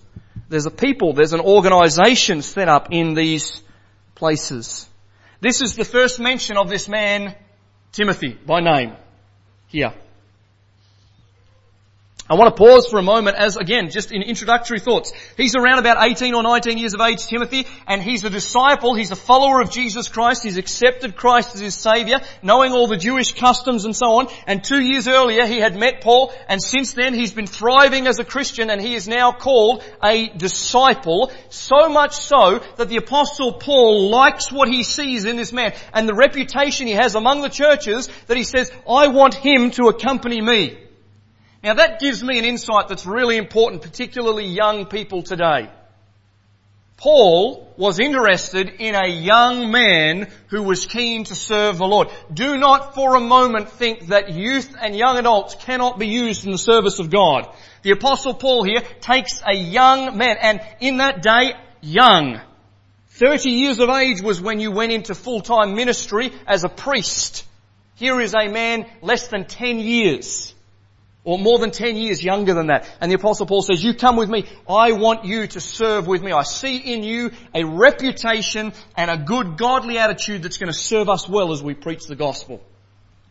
There's 0.49 0.67
a 0.67 0.71
people. 0.71 1.13
There's 1.13 1.33
an 1.33 1.39
organization 1.39 2.43
set 2.43 2.67
up 2.67 2.89
in 2.91 3.15
these 3.15 3.63
places. 4.13 4.87
This 5.41 5.61
is 5.61 5.75
the 5.75 5.85
first 5.85 6.19
mention 6.19 6.57
of 6.57 6.69
this 6.69 6.87
man, 6.87 7.35
Timothy, 7.93 8.37
by 8.45 8.59
name, 8.59 8.95
here. 9.69 9.93
I 12.29 12.35
want 12.35 12.55
to 12.55 12.63
pause 12.63 12.87
for 12.87 12.99
a 12.99 13.03
moment 13.03 13.35
as 13.35 13.57
again, 13.57 13.89
just 13.89 14.13
in 14.13 14.21
introductory 14.21 14.79
thoughts. 14.79 15.11
He's 15.35 15.55
around 15.55 15.79
about 15.79 15.97
18 16.07 16.33
or 16.33 16.41
19 16.41 16.77
years 16.77 16.93
of 16.93 17.01
age, 17.01 17.27
Timothy, 17.27 17.67
and 17.85 18.01
he's 18.01 18.23
a 18.23 18.29
disciple, 18.29 18.95
he's 18.95 19.11
a 19.11 19.17
follower 19.17 19.59
of 19.59 19.69
Jesus 19.69 20.07
Christ, 20.07 20.41
he's 20.41 20.55
accepted 20.55 21.17
Christ 21.17 21.53
as 21.53 21.59
his 21.59 21.75
Saviour, 21.75 22.21
knowing 22.41 22.71
all 22.71 22.87
the 22.87 22.95
Jewish 22.95 23.33
customs 23.33 23.83
and 23.83 23.93
so 23.93 24.05
on, 24.19 24.27
and 24.47 24.63
two 24.63 24.79
years 24.79 25.05
earlier 25.09 25.45
he 25.45 25.57
had 25.57 25.75
met 25.75 25.99
Paul, 25.99 26.33
and 26.47 26.63
since 26.63 26.93
then 26.93 27.13
he's 27.13 27.33
been 27.33 27.45
thriving 27.45 28.07
as 28.07 28.19
a 28.19 28.23
Christian, 28.23 28.69
and 28.69 28.79
he 28.79 28.95
is 28.95 29.05
now 29.05 29.33
called 29.33 29.83
a 30.01 30.29
disciple, 30.29 31.29
so 31.49 31.89
much 31.89 32.15
so 32.15 32.61
that 32.77 32.87
the 32.87 32.97
apostle 32.97 33.55
Paul 33.55 34.09
likes 34.09 34.49
what 34.49 34.69
he 34.69 34.83
sees 34.83 35.25
in 35.25 35.35
this 35.35 35.51
man, 35.51 35.73
and 35.93 36.07
the 36.07 36.15
reputation 36.15 36.87
he 36.87 36.93
has 36.93 37.15
among 37.15 37.41
the 37.41 37.49
churches 37.49 38.07
that 38.27 38.37
he 38.37 38.45
says, 38.45 38.71
I 38.89 39.09
want 39.09 39.33
him 39.33 39.71
to 39.71 39.89
accompany 39.89 40.39
me. 40.39 40.82
Now 41.63 41.75
that 41.75 42.01
gives 42.01 42.21
me 42.21 42.37
an 42.39 42.45
insight 42.45 42.89
that's 42.89 43.05
really 43.05 43.37
important, 43.37 43.83
particularly 43.83 44.45
young 44.47 44.85
people 44.85 45.23
today. 45.23 45.69
Paul 46.97 47.73
was 47.77 47.99
interested 47.99 48.69
in 48.79 48.95
a 48.95 49.07
young 49.07 49.71
man 49.71 50.29
who 50.47 50.63
was 50.63 50.85
keen 50.85 51.23
to 51.25 51.35
serve 51.35 51.77
the 51.77 51.85
Lord. 51.85 52.09
Do 52.33 52.57
not 52.57 52.95
for 52.95 53.15
a 53.15 53.21
moment 53.21 53.69
think 53.69 54.07
that 54.07 54.33
youth 54.33 54.75
and 54.79 54.95
young 54.95 55.17
adults 55.17 55.55
cannot 55.55 55.97
be 55.97 56.07
used 56.07 56.45
in 56.45 56.51
the 56.51 56.57
service 56.57 56.99
of 56.99 57.09
God. 57.09 57.47
The 57.81 57.91
apostle 57.91 58.33
Paul 58.33 58.63
here 58.63 58.81
takes 58.99 59.41
a 59.45 59.55
young 59.55 60.17
man 60.17 60.35
and 60.41 60.61
in 60.81 60.97
that 60.97 61.21
day, 61.21 61.53
young. 61.81 62.41
30 63.11 63.49
years 63.49 63.79
of 63.79 63.89
age 63.89 64.21
was 64.21 64.41
when 64.41 64.59
you 64.59 64.71
went 64.71 64.91
into 64.91 65.15
full-time 65.15 65.75
ministry 65.75 66.31
as 66.45 66.65
a 66.65 66.69
priest. 66.69 67.45
Here 67.95 68.19
is 68.19 68.33
a 68.33 68.49
man 68.49 68.85
less 69.01 69.27
than 69.27 69.45
10 69.45 69.79
years 69.79 70.52
or 71.25 71.39
more 71.39 71.57
than 71.59 71.71
10 71.71 71.95
years 71.95 72.23
younger 72.23 72.53
than 72.53 72.67
that. 72.67 72.89
And 72.99 73.09
the 73.09 73.15
apostle 73.15 73.45
Paul 73.45 73.61
says, 73.61 73.83
you 73.83 73.93
come 73.93 74.17
with 74.17 74.29
me. 74.29 74.45
I 74.67 74.91
want 74.91 75.23
you 75.23 75.47
to 75.47 75.61
serve 75.61 76.05
with 76.05 76.21
me. 76.21 76.31
I 76.31 76.43
see 76.43 76.77
in 76.77 77.03
you 77.03 77.31
a 77.53 77.63
reputation 77.63 78.73
and 78.97 79.09
a 79.09 79.17
good 79.17 79.57
godly 79.57 79.97
attitude 79.97 80.43
that's 80.43 80.57
going 80.57 80.71
to 80.71 80.77
serve 80.77 81.09
us 81.09 81.27
well 81.27 81.53
as 81.53 81.63
we 81.63 81.73
preach 81.73 82.05
the 82.07 82.15
gospel. 82.15 82.61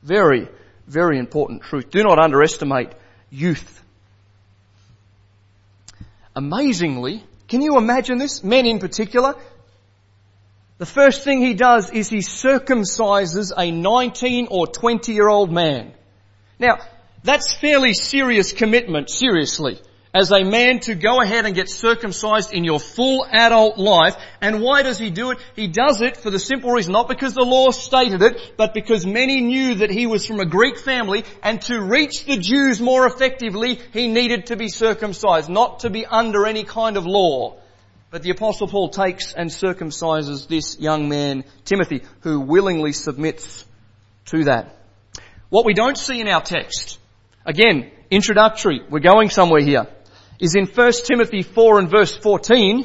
Very, 0.03 0.49
very 0.87 1.19
important 1.19 1.63
truth. 1.63 1.91
Do 1.91 2.03
not 2.03 2.19
underestimate 2.19 2.93
youth. 3.31 3.83
Amazingly, 6.35 7.23
can 7.47 7.61
you 7.61 7.77
imagine 7.77 8.17
this? 8.17 8.43
Men 8.43 8.65
in 8.65 8.79
particular. 8.79 9.35
The 10.79 10.87
first 10.87 11.23
thing 11.23 11.43
he 11.43 11.53
does 11.53 11.91
is 11.91 12.09
he 12.09 12.19
circumcises 12.19 13.53
a 13.57 13.71
19 13.71 14.49
or 14.51 14.67
20 14.67 15.13
year 15.13 15.29
old 15.29 15.53
man. 15.53 15.93
Now, 16.59 16.79
that's 17.25 17.53
fairly 17.53 17.95
serious 17.95 18.53
commitment, 18.53 19.09
seriously. 19.09 19.81
As 20.15 20.31
a 20.31 20.45
man 20.45 20.81
to 20.81 20.95
go 20.95 21.23
ahead 21.23 21.47
and 21.47 21.55
get 21.55 21.71
circumcised 21.71 22.53
in 22.53 22.65
your 22.65 22.79
full 22.79 23.25
adult 23.31 23.79
life. 23.79 24.15
And 24.43 24.61
why 24.61 24.83
does 24.83 24.99
he 24.99 25.09
do 25.09 25.31
it? 25.31 25.39
He 25.57 25.69
does 25.69 26.03
it 26.03 26.19
for 26.19 26.31
the 26.31 26.39
simple 26.39 26.71
reason, 26.71 26.93
not 26.93 27.09
because 27.09 27.33
the 27.33 27.45
law 27.45 27.71
stated 27.71 28.21
it, 28.21 28.53
but 28.59 28.75
because 28.75 29.07
many 29.07 29.41
knew 29.41 29.77
that 29.77 29.91
he 29.91 30.07
was 30.07 30.27
from 30.27 30.41
a 30.41 30.45
Greek 30.45 30.79
family 30.79 31.25
and 31.43 31.63
to 31.63 31.81
reach 31.81 32.27
the 32.27 32.37
Jews 32.37 32.79
more 32.79 33.07
effectively, 33.07 33.81
he 33.95 34.09
needed 34.09 34.47
to 34.47 34.57
be 34.57 34.69
circumcised, 34.69 35.49
not 35.49 35.81
to 35.81 35.91
be 35.91 36.05
under 36.05 36.45
any 36.47 36.65
kind 36.65 36.99
of 36.99 37.07
law. 37.07 37.57
But 38.11 38.23
the 38.23 38.31
apostle 38.31 38.69
Paul 38.69 38.91
takes 38.91 39.33
and 39.33 39.49
circumcises 39.49 40.47
this 40.47 40.79
young 40.79 41.09
man, 41.09 41.45
Timothy, 41.65 42.03
who 42.21 42.41
willingly 42.41 42.93
submits 42.93 43.65
to 44.27 44.45
that. 44.45 44.77
What 45.49 45.65
we 45.65 45.73
don't 45.73 45.97
see 45.97 46.21
in 46.21 46.29
our 46.29 46.43
text 46.43 46.99
Again, 47.45 47.91
introductory, 48.09 48.83
we're 48.89 49.01
going 49.01 49.29
somewhere 49.29 49.61
here, 49.61 49.89
is 50.39 50.55
in 50.55 50.67
1 50.67 50.93
Timothy 51.05 51.43
4 51.43 51.81
and 51.81 51.91
verse 51.91 52.17
14, 52.17 52.85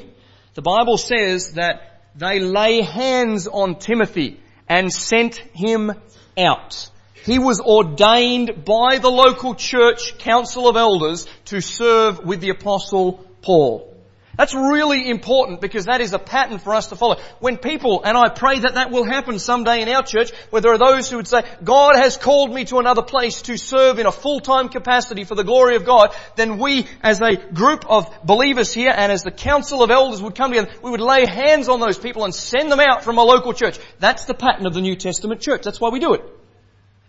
the 0.55 0.61
Bible 0.63 0.97
says 0.97 1.53
that 1.53 2.01
they 2.15 2.39
lay 2.39 2.81
hands 2.81 3.47
on 3.47 3.77
Timothy 3.77 4.39
and 4.67 4.91
sent 4.91 5.35
him 5.53 5.91
out. 6.35 6.89
He 7.23 7.37
was 7.37 7.59
ordained 7.59 8.65
by 8.65 8.97
the 8.97 9.11
local 9.11 9.53
church 9.53 10.17
council 10.17 10.67
of 10.67 10.75
elders 10.75 11.27
to 11.45 11.61
serve 11.61 12.25
with 12.25 12.41
the 12.41 12.49
apostle 12.49 13.23
Paul. 13.43 13.96
That's 14.37 14.53
really 14.53 15.09
important 15.09 15.61
because 15.61 15.85
that 15.85 15.99
is 15.99 16.13
a 16.13 16.19
pattern 16.19 16.59
for 16.59 16.75
us 16.75 16.87
to 16.87 16.95
follow. 16.95 17.17
When 17.39 17.57
people, 17.57 18.03
and 18.03 18.15
I 18.15 18.29
pray 18.29 18.59
that 18.59 18.75
that 18.75 18.91
will 18.91 19.03
happen 19.03 19.39
someday 19.39 19.81
in 19.81 19.89
our 19.89 20.03
church, 20.03 20.31
where 20.51 20.61
there 20.61 20.73
are 20.73 20.77
those 20.77 21.09
who 21.09 21.17
would 21.17 21.27
say, 21.27 21.41
God 21.63 21.95
has 21.95 22.17
called 22.17 22.53
me 22.53 22.63
to 22.65 22.77
another 22.77 23.01
place 23.01 23.41
to 23.43 23.57
serve 23.57 23.97
in 23.97 24.05
a 24.05 24.11
full-time 24.11 24.69
capacity 24.69 25.23
for 25.23 25.33
the 25.33 25.43
glory 25.43 25.75
of 25.75 25.85
God, 25.85 26.15
then 26.35 26.59
we 26.59 26.85
as 27.01 27.19
a 27.19 27.35
group 27.35 27.89
of 27.89 28.13
believers 28.23 28.71
here 28.71 28.93
and 28.95 29.11
as 29.11 29.23
the 29.23 29.31
council 29.31 29.81
of 29.81 29.89
elders 29.89 30.21
would 30.21 30.35
come 30.35 30.51
together, 30.51 30.71
we 30.83 30.91
would 30.91 31.01
lay 31.01 31.25
hands 31.25 31.67
on 31.67 31.79
those 31.79 31.97
people 31.97 32.23
and 32.23 32.33
send 32.33 32.71
them 32.71 32.79
out 32.79 33.03
from 33.03 33.17
a 33.17 33.23
local 33.23 33.53
church. 33.53 33.79
That's 33.97 34.25
the 34.25 34.35
pattern 34.35 34.67
of 34.67 34.75
the 34.75 34.81
New 34.81 34.95
Testament 34.95 35.41
church. 35.41 35.63
That's 35.63 35.81
why 35.81 35.89
we 35.89 35.99
do 35.99 36.13
it. 36.13 36.21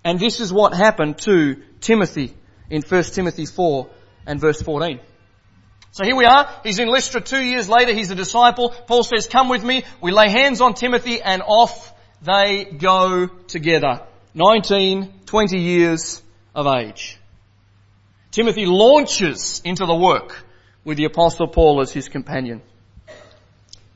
And 0.02 0.18
this 0.18 0.40
is 0.40 0.50
what 0.50 0.72
happened 0.72 1.18
to 1.18 1.56
Timothy 1.80 2.34
in 2.70 2.80
1 2.80 3.02
Timothy 3.04 3.44
4 3.44 3.90
and 4.26 4.40
verse 4.40 4.62
14. 4.62 5.00
So 5.98 6.04
here 6.04 6.14
we 6.14 6.26
are. 6.26 6.48
He's 6.62 6.78
in 6.78 6.86
Lystra 6.86 7.20
two 7.20 7.42
years 7.42 7.68
later. 7.68 7.92
He's 7.92 8.12
a 8.12 8.14
disciple. 8.14 8.70
Paul 8.70 9.02
says, 9.02 9.26
come 9.26 9.48
with 9.48 9.64
me. 9.64 9.82
We 10.00 10.12
lay 10.12 10.30
hands 10.30 10.60
on 10.60 10.74
Timothy 10.74 11.20
and 11.20 11.42
off 11.44 11.92
they 12.22 12.66
go 12.66 13.26
together. 13.26 14.06
19, 14.32 15.12
20 15.26 15.58
years 15.58 16.22
of 16.54 16.68
age. 16.68 17.18
Timothy 18.30 18.64
launches 18.64 19.60
into 19.64 19.86
the 19.86 19.94
work 19.96 20.44
with 20.84 20.98
the 20.98 21.06
apostle 21.06 21.48
Paul 21.48 21.80
as 21.80 21.90
his 21.90 22.08
companion. 22.08 22.62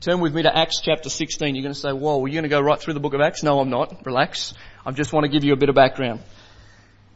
Turn 0.00 0.18
with 0.18 0.34
me 0.34 0.42
to 0.42 0.58
Acts 0.58 0.80
chapter 0.80 1.08
16. 1.08 1.54
You're 1.54 1.62
going 1.62 1.72
to 1.72 1.78
say, 1.78 1.92
whoa, 1.92 2.20
are 2.20 2.26
you 2.26 2.34
going 2.34 2.42
to 2.42 2.48
go 2.48 2.60
right 2.60 2.80
through 2.80 2.94
the 2.94 3.00
book 3.00 3.14
of 3.14 3.20
Acts? 3.20 3.44
No, 3.44 3.60
I'm 3.60 3.70
not. 3.70 4.04
Relax. 4.04 4.54
I 4.84 4.90
just 4.90 5.12
want 5.12 5.22
to 5.22 5.30
give 5.30 5.44
you 5.44 5.52
a 5.52 5.56
bit 5.56 5.68
of 5.68 5.76
background. 5.76 6.18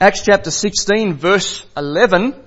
Acts 0.01 0.22
chapter 0.22 0.53
16 0.53 1.14
verse 1.14 1.66
11 1.77 2.45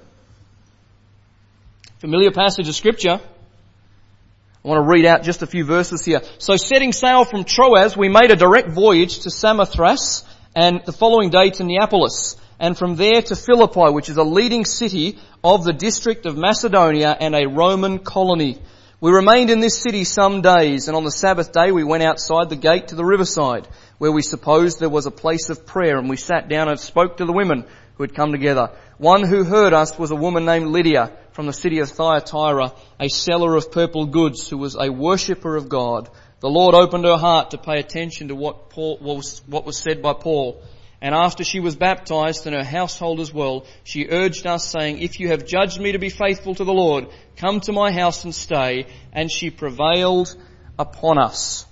Familiar 2.00 2.32
passage 2.32 2.70
of 2.70 2.76
scripture. 2.76 3.20
I 3.20 4.68
want 4.68 4.78
to 4.82 4.90
read 4.90 5.04
out 5.04 5.24
just 5.24 5.42
a 5.42 5.48
few 5.48 5.66
verses 5.66 6.06
here. 6.06 6.22
So 6.38 6.56
setting 6.56 6.94
sail 6.94 7.26
from 7.26 7.44
Troas, 7.44 7.98
we 7.98 8.08
made 8.08 8.32
a 8.32 8.38
direct 8.38 8.70
voyage 8.70 9.20
to 9.24 9.30
Samothrace 9.30 10.24
and 10.56 10.80
the 10.86 10.94
following 10.94 11.30
day 11.30 11.50
to 11.50 11.66
Neapolis 11.66 12.38
and 12.58 12.78
from 12.78 12.96
there 12.96 13.22
to 13.24 13.36
Philippi, 13.36 13.92
which 13.92 14.08
is 14.08 14.16
a 14.16 14.24
leading 14.24 14.64
city 14.64 15.18
of 15.44 15.66
the 15.66 15.74
district 15.74 16.26
of 16.26 16.38
Macedonia 16.38 17.18
and 17.20 17.36
a 17.36 17.50
Roman 17.50 18.00
colony. 18.00 18.62
We 19.02 19.12
remained 19.12 19.50
in 19.50 19.60
this 19.60 19.78
city 19.78 20.06
some 20.06 20.42
days 20.42 20.88
and 20.88 20.96
on 20.96 21.04
the 21.04 21.12
Sabbath 21.12 21.52
day 21.52 21.74
we 21.74 21.84
went 21.84 22.04
outside 22.04 22.48
the 22.48 22.56
gate 22.56 22.88
to 22.90 22.96
the 22.96 23.04
riverside 23.04 23.68
where 23.98 24.14
we 24.14 24.22
supposed 24.22 24.80
there 24.80 24.88
was 24.88 25.06
a 25.06 25.12
place 25.12 25.50
of 25.50 25.66
prayer 25.66 25.98
and 25.98 26.10
we 26.10 26.16
sat 26.16 26.48
down 26.48 26.70
and 26.70 26.80
spoke 26.80 27.18
to 27.18 27.26
the 27.26 27.34
women 27.34 27.66
who 27.96 28.04
had 28.04 28.16
come 28.16 28.32
together. 28.32 28.72
One 28.98 29.26
who 29.26 29.44
heard 29.44 29.74
us 29.74 30.00
was 30.00 30.12
a 30.12 30.16
woman 30.16 30.46
named 30.46 30.68
Lydia 30.68 31.12
from 31.40 31.46
the 31.46 31.54
city 31.54 31.80
of 31.80 31.90
Thyatira, 31.90 32.74
a 33.00 33.08
seller 33.08 33.56
of 33.56 33.72
purple 33.72 34.06
goods 34.06 34.50
who 34.50 34.58
was 34.58 34.76
a 34.76 34.92
worshipper 34.92 35.56
of 35.56 35.70
God. 35.70 36.10
The 36.42 36.50
Lord 36.50 36.76
opened 36.76 37.06
her 37.06 37.16
heart 37.16 37.52
to 37.52 37.58
pay 37.58 37.80
attention 37.80 38.28
to 38.28 38.36
what 38.36 38.70
Paul 38.70 38.98
was, 39.00 39.42
what 39.48 39.64
was 39.66 39.78
said 39.78 40.02
by 40.02 40.12
Paul. 40.12 40.62
And 41.02 41.16
after 41.16 41.46
she 41.46 41.62
was 41.62 41.78
baptized 41.78 42.46
and 42.46 42.54
her 42.54 42.64
household 42.66 43.22
as 43.22 43.34
well, 43.34 43.66
she 43.86 44.10
urged 44.10 44.46
us 44.48 44.70
saying, 44.70 45.00
if 45.00 45.22
you 45.22 45.30
have 45.30 45.46
judged 45.46 45.80
me 45.80 45.94
to 45.94 45.98
be 45.98 46.10
faithful 46.10 46.56
to 46.56 46.66
the 46.66 46.74
Lord, 46.74 47.08
come 47.38 47.62
to 47.62 47.72
my 47.72 47.94
house 47.94 48.26
and 48.26 48.36
stay. 48.36 48.88
And 49.14 49.32
she 49.32 49.50
prevailed 49.50 50.36
upon 50.78 51.18
us. 51.18 51.66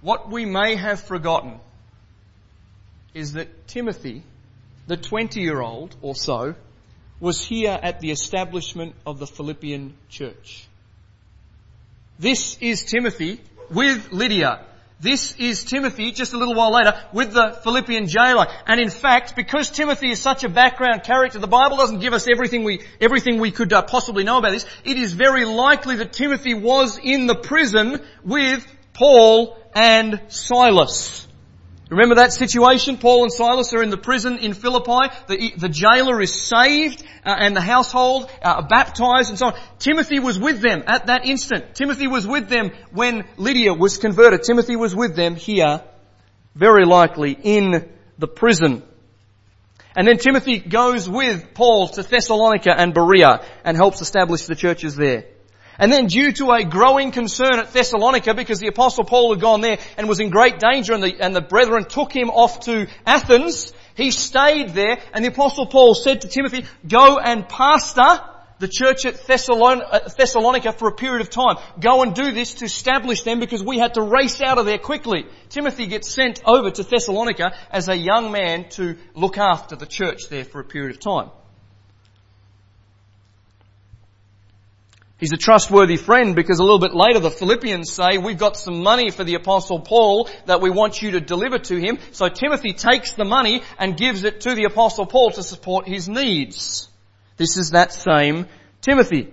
What 0.00 0.30
we 0.30 0.46
may 0.46 0.76
have 0.76 1.00
forgotten 1.00 1.60
is 3.12 3.34
that 3.34 3.68
Timothy, 3.68 4.22
the 4.86 4.96
20 4.96 5.42
year 5.42 5.60
old 5.60 5.94
or 6.00 6.14
so, 6.14 6.54
was 7.20 7.44
here 7.44 7.78
at 7.82 8.00
the 8.00 8.10
establishment 8.10 8.94
of 9.06 9.18
the 9.18 9.26
Philippian 9.26 9.94
church. 10.08 10.66
This 12.18 12.56
is 12.60 12.84
Timothy 12.84 13.40
with 13.70 14.12
Lydia. 14.12 14.64
This 14.98 15.36
is 15.36 15.64
Timothy 15.64 16.12
just 16.12 16.32
a 16.32 16.38
little 16.38 16.54
while 16.54 16.72
later 16.72 16.98
with 17.12 17.32
the 17.32 17.58
Philippian 17.62 18.06
jailer. 18.08 18.46
And 18.66 18.80
in 18.80 18.88
fact, 18.88 19.36
because 19.36 19.70
Timothy 19.70 20.10
is 20.10 20.20
such 20.20 20.42
a 20.42 20.48
background 20.48 21.02
character, 21.02 21.38
the 21.38 21.46
Bible 21.46 21.76
doesn't 21.76 21.98
give 21.98 22.14
us 22.14 22.26
everything 22.26 22.64
we, 22.64 22.80
everything 22.98 23.38
we 23.38 23.50
could 23.50 23.72
uh, 23.74 23.82
possibly 23.82 24.24
know 24.24 24.38
about 24.38 24.52
this. 24.52 24.64
It 24.84 24.96
is 24.96 25.12
very 25.12 25.44
likely 25.44 25.96
that 25.96 26.14
Timothy 26.14 26.54
was 26.54 26.98
in 26.98 27.26
the 27.26 27.34
prison 27.34 28.00
with 28.24 28.66
Paul 28.94 29.58
and 29.74 30.22
Silas. 30.28 31.25
Remember 31.88 32.16
that 32.16 32.32
situation? 32.32 32.98
Paul 32.98 33.22
and 33.22 33.32
Silas 33.32 33.72
are 33.72 33.82
in 33.82 33.90
the 33.90 33.96
prison 33.96 34.38
in 34.38 34.54
Philippi. 34.54 35.14
The, 35.28 35.52
the 35.56 35.68
jailer 35.68 36.20
is 36.20 36.34
saved 36.34 37.04
uh, 37.24 37.34
and 37.38 37.54
the 37.54 37.60
household 37.60 38.28
uh, 38.42 38.48
are 38.48 38.66
baptized 38.66 39.30
and 39.30 39.38
so 39.38 39.46
on. 39.46 39.54
Timothy 39.78 40.18
was 40.18 40.36
with 40.36 40.60
them 40.60 40.82
at 40.88 41.06
that 41.06 41.26
instant. 41.26 41.76
Timothy 41.76 42.08
was 42.08 42.26
with 42.26 42.48
them 42.48 42.72
when 42.90 43.24
Lydia 43.36 43.72
was 43.72 43.98
converted. 43.98 44.42
Timothy 44.42 44.74
was 44.74 44.96
with 44.96 45.14
them 45.14 45.36
here, 45.36 45.80
very 46.56 46.84
likely 46.84 47.38
in 47.40 47.88
the 48.18 48.26
prison. 48.26 48.82
And 49.94 50.08
then 50.08 50.18
Timothy 50.18 50.58
goes 50.58 51.08
with 51.08 51.54
Paul 51.54 51.88
to 51.88 52.02
Thessalonica 52.02 52.74
and 52.76 52.94
Berea 52.94 53.46
and 53.64 53.76
helps 53.76 54.00
establish 54.00 54.46
the 54.46 54.56
churches 54.56 54.96
there. 54.96 55.26
And 55.78 55.92
then 55.92 56.06
due 56.06 56.32
to 56.32 56.52
a 56.52 56.64
growing 56.64 57.10
concern 57.10 57.58
at 57.58 57.72
Thessalonica, 57.72 58.34
because 58.34 58.60
the 58.60 58.68
apostle 58.68 59.04
Paul 59.04 59.34
had 59.34 59.40
gone 59.40 59.60
there 59.60 59.78
and 59.96 60.08
was 60.08 60.20
in 60.20 60.30
great 60.30 60.58
danger 60.58 60.94
and 60.94 61.02
the, 61.02 61.14
and 61.20 61.34
the 61.34 61.40
brethren 61.40 61.84
took 61.84 62.14
him 62.14 62.30
off 62.30 62.60
to 62.60 62.86
Athens, 63.04 63.72
he 63.94 64.10
stayed 64.10 64.70
there 64.70 64.98
and 65.12 65.24
the 65.24 65.28
apostle 65.28 65.66
Paul 65.66 65.94
said 65.94 66.22
to 66.22 66.28
Timothy, 66.28 66.64
go 66.86 67.18
and 67.18 67.48
pastor 67.48 68.20
the 68.58 68.68
church 68.68 69.04
at 69.04 69.26
Thessalonica 69.26 70.72
for 70.72 70.88
a 70.88 70.92
period 70.92 71.20
of 71.20 71.30
time. 71.30 71.56
Go 71.78 72.02
and 72.02 72.14
do 72.14 72.32
this 72.32 72.54
to 72.54 72.64
establish 72.64 73.22
them 73.22 73.38
because 73.38 73.62
we 73.62 73.78
had 73.78 73.94
to 73.94 74.02
race 74.02 74.40
out 74.40 74.58
of 74.58 74.64
there 74.66 74.78
quickly. 74.78 75.26
Timothy 75.50 75.86
gets 75.86 76.10
sent 76.10 76.40
over 76.46 76.70
to 76.70 76.82
Thessalonica 76.82 77.52
as 77.70 77.88
a 77.88 77.96
young 77.96 78.32
man 78.32 78.68
to 78.70 78.96
look 79.14 79.36
after 79.36 79.76
the 79.76 79.86
church 79.86 80.28
there 80.30 80.44
for 80.44 80.60
a 80.60 80.64
period 80.64 80.92
of 80.92 81.00
time. 81.00 81.30
He's 85.18 85.32
a 85.32 85.38
trustworthy 85.38 85.96
friend 85.96 86.36
because 86.36 86.58
a 86.58 86.62
little 86.62 86.78
bit 86.78 86.94
later 86.94 87.20
the 87.20 87.30
Philippians 87.30 87.90
say, 87.90 88.18
we've 88.18 88.36
got 88.36 88.56
some 88.56 88.82
money 88.82 89.10
for 89.10 89.24
the 89.24 89.34
apostle 89.34 89.80
Paul 89.80 90.28
that 90.44 90.60
we 90.60 90.68
want 90.68 91.00
you 91.00 91.12
to 91.12 91.20
deliver 91.20 91.58
to 91.58 91.76
him. 91.76 91.98
So 92.12 92.28
Timothy 92.28 92.74
takes 92.74 93.12
the 93.12 93.24
money 93.24 93.62
and 93.78 93.96
gives 93.96 94.24
it 94.24 94.42
to 94.42 94.54
the 94.54 94.64
apostle 94.64 95.06
Paul 95.06 95.30
to 95.30 95.42
support 95.42 95.88
his 95.88 96.06
needs. 96.06 96.90
This 97.38 97.56
is 97.56 97.70
that 97.70 97.94
same 97.94 98.46
Timothy. 98.82 99.32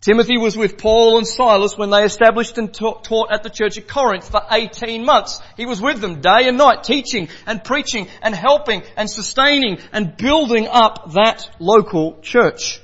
Timothy 0.00 0.38
was 0.38 0.56
with 0.56 0.78
Paul 0.78 1.18
and 1.18 1.26
Silas 1.26 1.76
when 1.76 1.90
they 1.90 2.04
established 2.04 2.56
and 2.56 2.72
taught 2.72 3.32
at 3.32 3.42
the 3.42 3.50
church 3.50 3.76
at 3.76 3.88
Corinth 3.88 4.30
for 4.30 4.40
18 4.48 5.04
months. 5.04 5.40
He 5.56 5.66
was 5.66 5.80
with 5.80 6.00
them 6.00 6.20
day 6.20 6.46
and 6.46 6.56
night, 6.56 6.84
teaching 6.84 7.28
and 7.44 7.64
preaching 7.64 8.06
and 8.22 8.36
helping 8.36 8.84
and 8.96 9.10
sustaining 9.10 9.78
and 9.92 10.16
building 10.16 10.68
up 10.68 11.14
that 11.14 11.50
local 11.58 12.20
church. 12.22 12.80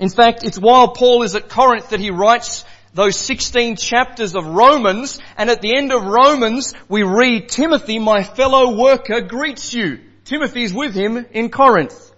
In 0.00 0.08
fact, 0.08 0.42
it's 0.42 0.58
while 0.58 0.88
Paul 0.88 1.22
is 1.22 1.36
at 1.36 1.48
Corinth 1.48 1.90
that 1.90 2.00
he 2.00 2.10
writes 2.10 2.64
those 2.94 3.18
16 3.18 3.76
chapters 3.76 4.34
of 4.34 4.46
Romans, 4.46 5.18
and 5.36 5.50
at 5.50 5.60
the 5.60 5.76
end 5.76 5.92
of 5.92 6.04
Romans, 6.04 6.74
we 6.88 7.02
read, 7.02 7.48
Timothy, 7.48 7.98
my 7.98 8.22
fellow 8.22 8.76
worker, 8.76 9.20
greets 9.20 9.74
you. 9.74 10.00
Timothy's 10.24 10.72
with 10.72 10.94
him 10.94 11.26
in 11.32 11.50
Corinth. 11.50 12.12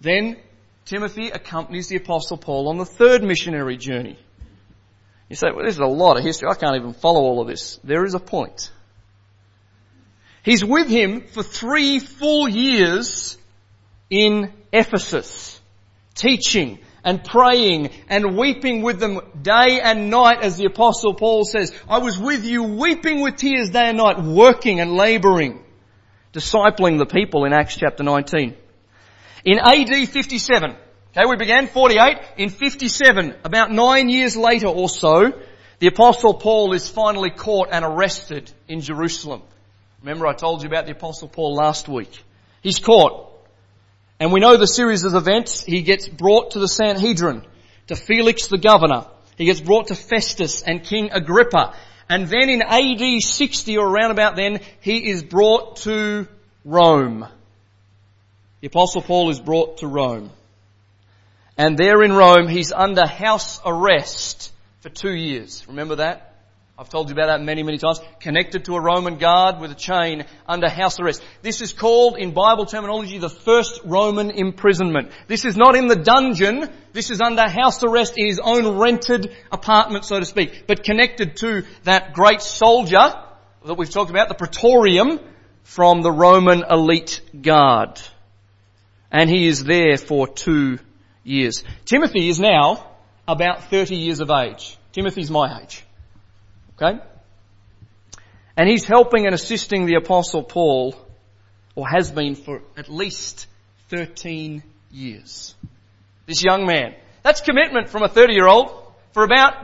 Then 0.00 0.36
Timothy 0.84 1.30
accompanies 1.30 1.88
the 1.88 1.96
apostle 1.96 2.36
Paul 2.36 2.68
on 2.68 2.78
the 2.78 2.84
third 2.84 3.22
missionary 3.22 3.76
journey. 3.76 4.18
You 5.28 5.36
say, 5.36 5.48
well, 5.54 5.64
this 5.64 5.74
is 5.74 5.80
a 5.80 5.86
lot 5.86 6.18
of 6.18 6.24
history. 6.24 6.48
I 6.50 6.54
can't 6.54 6.76
even 6.76 6.92
follow 6.92 7.20
all 7.20 7.40
of 7.40 7.48
this. 7.48 7.80
There 7.82 8.04
is 8.04 8.14
a 8.14 8.20
point. 8.20 8.70
He's 10.42 10.64
with 10.64 10.88
him 10.88 11.22
for 11.22 11.42
three 11.42 12.00
full 12.00 12.48
years 12.48 13.38
in 14.10 14.52
Ephesus 14.72 15.53
teaching 16.14 16.78
and 17.04 17.22
praying 17.22 17.90
and 18.08 18.36
weeping 18.36 18.82
with 18.82 18.98
them 18.98 19.20
day 19.42 19.80
and 19.80 20.10
night 20.10 20.42
as 20.42 20.56
the 20.56 20.64
apostle 20.64 21.14
Paul 21.14 21.44
says, 21.44 21.72
I 21.88 21.98
was 21.98 22.18
with 22.18 22.44
you 22.44 22.62
weeping 22.62 23.20
with 23.20 23.36
tears 23.36 23.70
day 23.70 23.88
and 23.88 23.98
night, 23.98 24.22
working 24.22 24.80
and 24.80 24.94
laboring, 24.94 25.62
discipling 26.32 26.98
the 26.98 27.06
people 27.06 27.44
in 27.44 27.52
Acts 27.52 27.76
chapter 27.76 28.02
19. 28.02 28.56
In 29.44 29.58
AD 29.58 30.08
57, 30.08 30.70
okay, 31.10 31.28
we 31.28 31.36
began 31.36 31.66
48, 31.66 32.18
in 32.38 32.48
57, 32.48 33.34
about 33.44 33.70
nine 33.70 34.08
years 34.08 34.36
later 34.36 34.68
or 34.68 34.88
so, 34.88 35.32
the 35.80 35.88
apostle 35.88 36.34
Paul 36.34 36.72
is 36.72 36.88
finally 36.88 37.30
caught 37.30 37.68
and 37.70 37.84
arrested 37.84 38.50
in 38.68 38.80
Jerusalem. 38.80 39.42
Remember 40.00 40.26
I 40.26 40.32
told 40.32 40.62
you 40.62 40.68
about 40.68 40.86
the 40.86 40.92
apostle 40.92 41.28
Paul 41.28 41.54
last 41.54 41.88
week. 41.88 42.22
He's 42.62 42.78
caught. 42.78 43.33
And 44.20 44.32
we 44.32 44.40
know 44.40 44.56
the 44.56 44.66
series 44.66 45.04
of 45.04 45.14
events. 45.14 45.62
He 45.62 45.82
gets 45.82 46.08
brought 46.08 46.52
to 46.52 46.60
the 46.60 46.68
Sanhedrin, 46.68 47.42
to 47.88 47.96
Felix 47.96 48.46
the 48.46 48.58
governor. 48.58 49.06
He 49.36 49.44
gets 49.46 49.60
brought 49.60 49.88
to 49.88 49.94
Festus 49.94 50.62
and 50.62 50.84
King 50.84 51.10
Agrippa. 51.12 51.74
And 52.08 52.28
then 52.28 52.48
in 52.48 52.62
AD 52.62 53.22
60 53.22 53.78
or 53.78 53.88
around 53.88 54.12
about 54.12 54.36
then, 54.36 54.60
he 54.80 55.10
is 55.10 55.24
brought 55.24 55.76
to 55.78 56.28
Rome. 56.64 57.26
The 58.60 58.68
apostle 58.68 59.02
Paul 59.02 59.30
is 59.30 59.40
brought 59.40 59.78
to 59.78 59.86
Rome. 59.86 60.30
And 61.56 61.76
there 61.76 62.02
in 62.02 62.12
Rome, 62.12 62.48
he's 62.48 62.72
under 62.72 63.06
house 63.06 63.60
arrest 63.64 64.52
for 64.80 64.88
two 64.88 65.14
years. 65.14 65.66
Remember 65.68 65.96
that? 65.96 66.33
I've 66.76 66.88
told 66.88 67.08
you 67.08 67.12
about 67.12 67.26
that 67.26 67.40
many, 67.40 67.62
many 67.62 67.78
times. 67.78 68.00
Connected 68.18 68.64
to 68.64 68.74
a 68.74 68.80
Roman 68.80 69.18
guard 69.18 69.60
with 69.60 69.70
a 69.70 69.76
chain 69.76 70.24
under 70.48 70.68
house 70.68 70.98
arrest. 70.98 71.22
This 71.40 71.60
is 71.60 71.72
called, 71.72 72.18
in 72.18 72.32
Bible 72.32 72.66
terminology, 72.66 73.18
the 73.18 73.30
first 73.30 73.80
Roman 73.84 74.32
imprisonment. 74.32 75.12
This 75.28 75.44
is 75.44 75.56
not 75.56 75.76
in 75.76 75.86
the 75.86 75.94
dungeon. 75.94 76.68
This 76.92 77.10
is 77.10 77.20
under 77.20 77.48
house 77.48 77.84
arrest 77.84 78.14
in 78.16 78.26
his 78.26 78.40
own 78.42 78.76
rented 78.76 79.32
apartment, 79.52 80.04
so 80.04 80.18
to 80.18 80.26
speak. 80.26 80.66
But 80.66 80.82
connected 80.82 81.36
to 81.38 81.62
that 81.84 82.12
great 82.12 82.42
soldier 82.42 83.14
that 83.64 83.74
we've 83.74 83.88
talked 83.88 84.10
about, 84.10 84.28
the 84.28 84.34
Praetorium, 84.34 85.20
from 85.62 86.02
the 86.02 86.10
Roman 86.10 86.64
elite 86.68 87.20
guard. 87.40 88.00
And 89.12 89.30
he 89.30 89.46
is 89.46 89.62
there 89.62 89.96
for 89.96 90.26
two 90.26 90.80
years. 91.22 91.62
Timothy 91.84 92.28
is 92.28 92.40
now 92.40 92.90
about 93.28 93.70
30 93.70 93.94
years 93.94 94.18
of 94.18 94.28
age. 94.30 94.76
Timothy's 94.90 95.30
my 95.30 95.60
age. 95.62 95.83
Okay? 96.76 97.00
And 98.56 98.68
he's 98.68 98.84
helping 98.84 99.26
and 99.26 99.34
assisting 99.34 99.86
the 99.86 99.94
apostle 99.94 100.42
Paul, 100.42 100.94
or 101.74 101.88
has 101.88 102.10
been 102.10 102.34
for 102.34 102.62
at 102.76 102.88
least 102.88 103.46
13 103.88 104.62
years. 104.90 105.54
This 106.26 106.42
young 106.42 106.66
man. 106.66 106.94
That's 107.22 107.40
commitment 107.40 107.88
from 107.88 108.02
a 108.02 108.08
30 108.08 108.34
year 108.34 108.46
old. 108.46 108.80
For 109.12 109.24
about 109.24 109.54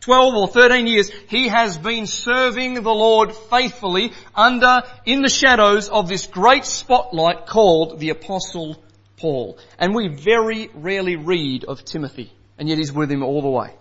12 0.00 0.34
or 0.34 0.48
13 0.48 0.86
years, 0.86 1.10
he 1.28 1.48
has 1.48 1.78
been 1.78 2.06
serving 2.06 2.74
the 2.74 2.94
Lord 2.94 3.34
faithfully 3.34 4.12
under, 4.34 4.82
in 5.06 5.22
the 5.22 5.30
shadows 5.30 5.88
of 5.88 6.08
this 6.08 6.26
great 6.26 6.64
spotlight 6.64 7.46
called 7.46 7.98
the 7.98 8.10
apostle 8.10 8.82
Paul. 9.16 9.58
And 9.78 9.94
we 9.94 10.08
very 10.08 10.68
rarely 10.74 11.16
read 11.16 11.64
of 11.64 11.84
Timothy, 11.84 12.32
and 12.58 12.68
yet 12.68 12.78
he's 12.78 12.92
with 12.92 13.10
him 13.10 13.22
all 13.22 13.40
the 13.40 13.48
way. 13.48 13.74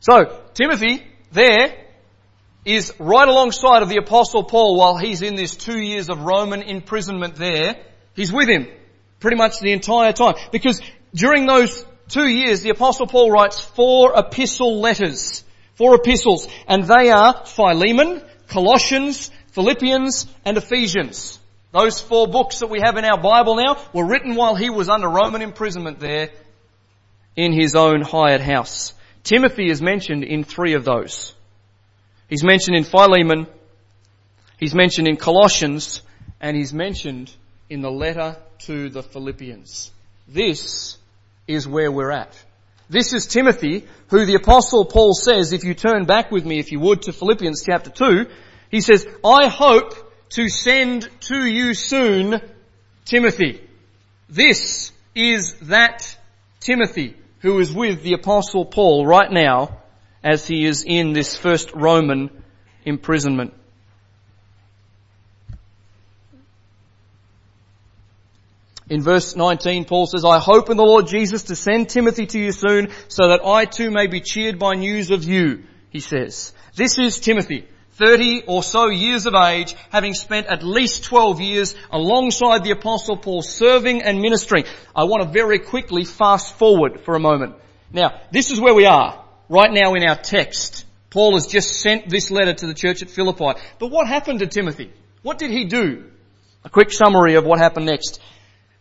So, 0.00 0.42
Timothy 0.54 1.04
there 1.36 1.76
is 2.64 2.92
right 2.98 3.28
alongside 3.28 3.82
of 3.82 3.88
the 3.88 3.98
apostle 3.98 4.42
Paul 4.42 4.76
while 4.76 4.96
he's 4.96 5.22
in 5.22 5.36
this 5.36 5.54
two 5.54 5.78
years 5.78 6.08
of 6.08 6.22
Roman 6.22 6.62
imprisonment 6.62 7.36
there. 7.36 7.76
He's 8.14 8.32
with 8.32 8.48
him 8.48 8.66
pretty 9.20 9.36
much 9.36 9.60
the 9.60 9.72
entire 9.72 10.12
time 10.12 10.34
because 10.50 10.80
during 11.14 11.46
those 11.46 11.84
two 12.08 12.26
years 12.26 12.62
the 12.62 12.70
apostle 12.70 13.06
Paul 13.06 13.30
writes 13.30 13.60
four 13.60 14.18
epistle 14.18 14.80
letters. 14.80 15.44
Four 15.74 15.96
epistles 15.96 16.48
and 16.66 16.84
they 16.84 17.10
are 17.10 17.44
Philemon, 17.44 18.22
Colossians, 18.48 19.30
Philippians 19.52 20.26
and 20.44 20.56
Ephesians. 20.56 21.38
Those 21.72 22.00
four 22.00 22.26
books 22.26 22.60
that 22.60 22.70
we 22.70 22.80
have 22.80 22.96
in 22.96 23.04
our 23.04 23.20
Bible 23.20 23.56
now 23.56 23.76
were 23.92 24.06
written 24.06 24.34
while 24.34 24.54
he 24.54 24.70
was 24.70 24.88
under 24.88 25.08
Roman 25.08 25.42
imprisonment 25.42 26.00
there 26.00 26.30
in 27.36 27.52
his 27.52 27.74
own 27.74 28.00
hired 28.00 28.40
house. 28.40 28.94
Timothy 29.26 29.68
is 29.68 29.82
mentioned 29.82 30.22
in 30.22 30.44
three 30.44 30.74
of 30.74 30.84
those. 30.84 31.34
He's 32.28 32.44
mentioned 32.44 32.76
in 32.76 32.84
Philemon, 32.84 33.48
he's 34.56 34.72
mentioned 34.72 35.08
in 35.08 35.16
Colossians, 35.16 36.00
and 36.40 36.56
he's 36.56 36.72
mentioned 36.72 37.34
in 37.68 37.80
the 37.80 37.90
letter 37.90 38.36
to 38.66 38.88
the 38.88 39.02
Philippians. 39.02 39.90
This 40.28 40.96
is 41.48 41.66
where 41.66 41.90
we're 41.90 42.12
at. 42.12 42.32
This 42.88 43.12
is 43.12 43.26
Timothy, 43.26 43.84
who 44.10 44.26
the 44.26 44.36
apostle 44.36 44.84
Paul 44.84 45.12
says, 45.12 45.52
if 45.52 45.64
you 45.64 45.74
turn 45.74 46.04
back 46.04 46.30
with 46.30 46.46
me, 46.46 46.60
if 46.60 46.70
you 46.70 46.78
would, 46.78 47.02
to 47.02 47.12
Philippians 47.12 47.64
chapter 47.66 47.90
2, 47.90 48.26
he 48.70 48.80
says, 48.80 49.08
I 49.24 49.48
hope 49.48 49.92
to 50.34 50.48
send 50.48 51.08
to 51.22 51.44
you 51.44 51.74
soon 51.74 52.40
Timothy. 53.04 53.60
This 54.28 54.92
is 55.16 55.54
that 55.62 56.16
Timothy 56.60 57.16
who 57.46 57.60
is 57.60 57.72
with 57.72 58.02
the 58.02 58.14
apostle 58.14 58.64
Paul 58.64 59.06
right 59.06 59.30
now 59.30 59.78
as 60.24 60.48
he 60.48 60.66
is 60.66 60.82
in 60.84 61.12
this 61.12 61.36
first 61.36 61.72
Roman 61.74 62.42
imprisonment. 62.84 63.54
In 68.90 69.00
verse 69.00 69.36
19, 69.36 69.84
Paul 69.84 70.06
says, 70.06 70.24
I 70.24 70.40
hope 70.40 70.70
in 70.70 70.76
the 70.76 70.82
Lord 70.82 71.06
Jesus 71.06 71.44
to 71.44 71.54
send 71.54 71.88
Timothy 71.88 72.26
to 72.26 72.38
you 72.38 72.50
soon 72.50 72.90
so 73.06 73.28
that 73.28 73.46
I 73.46 73.64
too 73.64 73.92
may 73.92 74.08
be 74.08 74.20
cheered 74.20 74.58
by 74.58 74.74
news 74.74 75.12
of 75.12 75.22
you, 75.22 75.62
he 75.90 76.00
says. 76.00 76.52
This 76.74 76.98
is 76.98 77.20
Timothy, 77.20 77.68
30 77.98 78.42
or 78.46 78.62
so 78.62 78.88
years 78.88 79.26
of 79.26 79.34
age, 79.34 79.74
having 79.90 80.12
spent 80.12 80.46
at 80.48 80.62
least 80.62 81.04
12 81.04 81.40
years 81.40 81.74
alongside 81.90 82.62
the 82.62 82.72
apostle 82.72 83.16
Paul 83.16 83.42
serving 83.42 84.02
and 84.02 84.20
ministering. 84.20 84.64
I 84.94 85.04
want 85.04 85.22
to 85.22 85.28
very 85.28 85.58
quickly 85.58 86.04
fast 86.04 86.54
forward 86.54 87.00
for 87.00 87.14
a 87.14 87.20
moment. 87.20 87.56
Now, 87.92 88.20
this 88.30 88.50
is 88.50 88.60
where 88.60 88.74
we 88.74 88.84
are 88.84 89.24
right 89.48 89.72
now 89.72 89.94
in 89.94 90.02
our 90.02 90.16
text. 90.16 90.84
Paul 91.10 91.34
has 91.34 91.46
just 91.46 91.80
sent 91.80 92.10
this 92.10 92.30
letter 92.30 92.52
to 92.52 92.66
the 92.66 92.74
church 92.74 93.00
at 93.02 93.08
Philippi. 93.08 93.58
But 93.78 93.90
what 93.90 94.06
happened 94.06 94.40
to 94.40 94.46
Timothy? 94.46 94.92
What 95.22 95.38
did 95.38 95.50
he 95.50 95.64
do? 95.64 96.04
A 96.64 96.68
quick 96.68 96.92
summary 96.92 97.36
of 97.36 97.44
what 97.44 97.58
happened 97.58 97.86
next. 97.86 98.20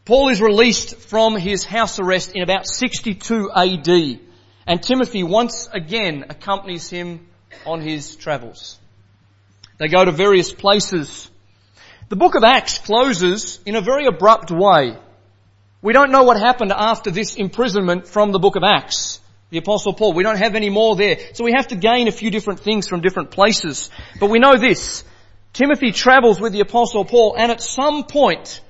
Paul 0.03 0.29
is 0.29 0.41
released 0.41 0.97
from 0.97 1.37
his 1.37 1.63
house 1.63 1.99
arrest 1.99 2.33
in 2.35 2.43
about 2.43 2.67
62 2.67 3.51
AD, 3.51 4.19
and 4.67 4.83
Timothy 4.83 5.23
once 5.23 5.69
again 5.71 6.25
accompanies 6.29 6.89
him 6.89 7.27
on 7.65 7.81
his 7.81 8.15
travels. 8.15 8.77
They 9.77 9.87
go 9.87 10.05
to 10.05 10.11
various 10.11 10.51
places. 10.51 11.29
The 12.09 12.15
book 12.15 12.35
of 12.35 12.43
Acts 12.43 12.77
closes 12.79 13.59
in 13.65 13.75
a 13.75 13.81
very 13.81 14.05
abrupt 14.05 14.51
way. 14.51 14.97
We 15.81 15.93
don't 15.93 16.11
know 16.11 16.23
what 16.23 16.39
happened 16.39 16.71
after 16.71 17.11
this 17.11 17.35
imprisonment 17.35 18.07
from 18.07 18.31
the 18.31 18.39
book 18.39 18.55
of 18.55 18.63
Acts. 18.63 19.19
The 19.49 19.57
apostle 19.57 19.93
Paul. 19.93 20.13
We 20.13 20.23
don't 20.23 20.37
have 20.37 20.55
any 20.55 20.69
more 20.69 20.95
there. 20.95 21.19
So 21.33 21.43
we 21.43 21.53
have 21.55 21.67
to 21.67 21.75
gain 21.75 22.07
a 22.07 22.11
few 22.11 22.31
different 22.31 22.61
things 22.61 22.87
from 22.87 23.01
different 23.01 23.31
places. 23.31 23.89
But 24.19 24.29
we 24.29 24.39
know 24.39 24.57
this. 24.57 25.03
Timothy 25.53 25.91
travels 25.91 26.39
with 26.39 26.53
the 26.53 26.61
apostle 26.61 27.05
Paul 27.05 27.35
and 27.37 27.51
at 27.51 27.61
some 27.61 28.03
point 28.05 28.61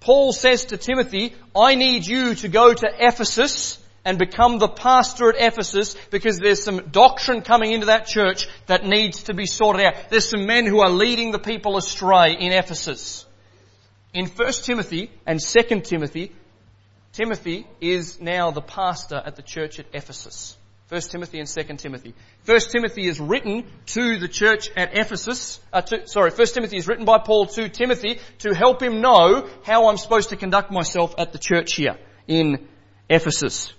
Paul 0.00 0.32
says 0.32 0.66
to 0.66 0.78
Timothy, 0.78 1.34
I 1.54 1.74
need 1.74 2.06
you 2.06 2.34
to 2.36 2.48
go 2.48 2.72
to 2.72 2.88
Ephesus 2.98 3.78
and 4.04 4.18
become 4.18 4.58
the 4.58 4.68
pastor 4.68 5.28
at 5.30 5.36
Ephesus 5.38 5.94
because 6.10 6.38
there's 6.38 6.62
some 6.62 6.88
doctrine 6.90 7.42
coming 7.42 7.72
into 7.72 7.86
that 7.86 8.06
church 8.06 8.48
that 8.66 8.84
needs 8.84 9.24
to 9.24 9.34
be 9.34 9.46
sorted 9.46 9.84
out. 9.84 10.10
There's 10.10 10.28
some 10.28 10.46
men 10.46 10.66
who 10.66 10.80
are 10.80 10.90
leading 10.90 11.32
the 11.32 11.38
people 11.38 11.76
astray 11.76 12.36
in 12.38 12.52
Ephesus. 12.52 13.26
In 14.12 14.26
1 14.26 14.52
Timothy 14.64 15.10
and 15.26 15.38
2 15.38 15.80
Timothy, 15.80 16.32
Timothy 17.12 17.66
is 17.80 18.20
now 18.20 18.50
the 18.50 18.62
pastor 18.62 19.20
at 19.24 19.36
the 19.36 19.42
church 19.42 19.78
at 19.78 19.86
Ephesus. 19.92 20.56
1 20.88 21.00
Timothy 21.02 21.38
and 21.38 21.46
2 21.46 21.62
Timothy. 21.76 22.14
1 22.46 22.60
Timothy 22.72 23.06
is 23.06 23.20
written 23.20 23.64
to 23.86 24.18
the 24.18 24.26
church 24.26 24.70
at 24.76 24.98
Ephesus, 24.98 25.60
uh, 25.72 25.82
to, 25.82 26.08
sorry, 26.08 26.30
1 26.30 26.46
Timothy 26.48 26.78
is 26.78 26.88
written 26.88 27.04
by 27.04 27.18
Paul 27.18 27.46
to 27.46 27.68
Timothy 27.68 28.18
to 28.40 28.54
help 28.54 28.82
him 28.82 29.00
know 29.00 29.48
how 29.62 29.88
I'm 29.88 29.96
supposed 29.96 30.30
to 30.30 30.36
conduct 30.36 30.72
myself 30.72 31.14
at 31.16 31.32
the 31.32 31.38
church 31.38 31.74
here 31.74 31.96
in 32.26 32.66
Ephesus. 33.08 33.72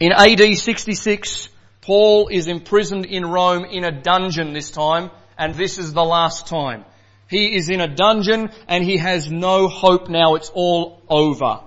In 0.00 0.10
AD 0.10 0.58
66, 0.58 1.48
Paul 1.80 2.28
is 2.28 2.48
imprisoned 2.48 3.06
in 3.06 3.24
Rome 3.24 3.64
in 3.64 3.84
a 3.84 3.92
dungeon 3.92 4.52
this 4.52 4.72
time, 4.72 5.10
and 5.38 5.54
this 5.54 5.78
is 5.78 5.92
the 5.92 6.04
last 6.04 6.48
time. 6.48 6.84
He 7.28 7.54
is 7.54 7.68
in 7.68 7.80
a 7.80 7.94
dungeon 7.94 8.50
and 8.66 8.84
he 8.84 8.96
has 8.98 9.30
no 9.30 9.68
hope 9.68 10.08
now, 10.08 10.34
it's 10.34 10.50
all 10.52 11.00
over. 11.08 11.60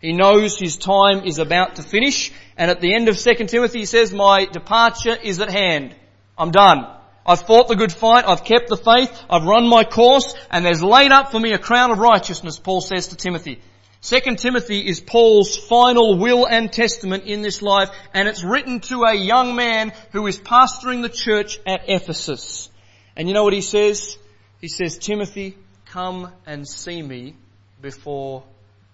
He 0.00 0.12
knows 0.12 0.58
his 0.58 0.76
time 0.76 1.24
is 1.24 1.38
about 1.38 1.76
to 1.76 1.82
finish 1.82 2.32
and 2.56 2.70
at 2.70 2.80
the 2.80 2.94
end 2.94 3.08
of 3.08 3.18
2 3.18 3.46
Timothy 3.46 3.80
he 3.80 3.86
says, 3.86 4.12
my 4.12 4.44
departure 4.44 5.16
is 5.16 5.40
at 5.40 5.50
hand. 5.50 5.94
I'm 6.38 6.52
done. 6.52 6.86
I've 7.26 7.46
fought 7.46 7.68
the 7.68 7.76
good 7.76 7.92
fight, 7.92 8.24
I've 8.26 8.44
kept 8.44 8.68
the 8.68 8.76
faith, 8.76 9.10
I've 9.30 9.44
run 9.44 9.66
my 9.66 9.84
course, 9.84 10.34
and 10.50 10.64
there's 10.64 10.82
laid 10.82 11.10
up 11.10 11.30
for 11.30 11.40
me 11.40 11.52
a 11.52 11.58
crown 11.58 11.90
of 11.90 11.98
righteousness, 11.98 12.58
Paul 12.58 12.82
says 12.82 13.08
to 13.08 13.16
Timothy. 13.16 13.60
2 14.04 14.36
Timothy 14.36 14.86
is 14.86 15.00
Paul's 15.00 15.56
final 15.56 16.18
will 16.18 16.46
and 16.46 16.70
testament 16.70 17.24
in 17.24 17.40
this 17.40 17.62
life, 17.62 17.88
and 18.12 18.28
it's 18.28 18.44
written 18.44 18.80
to 18.80 19.04
a 19.04 19.14
young 19.14 19.56
man 19.56 19.94
who 20.12 20.26
is 20.26 20.38
pastoring 20.38 21.00
the 21.00 21.08
church 21.08 21.58
at 21.66 21.88
Ephesus. 21.88 22.68
And 23.16 23.28
you 23.28 23.32
know 23.32 23.44
what 23.44 23.54
he 23.54 23.62
says? 23.62 24.18
He 24.60 24.68
says, 24.68 24.98
Timothy, 24.98 25.56
come 25.86 26.30
and 26.44 26.68
see 26.68 27.00
me 27.00 27.34
before 27.80 28.42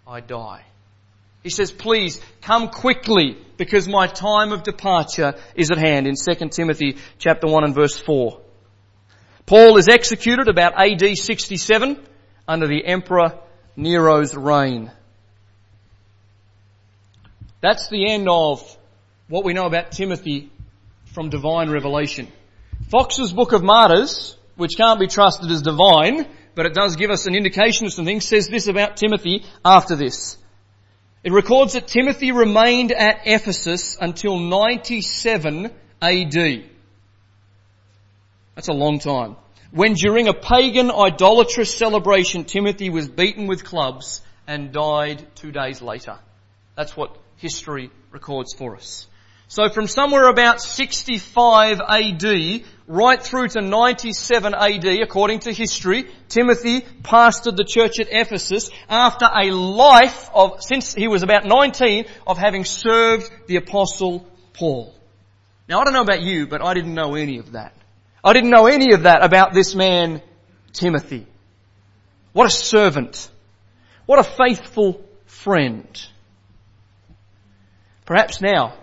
I 0.07 0.20
die. 0.20 0.62
He 1.42 1.51
says, 1.51 1.73
please 1.73 2.20
come 2.40 2.68
quickly 2.68 3.37
because 3.57 3.88
my 3.88 4.07
time 4.07 4.53
of 4.53 4.62
departure 4.62 5.35
is 5.57 5.73
at 5.73 5.79
hand 5.79 6.07
in 6.07 6.14
2 6.14 6.51
Timothy 6.51 6.99
chapter 7.18 7.49
1 7.49 7.64
and 7.64 7.75
verse 7.75 7.99
4. 7.99 8.40
Paul 9.44 9.77
is 9.77 9.88
executed 9.88 10.46
about 10.46 10.75
AD 10.81 11.18
67 11.18 11.99
under 12.46 12.68
the 12.68 12.87
Emperor 12.87 13.37
Nero's 13.77 14.37
reign. 14.37 14.92
That's 17.61 17.88
the 17.88 18.11
end 18.11 18.29
of 18.29 18.61
what 19.29 19.44
we 19.44 19.53
know 19.53 19.66
about 19.66 19.92
Timothy 19.92 20.51
from 21.12 21.29
divine 21.29 21.70
revelation. 21.70 22.29
Fox's 22.88 23.33
Book 23.33 23.53
of 23.53 23.62
Martyrs, 23.62 24.37
which 24.57 24.77
can't 24.77 24.99
be 24.99 25.07
trusted 25.07 25.51
as 25.51 25.62
divine, 25.62 26.27
but 26.55 26.66
it 26.66 26.75
does 26.75 26.96
give 26.96 27.11
us 27.11 27.27
an 27.27 27.35
indication 27.35 27.87
of 27.87 27.92
some 27.92 28.05
things, 28.05 28.27
says 28.27 28.49
this 28.49 28.66
about 28.66 28.96
Timothy 28.96 29.44
after 29.64 29.94
this. 29.94 30.38
It 31.23 31.33
records 31.33 31.75
that 31.75 31.87
Timothy 31.87 32.33
remained 32.33 32.92
at 32.92 33.23
Ephesus 33.27 33.96
until 34.01 34.38
97 34.38 35.70
AD. 36.01 36.64
That's 38.55 38.68
a 38.68 38.73
long 38.73 38.99
time. 38.99 39.37
When 39.70 39.94
during 39.94 40.29
a 40.29 40.35
pagan 40.35 40.90
idolatrous 40.90 41.75
celebration, 41.75 42.44
Timothy 42.44 42.88
was 42.88 43.07
beaten 43.09 43.46
with 43.46 43.64
clubs 43.64 44.23
and 44.46 44.73
died 44.73 45.25
two 45.37 45.53
days 45.53 45.83
later. 45.83 46.18
That's 46.75 46.96
what 46.96 47.16
history 47.40 47.90
records 48.12 48.55
for 48.55 48.76
us. 48.76 49.07
So 49.48 49.68
from 49.68 49.88
somewhere 49.88 50.29
about 50.29 50.61
65 50.61 51.81
AD 51.81 52.62
right 52.87 53.20
through 53.20 53.48
to 53.48 53.61
97 53.61 54.55
AD, 54.55 54.87
according 55.03 55.40
to 55.40 55.53
history, 55.53 56.09
Timothy 56.29 56.83
pastored 57.03 57.57
the 57.57 57.64
church 57.64 57.98
at 57.98 58.07
Ephesus 58.11 58.70
after 58.88 59.26
a 59.26 59.50
life 59.50 60.31
of, 60.33 60.62
since 60.62 60.94
he 60.94 61.09
was 61.09 61.24
about 61.24 61.44
19, 61.44 62.05
of 62.29 62.38
having 62.38 62.64
served 62.64 63.29
the 63.48 63.57
apostle 63.57 64.24
Paul. 64.53 64.94
Now 65.68 65.81
I 65.81 65.85
don't 65.85 65.94
know 65.94 66.03
about 66.03 66.22
you, 66.22 66.46
but 66.46 66.64
I 66.64 66.74
didn't 66.74 66.94
know 66.94 67.16
any 67.16 67.38
of 67.38 67.53
that. 67.53 67.74
I 68.22 68.33
didn't 68.33 68.50
know 68.50 68.66
any 68.66 68.92
of 68.92 69.03
that 69.03 69.24
about 69.24 69.53
this 69.53 69.74
man, 69.74 70.22
Timothy. 70.72 71.26
What 72.33 72.46
a 72.46 72.50
servant. 72.50 73.29
What 74.07 74.18
a 74.20 74.24
faithful 74.24 75.05
friend. 75.26 75.88
Perhaps 78.11 78.40
now, 78.40 78.75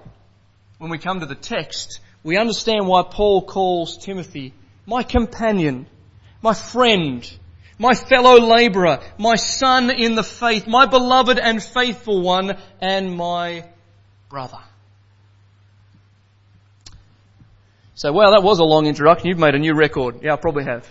when 0.77 0.89
we 0.89 0.97
come 0.97 1.19
to 1.19 1.25
the 1.25 1.35
text, 1.35 1.99
we 2.23 2.37
understand 2.37 2.87
why 2.87 3.03
Paul 3.03 3.41
calls 3.41 3.97
Timothy 3.97 4.53
my 4.85 5.03
companion, 5.03 5.85
my 6.41 6.53
friend, 6.53 7.29
my 7.77 7.93
fellow 7.93 8.39
laborer, 8.39 9.01
my 9.17 9.35
son 9.35 9.89
in 9.89 10.15
the 10.15 10.23
faith, 10.23 10.65
my 10.65 10.85
beloved 10.85 11.39
and 11.39 11.61
faithful 11.61 12.21
one, 12.21 12.57
and 12.79 13.17
my 13.17 13.65
brother. 14.29 14.59
So, 17.95 18.13
well, 18.13 18.31
that 18.31 18.43
was 18.43 18.59
a 18.59 18.63
long 18.63 18.85
introduction. 18.85 19.27
You've 19.27 19.39
made 19.39 19.55
a 19.55 19.59
new 19.59 19.75
record. 19.75 20.23
Yeah, 20.23 20.35
I 20.35 20.37
probably 20.37 20.63
have. 20.63 20.87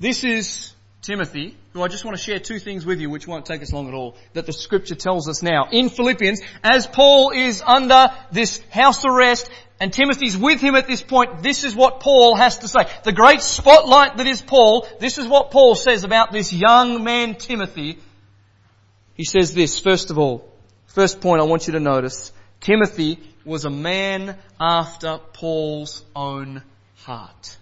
This 0.00 0.24
is 0.24 0.72
Timothy, 1.02 1.58
who 1.72 1.82
I 1.82 1.88
just 1.88 2.04
want 2.04 2.16
to 2.16 2.22
share 2.22 2.38
two 2.38 2.58
things 2.58 2.84
with 2.84 3.00
you, 3.00 3.08
which 3.08 3.26
won't 3.26 3.46
take 3.46 3.62
us 3.62 3.72
long 3.72 3.88
at 3.88 3.94
all, 3.94 4.16
that 4.34 4.46
the 4.46 4.52
scripture 4.52 4.94
tells 4.94 5.28
us 5.28 5.42
now. 5.42 5.68
In 5.72 5.88
Philippians, 5.88 6.40
as 6.62 6.86
Paul 6.86 7.30
is 7.30 7.62
under 7.66 8.08
this 8.30 8.60
house 8.70 9.04
arrest, 9.04 9.50
and 9.80 9.92
Timothy's 9.92 10.36
with 10.36 10.60
him 10.60 10.76
at 10.76 10.86
this 10.86 11.02
point, 11.02 11.42
this 11.42 11.64
is 11.64 11.74
what 11.74 12.00
Paul 12.00 12.36
has 12.36 12.58
to 12.58 12.68
say. 12.68 12.86
The 13.04 13.12
great 13.12 13.40
spotlight 13.40 14.18
that 14.18 14.26
is 14.26 14.40
Paul, 14.40 14.86
this 15.00 15.18
is 15.18 15.26
what 15.26 15.50
Paul 15.50 15.74
says 15.74 16.04
about 16.04 16.30
this 16.30 16.52
young 16.52 17.02
man 17.02 17.34
Timothy. 17.34 17.98
He 19.14 19.24
says 19.24 19.54
this, 19.54 19.78
first 19.78 20.10
of 20.10 20.18
all, 20.18 20.48
first 20.86 21.20
point 21.20 21.40
I 21.40 21.46
want 21.46 21.66
you 21.66 21.72
to 21.72 21.80
notice, 21.80 22.32
Timothy 22.60 23.18
was 23.44 23.64
a 23.64 23.70
man 23.70 24.36
after 24.60 25.18
Paul's 25.32 26.04
own 26.14 26.62
heart. 26.98 27.56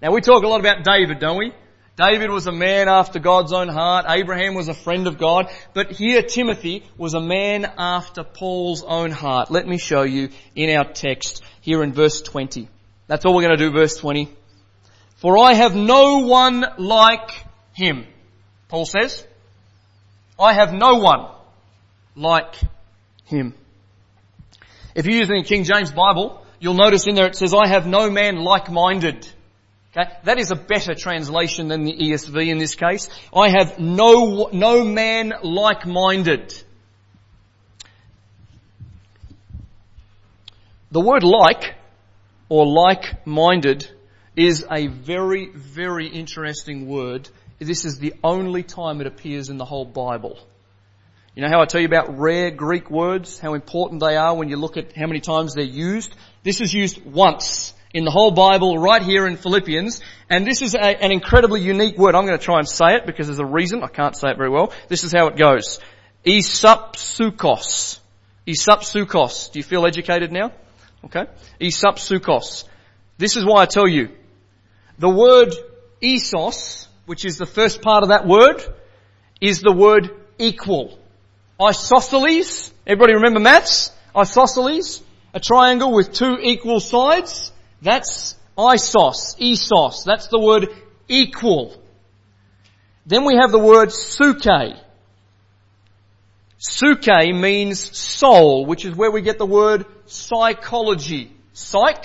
Now 0.00 0.12
we 0.12 0.20
talk 0.20 0.44
a 0.44 0.48
lot 0.48 0.60
about 0.60 0.84
David, 0.84 1.18
don't 1.18 1.38
we? 1.38 1.52
David 2.00 2.30
was 2.30 2.46
a 2.46 2.52
man 2.52 2.88
after 2.88 3.18
God's 3.18 3.52
own 3.52 3.68
heart. 3.68 4.06
Abraham 4.08 4.54
was 4.54 4.68
a 4.68 4.74
friend 4.74 5.06
of 5.06 5.18
God. 5.18 5.50
But 5.74 5.92
here 5.92 6.22
Timothy 6.22 6.82
was 6.96 7.12
a 7.12 7.20
man 7.20 7.70
after 7.76 8.24
Paul's 8.24 8.82
own 8.82 9.10
heart. 9.10 9.50
Let 9.50 9.66
me 9.66 9.76
show 9.76 10.02
you 10.02 10.30
in 10.54 10.74
our 10.74 10.90
text 10.90 11.42
here 11.60 11.82
in 11.82 11.92
verse 11.92 12.22
20. 12.22 12.68
That's 13.06 13.26
all 13.26 13.34
we're 13.34 13.42
going 13.42 13.58
to 13.58 13.64
do, 13.64 13.70
verse 13.70 13.96
20. 13.98 14.30
For 15.16 15.36
I 15.36 15.52
have 15.52 15.74
no 15.74 16.20
one 16.20 16.64
like 16.78 17.44
him. 17.74 18.06
Paul 18.68 18.86
says, 18.86 19.26
I 20.38 20.54
have 20.54 20.72
no 20.72 20.94
one 20.94 21.28
like 22.16 22.54
him. 23.26 23.52
If 24.94 25.04
you're 25.04 25.18
using 25.18 25.42
the 25.42 25.44
King 25.46 25.64
James 25.64 25.92
Bible, 25.92 26.46
you'll 26.60 26.74
notice 26.74 27.06
in 27.06 27.14
there 27.14 27.26
it 27.26 27.36
says, 27.36 27.52
I 27.52 27.66
have 27.66 27.86
no 27.86 28.10
man 28.10 28.36
like-minded. 28.36 29.28
Okay? 29.96 30.08
That 30.24 30.38
is 30.38 30.50
a 30.50 30.56
better 30.56 30.94
translation 30.94 31.68
than 31.68 31.84
the 31.84 31.92
ESV 31.92 32.48
in 32.48 32.58
this 32.58 32.74
case. 32.74 33.08
I 33.34 33.48
have 33.48 33.78
no, 33.78 34.50
no 34.52 34.84
man 34.84 35.32
like-minded. 35.42 36.54
The 40.92 41.00
word 41.00 41.22
like, 41.22 41.74
or 42.48 42.66
like-minded, 42.66 43.88
is 44.36 44.64
a 44.70 44.86
very, 44.86 45.48
very 45.48 46.06
interesting 46.06 46.86
word. 46.86 47.28
This 47.58 47.84
is 47.84 47.98
the 47.98 48.14
only 48.22 48.62
time 48.62 49.00
it 49.00 49.06
appears 49.06 49.48
in 49.48 49.58
the 49.58 49.64
whole 49.64 49.84
Bible. 49.84 50.38
You 51.34 51.42
know 51.42 51.48
how 51.48 51.62
I 51.62 51.64
tell 51.66 51.80
you 51.80 51.86
about 51.86 52.18
rare 52.18 52.50
Greek 52.50 52.90
words, 52.90 53.38
how 53.38 53.54
important 53.54 54.00
they 54.00 54.16
are 54.16 54.34
when 54.34 54.48
you 54.48 54.56
look 54.56 54.76
at 54.76 54.96
how 54.96 55.06
many 55.06 55.20
times 55.20 55.54
they're 55.54 55.64
used? 55.64 56.14
This 56.42 56.60
is 56.60 56.72
used 56.74 57.04
once 57.04 57.72
in 57.92 58.04
the 58.04 58.10
whole 58.10 58.30
Bible 58.30 58.78
right 58.78 59.02
here 59.02 59.26
in 59.26 59.36
Philippians, 59.36 60.00
and 60.28 60.46
this 60.46 60.62
is 60.62 60.74
a, 60.74 60.80
an 60.80 61.10
incredibly 61.10 61.60
unique 61.60 61.98
word. 61.98 62.14
I'm 62.14 62.26
going 62.26 62.38
to 62.38 62.44
try 62.44 62.58
and 62.58 62.68
say 62.68 62.94
it 62.94 63.06
because 63.06 63.26
there's 63.26 63.40
a 63.40 63.44
reason. 63.46 63.82
I 63.82 63.88
can't 63.88 64.16
say 64.16 64.30
it 64.30 64.36
very 64.36 64.50
well. 64.50 64.72
This 64.88 65.02
is 65.02 65.12
how 65.12 65.26
it 65.26 65.36
goes. 65.36 65.80
Isupsukos. 66.24 67.98
Isupsukos. 68.46 69.52
Do 69.52 69.58
you 69.58 69.64
feel 69.64 69.86
educated 69.86 70.30
now? 70.30 70.52
Okay. 71.04 71.26
Isupsukos. 71.60 72.64
This 73.18 73.36
is 73.36 73.44
why 73.44 73.62
I 73.62 73.66
tell 73.66 73.88
you. 73.88 74.10
The 74.98 75.08
word 75.08 75.54
isos, 76.02 76.86
which 77.06 77.24
is 77.24 77.38
the 77.38 77.46
first 77.46 77.82
part 77.82 78.02
of 78.02 78.10
that 78.10 78.26
word, 78.26 78.62
is 79.40 79.60
the 79.60 79.72
word 79.72 80.10
equal. 80.38 80.98
Isosceles. 81.60 82.72
Everybody 82.86 83.14
remember 83.14 83.40
maths? 83.40 83.92
Isosceles. 84.16 85.02
A 85.32 85.40
triangle 85.40 85.92
with 85.92 86.12
two 86.12 86.38
equal 86.40 86.80
sides. 86.80 87.52
That's 87.82 88.36
isos, 88.56 89.36
esos. 89.38 90.04
That's 90.04 90.28
the 90.28 90.38
word 90.38 90.68
equal. 91.08 91.74
Then 93.06 93.24
we 93.24 93.36
have 93.36 93.50
the 93.50 93.58
word 93.58 93.92
suke. 93.92 94.76
Suke 96.58 97.34
means 97.34 97.96
soul, 97.96 98.66
which 98.66 98.84
is 98.84 98.94
where 98.94 99.10
we 99.10 99.22
get 99.22 99.38
the 99.38 99.46
word 99.46 99.86
psychology. 100.06 101.32
Psych. 101.54 102.04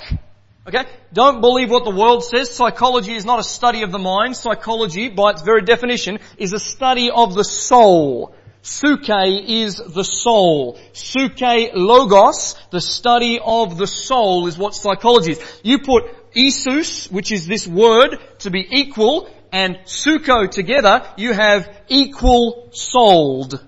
Okay? 0.66 0.84
Don't 1.12 1.40
believe 1.40 1.70
what 1.70 1.84
the 1.84 1.94
world 1.94 2.24
says. 2.24 2.50
Psychology 2.50 3.14
is 3.14 3.24
not 3.24 3.38
a 3.38 3.44
study 3.44 3.82
of 3.82 3.92
the 3.92 3.98
mind. 3.98 4.36
Psychology, 4.36 5.08
by 5.08 5.30
its 5.30 5.42
very 5.42 5.62
definition, 5.62 6.18
is 6.38 6.52
a 6.52 6.58
study 6.58 7.10
of 7.10 7.34
the 7.34 7.44
soul. 7.44 8.34
Suke 8.66 9.46
is 9.46 9.76
the 9.76 10.02
soul. 10.02 10.76
Suke 10.92 11.70
logos, 11.72 12.56
the 12.72 12.80
study 12.80 13.38
of 13.38 13.78
the 13.78 13.86
soul 13.86 14.48
is 14.48 14.58
what 14.58 14.74
psychology 14.74 15.32
is. 15.32 15.60
You 15.62 15.78
put 15.78 16.02
isus, 16.34 17.08
which 17.08 17.30
is 17.30 17.46
this 17.46 17.64
word, 17.64 18.18
to 18.40 18.50
be 18.50 18.66
equal, 18.68 19.30
and 19.52 19.76
suko 19.84 20.50
together, 20.50 21.06
you 21.16 21.32
have 21.32 21.70
equal 21.88 22.70
souled. 22.72 23.64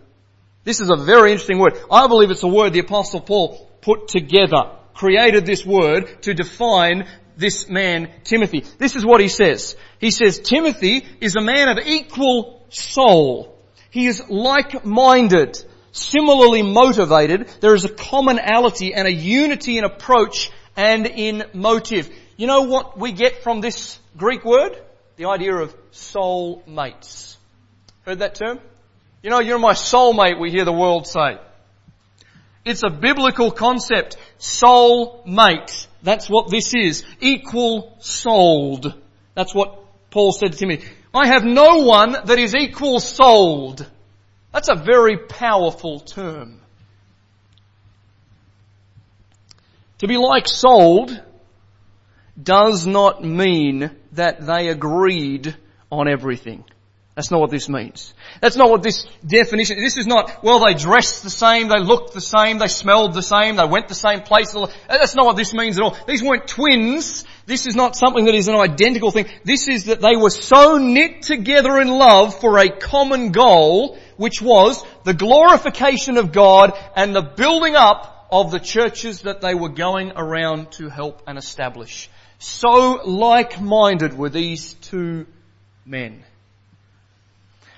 This 0.65 0.81
is 0.81 0.91
a 0.91 0.97
very 0.97 1.31
interesting 1.31 1.61
word. 1.61 1.79
I 1.89 2.09
believe 2.09 2.33
it's 2.33 2.43
a 2.43 2.49
word 2.49 2.73
the 2.73 2.81
apostle 2.81 3.21
Paul 3.21 3.71
put 3.81 4.09
together, 4.09 4.73
created 4.95 5.47
this 5.47 5.65
word 5.65 6.23
to 6.23 6.35
define 6.35 7.07
this 7.37 7.69
man, 7.69 8.11
Timothy. 8.25 8.65
This 8.79 8.97
is 8.97 9.07
what 9.07 9.21
he 9.21 9.29
says. 9.29 9.77
He 10.01 10.11
says, 10.11 10.41
Timothy 10.41 11.07
is 11.21 11.37
a 11.37 11.41
man 11.41 11.69
of 11.69 11.87
equal 11.87 12.67
soul. 12.71 13.58
He 13.99 14.07
is 14.07 14.23
like-minded, 14.29 15.61
similarly 15.91 16.63
motivated. 16.63 17.49
There 17.61 17.75
is 17.75 17.85
a 17.85 17.89
commonality 17.89 18.95
and 18.95 19.09
a 19.09 19.13
unity 19.13 19.77
in 19.77 19.83
approach 19.83 20.53
and 20.77 21.05
in 21.05 21.43
motive. 21.53 22.09
You 22.37 22.47
know 22.47 22.63
what 22.63 22.97
we 22.97 23.11
get 23.11 23.43
from 23.43 23.61
this 23.61 23.99
Greek 24.17 24.45
word? 24.45 24.81
The 25.17 25.25
idea 25.25 25.53
of 25.53 25.75
soul 25.91 26.63
mates. 26.65 27.39
Heard 28.05 28.21
that 28.21 28.37
term? 28.37 28.61
You 29.21 29.31
know, 29.31 29.41
you're 29.41 29.59
my 29.59 29.73
soulmate, 29.73 30.39
we 30.39 30.53
hear 30.53 30.65
the 30.65 30.73
world 30.73 31.09
say. 31.09 31.39
It's 32.65 32.85
a 32.85 32.91
biblical 32.91 33.51
concept. 33.51 34.17
Soul 34.39 35.25
mate. 35.27 35.89
That's 36.05 36.31
what 36.31 36.53
this 36.53 36.73
is. 36.73 37.05
Equal 37.19 37.97
souled. 37.99 38.95
That's 39.35 39.53
what 39.53 39.77
Paul 40.11 40.31
said 40.31 40.53
to 40.53 40.59
Timothy. 40.59 40.87
I 41.19 41.27
have 41.27 41.45
no 41.45 41.79
one 41.79 42.13
that 42.13 42.39
is 42.39 42.55
equal 42.55 43.01
souled. 43.01 43.85
That's 44.53 44.69
a 44.69 44.77
very 44.77 45.17
powerful 45.17 45.99
term. 45.99 46.61
To 49.99 50.07
be 50.07 50.17
like 50.17 50.47
souled 50.47 51.21
does 52.41 52.87
not 52.87 53.25
mean 53.25 53.91
that 54.13 54.47
they 54.47 54.69
agreed 54.69 55.57
on 55.91 56.09
everything. 56.09 56.65
That's 57.17 57.33
not 57.33 57.41
what 57.41 57.51
this 57.51 57.69
means. 57.69 58.15
That's 58.41 58.55
not 58.55 58.71
what 58.71 58.85
this 58.85 59.05
definition, 59.27 59.81
this 59.81 59.97
is 59.97 60.07
not, 60.07 60.45
well 60.45 60.65
they 60.65 60.75
dressed 60.75 61.25
the 61.25 61.31
same, 61.31 61.67
they 61.67 61.81
looked 61.81 62.15
the 62.15 62.21
same, 62.21 62.59
they 62.59 62.69
smelled 62.69 63.13
the 63.13 63.23
same, 63.23 63.57
they 63.57 63.67
went 63.67 63.89
the 63.89 63.97
same 63.97 64.21
place. 64.21 64.55
That's 64.87 65.17
not 65.17 65.27
what 65.27 65.37
this 65.37 65.53
means 65.53 65.79
at 65.79 65.83
all. 65.83 65.97
These 66.07 66.23
weren't 66.23 66.47
twins. 66.47 67.25
This 67.49 67.67
is 67.67 67.75
not 67.75 67.97
something 67.97 68.27
that 68.27 68.35
is 68.35 68.49
an 68.49 68.57
identical 68.57 69.11
thing. 69.11 69.25
This 69.43 69.69
is 69.69 69.85
that 69.85 70.03
they 70.03 70.17
were 70.17 70.29
so 70.29 70.77
knit 70.77 71.23
together 71.23 71.81
in 71.81 71.89
love 71.89 72.39
for 72.39 72.59
a 72.59 72.69
common 72.69 73.33
goal, 73.33 73.99
which 74.19 74.43
was 74.43 74.85
the 75.05 75.15
glorification 75.15 76.19
of 76.19 76.31
God 76.31 76.79
and 76.95 77.17
the 77.17 77.23
building 77.23 77.75
up 77.75 78.29
of 78.31 78.51
the 78.51 78.61
churches 78.61 79.23
that 79.23 79.41
they 79.41 79.55
were 79.55 79.71
going 79.71 80.13
around 80.15 80.73
to 80.73 80.91
help 80.91 81.23
and 81.27 81.39
establish. 81.39 82.11
So 82.39 83.01
like-minded 83.07 84.13
were 84.13 84.29
these 84.29 84.75
two 84.75 85.27
men. 85.87 86.25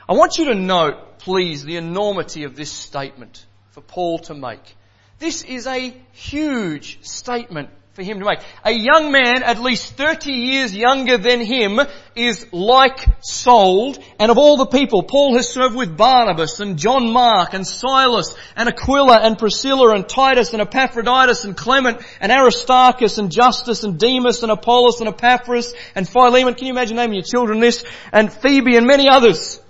I 0.09 0.15
want 0.15 0.39
you 0.39 0.47
to 0.47 0.57
note, 0.57 1.21
please, 1.21 1.65
the 1.65 1.77
enormity 1.77 2.43
of 2.43 2.57
this 2.57 2.73
statement 2.73 3.47
for 3.71 3.83
Paul 3.83 4.19
to 4.31 4.35
make. 4.35 4.75
This 5.21 5.45
is 5.45 5.69
a 5.69 5.95
huge 6.11 7.07
statement 7.07 7.71
for 7.95 8.03
him 8.03 8.21
to 8.21 8.25
make. 8.25 8.39
A 8.65 8.71
young 8.71 9.11
man, 9.11 9.43
at 9.43 9.61
least 9.61 9.95
30 9.95 10.33
years 10.33 10.75
younger 10.75 11.19
than 11.19 11.41
him, 11.41 11.81
is 12.15 12.47
like 12.53 13.05
souled, 13.21 13.99
and 14.19 14.31
of 14.31 14.39
all 14.39 14.57
the 14.57 14.67
people, 14.67 15.03
Paul 15.03 15.37
has 15.37 15.49
served 15.49 15.75
with 15.75 15.97
Barnabas 15.97 16.61
and 16.61 16.79
John 16.79 17.13
Mark 17.13 17.53
and 17.53 17.67
Silas 17.67 18.37
and 18.55 18.69
Aquila 18.69 19.19
and 19.23 19.39
Priscilla 19.39 19.95
and 19.95 20.09
Titus 20.09 20.53
and 20.53 20.63
Epaphroditus 20.63 21.45
and 21.45 21.57
Clement 21.57 22.01
and 22.21 22.31
Aristarchus 22.31 23.19
and 23.19 23.33
Justus 23.33 23.83
and 23.83 23.99
Demas 23.99 24.43
and 24.43 24.53
Apollos 24.53 25.01
and 25.01 25.09
Epaphras 25.09 25.75
and 25.95 26.09
Philemon. 26.09 26.55
Can 26.55 26.67
you 26.67 26.73
imagine 26.73 26.97
naming 26.97 27.15
your 27.15 27.25
children 27.25 27.61
this? 27.61 27.85
And 28.13 28.33
Phoebe 28.33 28.77
and 28.77 28.87
many 28.87 29.09
others. 29.09 29.61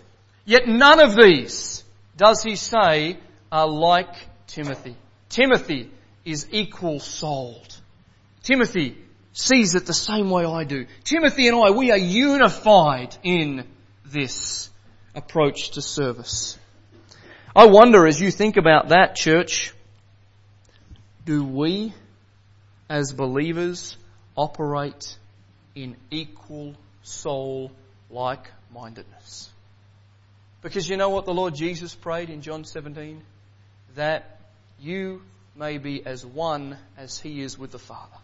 Yet 0.44 0.68
none 0.68 1.00
of 1.00 1.16
these, 1.16 1.84
does 2.16 2.42
he 2.42 2.56
say, 2.56 3.18
are 3.50 3.68
like 3.68 4.14
Timothy. 4.46 4.96
Timothy 5.28 5.90
is 6.24 6.46
equal 6.50 7.00
souled. 7.00 7.69
Timothy 8.50 8.98
sees 9.32 9.76
it 9.76 9.86
the 9.86 9.94
same 9.94 10.28
way 10.28 10.44
I 10.44 10.64
do. 10.64 10.86
Timothy 11.04 11.46
and 11.46 11.56
I, 11.56 11.70
we 11.70 11.92
are 11.92 11.96
unified 11.96 13.16
in 13.22 13.64
this 14.04 14.68
approach 15.14 15.70
to 15.72 15.82
service. 15.82 16.58
I 17.54 17.66
wonder 17.66 18.08
as 18.08 18.20
you 18.20 18.32
think 18.32 18.56
about 18.56 18.88
that 18.88 19.14
church, 19.14 19.72
do 21.24 21.44
we 21.44 21.94
as 22.88 23.12
believers 23.12 23.96
operate 24.36 25.16
in 25.76 25.94
equal 26.10 26.74
soul 27.04 27.70
like 28.10 28.50
mindedness? 28.74 29.48
Because 30.60 30.88
you 30.88 30.96
know 30.96 31.10
what 31.10 31.24
the 31.24 31.34
Lord 31.34 31.54
Jesus 31.54 31.94
prayed 31.94 32.30
in 32.30 32.42
John 32.42 32.64
17? 32.64 33.22
That 33.94 34.40
you 34.80 35.22
may 35.54 35.78
be 35.78 36.04
as 36.04 36.26
one 36.26 36.76
as 36.98 37.16
He 37.20 37.42
is 37.42 37.56
with 37.56 37.70
the 37.70 37.78
Father. 37.78 38.19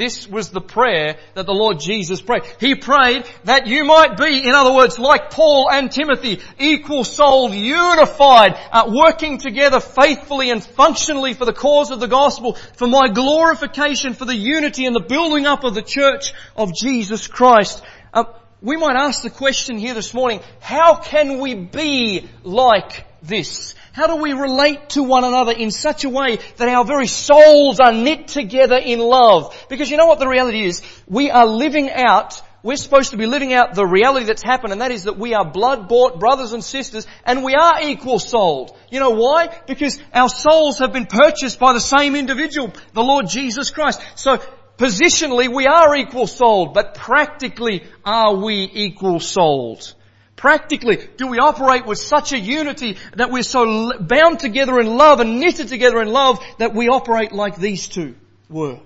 This 0.00 0.26
was 0.26 0.48
the 0.48 0.62
prayer 0.62 1.18
that 1.34 1.44
the 1.44 1.52
Lord 1.52 1.78
Jesus 1.78 2.22
prayed. 2.22 2.44
He 2.58 2.74
prayed 2.74 3.26
that 3.44 3.66
you 3.66 3.84
might 3.84 4.16
be, 4.16 4.48
in 4.48 4.54
other 4.54 4.72
words, 4.72 4.98
like 4.98 5.28
Paul 5.28 5.70
and 5.70 5.92
Timothy, 5.92 6.40
equal 6.58 7.04
souled, 7.04 7.52
unified, 7.52 8.58
uh, 8.72 8.90
working 8.90 9.36
together 9.36 9.78
faithfully 9.78 10.48
and 10.48 10.64
functionally 10.64 11.34
for 11.34 11.44
the 11.44 11.52
cause 11.52 11.90
of 11.90 12.00
the 12.00 12.08
gospel, 12.08 12.54
for 12.76 12.86
my 12.86 13.08
glorification, 13.08 14.14
for 14.14 14.24
the 14.24 14.34
unity 14.34 14.86
and 14.86 14.96
the 14.96 15.00
building 15.00 15.44
up 15.44 15.64
of 15.64 15.74
the 15.74 15.82
church 15.82 16.32
of 16.56 16.74
Jesus 16.74 17.26
Christ. 17.26 17.82
Uh, 18.14 18.24
we 18.62 18.78
might 18.78 18.96
ask 18.96 19.22
the 19.22 19.28
question 19.28 19.76
here 19.76 19.92
this 19.92 20.14
morning, 20.14 20.40
how 20.60 20.94
can 20.94 21.40
we 21.40 21.54
be 21.54 22.26
like 22.42 23.04
this? 23.20 23.74
How 23.92 24.06
do 24.06 24.16
we 24.16 24.32
relate 24.32 24.90
to 24.90 25.02
one 25.02 25.24
another 25.24 25.52
in 25.52 25.70
such 25.70 26.04
a 26.04 26.08
way 26.08 26.38
that 26.56 26.68
our 26.68 26.84
very 26.84 27.06
souls 27.06 27.80
are 27.80 27.92
knit 27.92 28.28
together 28.28 28.76
in 28.76 29.00
love? 29.00 29.56
Because 29.68 29.90
you 29.90 29.96
know 29.96 30.06
what 30.06 30.18
the 30.18 30.28
reality 30.28 30.64
is? 30.64 30.82
We 31.08 31.30
are 31.30 31.46
living 31.46 31.90
out 31.90 32.40
we're 32.62 32.76
supposed 32.76 33.12
to 33.12 33.16
be 33.16 33.24
living 33.26 33.54
out 33.54 33.74
the 33.74 33.86
reality 33.86 34.26
that's 34.26 34.42
happened 34.42 34.72
and 34.72 34.82
that 34.82 34.90
is 34.90 35.04
that 35.04 35.18
we 35.18 35.32
are 35.32 35.50
blood 35.50 35.88
bought 35.88 36.20
brothers 36.20 36.52
and 36.52 36.62
sisters 36.62 37.06
and 37.24 37.42
we 37.42 37.54
are 37.54 37.80
equal 37.82 38.18
souled. 38.18 38.76
You 38.90 39.00
know 39.00 39.10
why? 39.10 39.48
Because 39.66 39.98
our 40.12 40.28
souls 40.28 40.78
have 40.80 40.92
been 40.92 41.06
purchased 41.06 41.58
by 41.58 41.72
the 41.72 41.80
same 41.80 42.14
individual, 42.14 42.72
the 42.92 43.02
Lord 43.02 43.28
Jesus 43.28 43.70
Christ. 43.70 44.02
So 44.14 44.42
positionally 44.76 45.52
we 45.52 45.66
are 45.66 45.96
equal 45.96 46.26
souled, 46.26 46.74
but 46.74 46.94
practically 46.94 47.84
are 48.04 48.36
we 48.36 48.70
equal 48.70 49.20
souled? 49.20 49.94
Practically, 50.40 51.06
do 51.18 51.26
we 51.26 51.38
operate 51.38 51.84
with 51.84 51.98
such 51.98 52.32
a 52.32 52.38
unity 52.38 52.96
that 53.14 53.30
we're 53.30 53.42
so 53.42 53.92
bound 53.98 54.40
together 54.40 54.80
in 54.80 54.86
love 54.86 55.20
and 55.20 55.38
knitted 55.38 55.68
together 55.68 56.00
in 56.00 56.08
love 56.08 56.38
that 56.56 56.74
we 56.74 56.88
operate 56.88 57.30
like 57.30 57.56
these 57.56 57.88
two 57.88 58.14
were? 58.48 58.80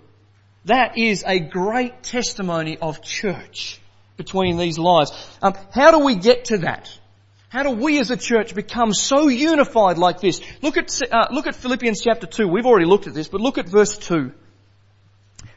That 0.65 0.99
is 0.99 1.23
a 1.25 1.39
great 1.39 2.03
testimony 2.03 2.77
of 2.79 3.03
church 3.03 3.81
between 4.17 4.57
these 4.57 4.81
lives. 4.81 5.13
Um, 5.41 5.55
how 5.71 5.93
do 5.93 6.01
we 6.01 6.17
get 6.17 6.47
to 6.47 6.59
that? 6.59 6.91
How 7.51 7.63
do 7.63 7.71
we 7.71 8.01
as 8.01 8.11
a 8.11 8.17
church 8.17 8.53
become 8.57 8.93
so 8.93 9.29
unified 9.29 9.97
like 9.97 10.21
this? 10.21 10.41
Look 10.61 10.77
at, 10.77 10.91
uh, 11.13 11.29
look 11.31 11.47
at 11.47 11.55
Philippians 11.55 12.01
chapter 12.03 12.27
2. 12.27 12.49
We've 12.49 12.67
already 12.67 12.87
looked 12.87 13.07
at 13.07 13.15
this, 13.15 13.29
but 13.29 13.41
look 13.41 13.59
at 13.59 13.69
verse 13.69 13.97
2. 13.97 14.33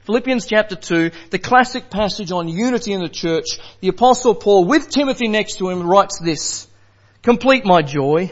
Philippians 0.08 0.45
chapter 0.45 0.78
2, 0.78 1.12
the 1.32 1.38
classic 1.38 1.89
passage 1.89 2.32
on 2.32 2.47
unity 2.47 2.93
in 2.93 3.01
the 3.01 3.10
church, 3.10 3.60
the 3.82 3.89
apostle 3.89 4.34
Paul 4.34 4.64
with 4.64 4.89
Timothy 4.89 5.28
next 5.28 5.58
to 5.58 5.68
him 5.68 5.86
writes 5.86 6.18
this, 6.18 6.66
complete 7.22 7.66
my 7.66 7.82
joy 7.82 8.32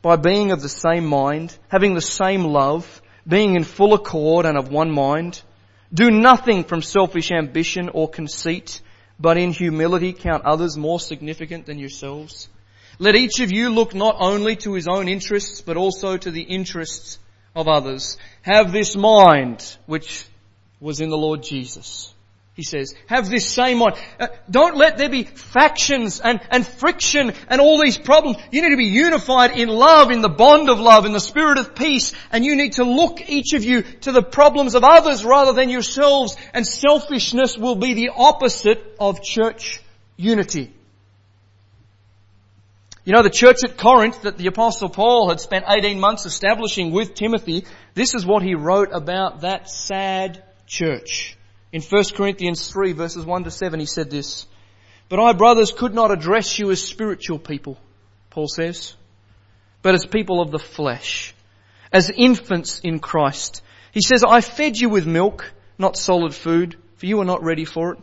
by 0.00 0.14
being 0.14 0.52
of 0.52 0.62
the 0.62 0.68
same 0.68 1.04
mind, 1.04 1.58
having 1.66 1.94
the 1.94 2.00
same 2.00 2.44
love, 2.44 3.02
being 3.26 3.56
in 3.56 3.64
full 3.64 3.94
accord 3.94 4.46
and 4.46 4.56
of 4.56 4.70
one 4.70 4.92
mind. 4.92 5.42
Do 5.92 6.08
nothing 6.08 6.62
from 6.62 6.82
selfish 6.82 7.32
ambition 7.32 7.88
or 7.88 8.08
conceit, 8.08 8.80
but 9.18 9.36
in 9.36 9.50
humility 9.50 10.12
count 10.12 10.44
others 10.44 10.76
more 10.76 11.00
significant 11.00 11.66
than 11.66 11.80
yourselves. 11.80 12.48
Let 13.00 13.16
each 13.16 13.40
of 13.40 13.50
you 13.50 13.70
look 13.70 13.92
not 13.92 14.14
only 14.20 14.54
to 14.58 14.74
his 14.74 14.86
own 14.86 15.08
interests, 15.08 15.62
but 15.62 15.76
also 15.76 16.16
to 16.16 16.30
the 16.30 16.42
interests 16.42 17.18
of 17.56 17.66
others. 17.66 18.18
Have 18.42 18.70
this 18.70 18.94
mind, 18.94 19.76
which 19.86 20.24
was 20.80 21.00
in 21.00 21.10
the 21.10 21.16
Lord 21.16 21.42
Jesus. 21.42 22.14
He 22.58 22.64
says, 22.64 22.92
have 23.06 23.30
this 23.30 23.48
same 23.48 23.78
mind. 23.78 23.94
Uh, 24.18 24.26
don't 24.50 24.76
let 24.76 24.98
there 24.98 25.08
be 25.08 25.22
factions 25.22 26.18
and, 26.18 26.40
and 26.50 26.66
friction 26.66 27.32
and 27.48 27.60
all 27.60 27.80
these 27.80 27.96
problems. 27.96 28.36
You 28.50 28.62
need 28.62 28.70
to 28.70 28.76
be 28.76 28.86
unified 28.86 29.56
in 29.56 29.68
love, 29.68 30.10
in 30.10 30.22
the 30.22 30.28
bond 30.28 30.68
of 30.68 30.80
love, 30.80 31.06
in 31.06 31.12
the 31.12 31.20
spirit 31.20 31.58
of 31.58 31.76
peace. 31.76 32.12
And 32.32 32.44
you 32.44 32.56
need 32.56 32.72
to 32.72 32.82
look, 32.82 33.30
each 33.30 33.52
of 33.52 33.62
you, 33.62 33.82
to 34.00 34.10
the 34.10 34.24
problems 34.24 34.74
of 34.74 34.82
others 34.82 35.24
rather 35.24 35.52
than 35.52 35.70
yourselves. 35.70 36.36
And 36.52 36.66
selfishness 36.66 37.56
will 37.56 37.76
be 37.76 37.94
the 37.94 38.10
opposite 38.16 38.96
of 38.98 39.22
church 39.22 39.80
unity. 40.16 40.72
You 43.04 43.12
know, 43.12 43.22
the 43.22 43.30
church 43.30 43.58
at 43.62 43.76
Corinth 43.76 44.22
that 44.22 44.36
the 44.36 44.48
apostle 44.48 44.88
Paul 44.88 45.28
had 45.28 45.38
spent 45.38 45.66
18 45.68 46.00
months 46.00 46.26
establishing 46.26 46.90
with 46.90 47.14
Timothy, 47.14 47.66
this 47.94 48.16
is 48.16 48.26
what 48.26 48.42
he 48.42 48.56
wrote 48.56 48.88
about 48.92 49.42
that 49.42 49.70
sad 49.70 50.42
church. 50.68 51.36
In 51.72 51.82
1 51.82 52.04
Corinthians 52.14 52.70
3 52.70 52.92
verses 52.92 53.24
1 53.24 53.44
to 53.44 53.50
7 53.50 53.80
he 53.80 53.86
said 53.86 54.10
this, 54.10 54.46
But 55.08 55.18
I 55.18 55.32
brothers 55.32 55.72
could 55.72 55.94
not 55.94 56.12
address 56.12 56.58
you 56.58 56.70
as 56.70 56.82
spiritual 56.82 57.38
people, 57.38 57.78
Paul 58.30 58.46
says, 58.46 58.94
but 59.82 59.94
as 59.94 60.06
people 60.06 60.40
of 60.40 60.50
the 60.50 60.58
flesh, 60.58 61.34
as 61.92 62.10
infants 62.10 62.80
in 62.80 63.00
Christ. 63.00 63.62
He 63.92 64.00
says, 64.00 64.22
I 64.22 64.40
fed 64.40 64.78
you 64.78 64.88
with 64.88 65.06
milk, 65.06 65.50
not 65.78 65.96
solid 65.96 66.34
food, 66.34 66.76
for 66.96 67.06
you 67.06 67.18
were 67.18 67.24
not 67.24 67.42
ready 67.42 67.64
for 67.64 67.94
it. 67.94 67.98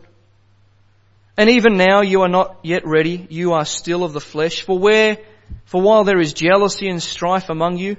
And 1.36 1.50
even 1.50 1.76
now 1.76 2.00
you 2.00 2.22
are 2.22 2.28
not 2.28 2.58
yet 2.62 2.86
ready, 2.86 3.26
you 3.30 3.52
are 3.52 3.64
still 3.64 4.04
of 4.04 4.12
the 4.12 4.20
flesh, 4.20 4.62
for 4.62 4.78
where, 4.78 5.18
for 5.66 5.82
while 5.82 6.04
there 6.04 6.18
is 6.18 6.32
jealousy 6.32 6.88
and 6.88 7.02
strife 7.02 7.50
among 7.50 7.76
you, 7.76 7.96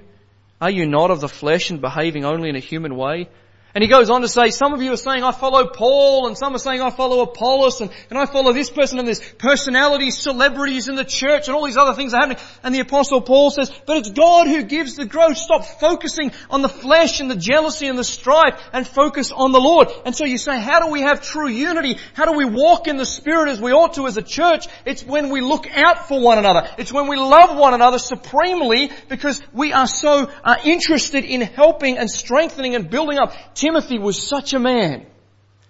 are 0.59 0.71
you 0.71 0.87
not 0.87 1.11
of 1.11 1.21
the 1.21 1.29
flesh 1.29 1.69
and 1.69 1.79
behaving 1.79 2.25
only 2.25 2.49
in 2.49 2.55
a 2.55 2.59
human 2.59 2.95
way? 2.97 3.29
And 3.77 3.83
he 3.83 3.89
goes 3.89 4.09
on 4.09 4.21
to 4.21 4.27
say, 4.27 4.49
some 4.49 4.73
of 4.73 4.81
you 4.81 4.91
are 4.91 4.97
saying 4.97 5.23
I 5.23 5.31
follow 5.31 5.67
Paul 5.67 6.25
and 6.25 6.35
some 6.35 6.55
are 6.55 6.57
saying 6.57 6.81
I 6.81 6.89
follow 6.89 7.21
Apollos 7.21 7.79
and, 7.79 7.91
and 8.09 8.17
I 8.17 8.25
follow 8.25 8.51
this 8.51 8.71
person 8.71 8.97
and 8.97 9.07
there's 9.07 9.19
personalities, 9.37 10.17
celebrities 10.17 10.87
in 10.87 10.95
the 10.95 11.05
church 11.05 11.47
and 11.47 11.55
all 11.55 11.63
these 11.63 11.77
other 11.77 11.93
things 11.93 12.15
are 12.15 12.21
happening. 12.21 12.39
And 12.63 12.73
the 12.73 12.79
apostle 12.79 13.21
Paul 13.21 13.51
says, 13.51 13.71
but 13.85 13.97
it's 13.97 14.09
God 14.09 14.47
who 14.47 14.63
gives 14.63 14.95
the 14.95 15.05
growth. 15.05 15.37
Stop 15.37 15.63
focusing 15.63 16.31
on 16.49 16.63
the 16.63 16.69
flesh 16.69 17.19
and 17.19 17.29
the 17.29 17.35
jealousy 17.35 17.85
and 17.85 17.99
the 17.99 18.03
strife 18.03 18.59
and 18.73 18.87
focus 18.87 19.31
on 19.31 19.51
the 19.51 19.61
Lord. 19.61 19.89
And 20.05 20.15
so 20.15 20.25
you 20.25 20.39
say, 20.39 20.59
how 20.59 20.83
do 20.83 20.91
we 20.91 21.01
have 21.01 21.21
true 21.21 21.47
unity? 21.47 21.99
How 22.15 22.25
do 22.25 22.35
we 22.35 22.45
walk 22.45 22.87
in 22.87 22.97
the 22.97 23.05
Spirit 23.05 23.47
as 23.47 23.61
we 23.61 23.73
ought 23.73 23.93
to 23.93 24.07
as 24.07 24.17
a 24.17 24.23
church? 24.23 24.65
It's 24.87 25.03
when 25.03 25.29
we 25.29 25.41
look 25.41 25.67
out 25.71 26.07
for 26.07 26.19
one 26.19 26.39
another. 26.39 26.67
It's 26.79 26.91
when 26.91 27.07
we 27.07 27.17
love 27.17 27.55
one 27.55 27.75
another 27.75 27.99
supremely 27.99 28.89
because 29.07 29.39
we 29.53 29.71
are 29.71 29.85
so 29.85 30.31
uh, 30.43 30.55
interested 30.63 31.25
in 31.25 31.41
helping 31.41 31.99
and 31.99 32.09
strengthening 32.09 32.73
and 32.73 32.89
building 32.89 33.19
up 33.19 33.35
Timothy 33.67 33.99
was 33.99 34.17
such 34.17 34.53
a 34.53 34.59
man. 34.59 35.05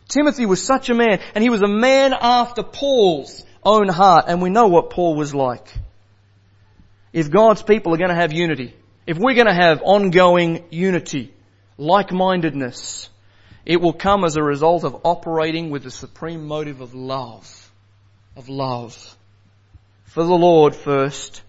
Timothy 0.07 0.45
was 0.45 0.63
such 0.63 0.91
a 0.91 0.93
man, 0.93 1.19
and 1.33 1.43
he 1.43 1.49
was 1.49 1.63
a 1.63 1.67
man 1.67 2.13
after 2.13 2.61
Paul's 2.61 3.43
own 3.63 3.87
heart, 3.87 4.25
and 4.27 4.39
we 4.39 4.51
know 4.51 4.67
what 4.67 4.91
Paul 4.91 5.15
was 5.15 5.33
like. 5.33 5.73
If 7.11 7.31
God's 7.31 7.63
people 7.63 7.95
are 7.95 7.97
going 7.97 8.11
to 8.11 8.21
have 8.21 8.31
unity, 8.31 8.75
if 9.07 9.17
we're 9.17 9.33
going 9.33 9.47
to 9.47 9.63
have 9.65 9.81
ongoing 9.81 10.65
unity, 10.69 11.33
like-mindedness, 11.79 13.09
it 13.65 13.81
will 13.81 13.93
come 13.93 14.23
as 14.25 14.35
a 14.35 14.43
result 14.43 14.83
of 14.83 15.01
operating 15.03 15.71
with 15.71 15.81
the 15.81 15.89
supreme 15.89 16.47
motive 16.47 16.81
of 16.81 16.93
love. 16.93 17.71
Of 18.35 18.47
love. 18.47 18.95
For 20.03 20.23
the 20.23 20.35
Lord 20.35 20.75
first, 20.75 21.41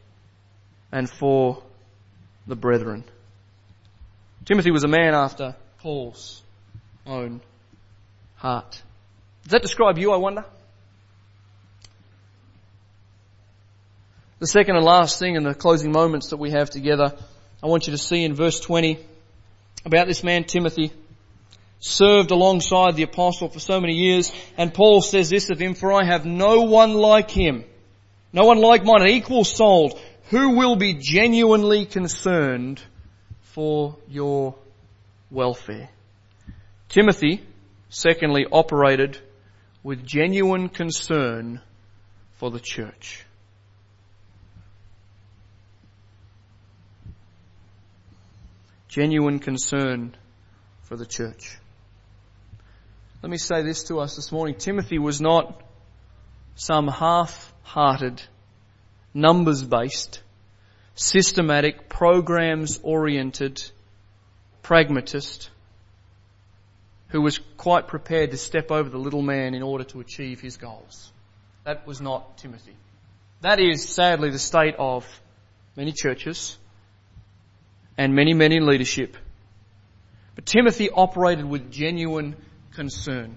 and 0.90 1.10
for 1.10 1.62
the 2.46 2.56
brethren. 2.56 3.04
Timothy 4.46 4.70
was 4.70 4.84
a 4.84 4.88
man 4.88 5.12
after 5.12 5.54
Paul's 5.88 6.42
own 7.06 7.40
heart. 8.36 8.82
Does 9.44 9.52
that 9.52 9.62
describe 9.62 9.96
you, 9.96 10.12
I 10.12 10.18
wonder? 10.18 10.44
The 14.38 14.46
second 14.46 14.76
and 14.76 14.84
last 14.84 15.18
thing 15.18 15.36
in 15.36 15.44
the 15.44 15.54
closing 15.54 15.90
moments 15.90 16.28
that 16.28 16.36
we 16.36 16.50
have 16.50 16.68
together, 16.68 17.14
I 17.62 17.68
want 17.68 17.86
you 17.86 17.92
to 17.92 17.98
see 17.98 18.22
in 18.22 18.34
verse 18.34 18.60
20 18.60 18.98
about 19.86 20.08
this 20.08 20.22
man 20.22 20.44
Timothy, 20.44 20.92
served 21.80 22.32
alongside 22.32 22.94
the 22.94 23.04
apostle 23.04 23.48
for 23.48 23.58
so 23.58 23.80
many 23.80 23.94
years, 23.94 24.30
and 24.58 24.74
Paul 24.74 25.00
says 25.00 25.30
this 25.30 25.48
of 25.48 25.58
him, 25.58 25.72
for 25.72 25.90
I 25.90 26.04
have 26.04 26.26
no 26.26 26.64
one 26.64 26.92
like 26.92 27.30
him, 27.30 27.64
no 28.34 28.44
one 28.44 28.58
like 28.58 28.84
mine, 28.84 29.00
an 29.00 29.08
equal 29.08 29.42
souled, 29.42 29.98
who 30.28 30.50
will 30.50 30.76
be 30.76 30.92
genuinely 30.92 31.86
concerned 31.86 32.78
for 33.40 33.96
your 34.06 34.54
welfare. 35.30 35.90
Timothy, 36.88 37.42
secondly, 37.90 38.46
operated 38.50 39.18
with 39.82 40.04
genuine 40.04 40.68
concern 40.68 41.60
for 42.34 42.50
the 42.50 42.60
church. 42.60 43.24
Genuine 48.88 49.38
concern 49.38 50.16
for 50.82 50.96
the 50.96 51.06
church. 51.06 51.58
Let 53.22 53.30
me 53.30 53.36
say 53.36 53.62
this 53.62 53.84
to 53.84 53.98
us 53.98 54.16
this 54.16 54.32
morning. 54.32 54.54
Timothy 54.54 54.98
was 54.98 55.20
not 55.20 55.60
some 56.54 56.88
half-hearted, 56.88 58.22
numbers-based, 59.12 60.20
systematic, 60.94 61.88
programs-oriented 61.88 63.62
pragmatist 64.62 65.50
who 67.08 67.22
was 67.22 67.38
quite 67.56 67.88
prepared 67.88 68.30
to 68.32 68.36
step 68.36 68.70
over 68.70 68.88
the 68.88 68.98
little 68.98 69.22
man 69.22 69.54
in 69.54 69.62
order 69.62 69.84
to 69.84 70.00
achieve 70.00 70.40
his 70.40 70.56
goals. 70.56 71.10
That 71.64 71.86
was 71.86 72.00
not 72.00 72.38
Timothy. 72.38 72.76
That 73.40 73.60
is 73.60 73.88
sadly 73.88 74.30
the 74.30 74.38
state 74.38 74.74
of 74.78 75.06
many 75.76 75.92
churches 75.92 76.58
and 77.96 78.14
many 78.14 78.34
men 78.34 78.52
in 78.52 78.66
leadership. 78.66 79.16
But 80.34 80.46
Timothy 80.46 80.90
operated 80.90 81.44
with 81.44 81.70
genuine 81.70 82.36
concern. 82.74 83.36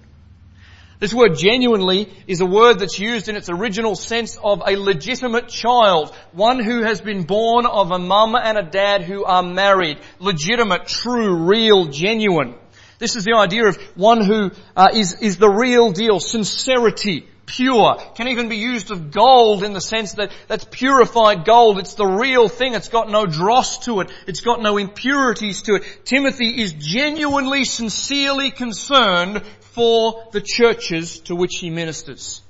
This 1.02 1.16
word 1.16 1.36
genuinely 1.36 2.14
is 2.28 2.42
a 2.42 2.46
word 2.46 2.78
that's 2.78 3.00
used 3.00 3.28
in 3.28 3.36
its 3.36 3.50
original 3.50 3.96
sense 3.96 4.38
of 4.38 4.62
a 4.68 4.78
legitimate 4.78 5.48
child, 5.48 6.14
one 6.32 6.64
who 6.64 6.84
has 6.84 7.02
been 7.02 7.24
born 7.24 7.66
of 7.66 7.90
a 7.90 7.98
mum 7.98 8.36
and 8.36 8.56
a 8.56 8.70
dad 8.70 9.02
who 9.02 9.26
are 9.26 9.42
married, 9.42 9.98
legitimate, 10.20 10.86
true, 10.86 11.48
real, 11.48 11.86
genuine. 11.86 12.54
This 13.00 13.16
is 13.16 13.26
the 13.26 13.36
idea 13.36 13.66
of 13.66 13.78
one 13.96 14.24
who 14.24 14.52
uh, 14.78 14.90
is 14.94 15.20
is 15.24 15.38
the 15.38 15.50
real 15.50 15.92
deal, 15.92 16.20
sincerity, 16.20 17.28
pure. 17.48 17.98
Can 18.14 18.28
even 18.28 18.48
be 18.48 18.58
used 18.58 18.92
of 18.92 19.10
gold 19.10 19.64
in 19.64 19.74
the 19.74 19.82
sense 19.82 20.14
that 20.14 20.32
that's 20.48 20.66
purified 20.70 21.46
gold. 21.46 21.80
It's 21.80 21.96
the 21.96 22.06
real 22.06 22.48
thing. 22.48 22.76
It's 22.76 22.90
got 22.90 23.10
no 23.10 23.26
dross 23.26 23.86
to 23.86 24.02
it. 24.02 24.12
It's 24.28 24.42
got 24.42 24.62
no 24.62 24.78
impurities 24.78 25.64
to 25.64 25.78
it. 25.78 25.84
Timothy 26.06 26.62
is 26.62 26.74
genuinely, 26.74 27.66
sincerely 27.66 28.52
concerned 28.52 29.42
for 29.72 30.28
the 30.32 30.42
churches 30.42 31.20
to 31.22 31.36
which 31.36 31.56
he 31.56 31.70
ministers. 31.70 32.42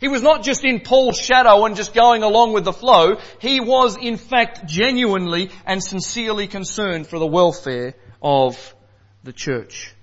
He 0.00 0.08
was 0.08 0.22
not 0.22 0.42
just 0.42 0.64
in 0.64 0.80
Paul's 0.80 1.18
shadow 1.18 1.64
and 1.64 1.76
just 1.76 1.94
going 1.94 2.22
along 2.22 2.52
with 2.52 2.64
the 2.64 2.72
flow. 2.72 3.16
He 3.40 3.60
was 3.60 3.96
in 3.96 4.16
fact 4.16 4.66
genuinely 4.66 5.50
and 5.64 5.82
sincerely 5.82 6.46
concerned 6.46 7.06
for 7.06 7.18
the 7.18 7.26
welfare 7.26 7.94
of 8.22 8.74
the 9.22 9.32
church. 9.32 9.94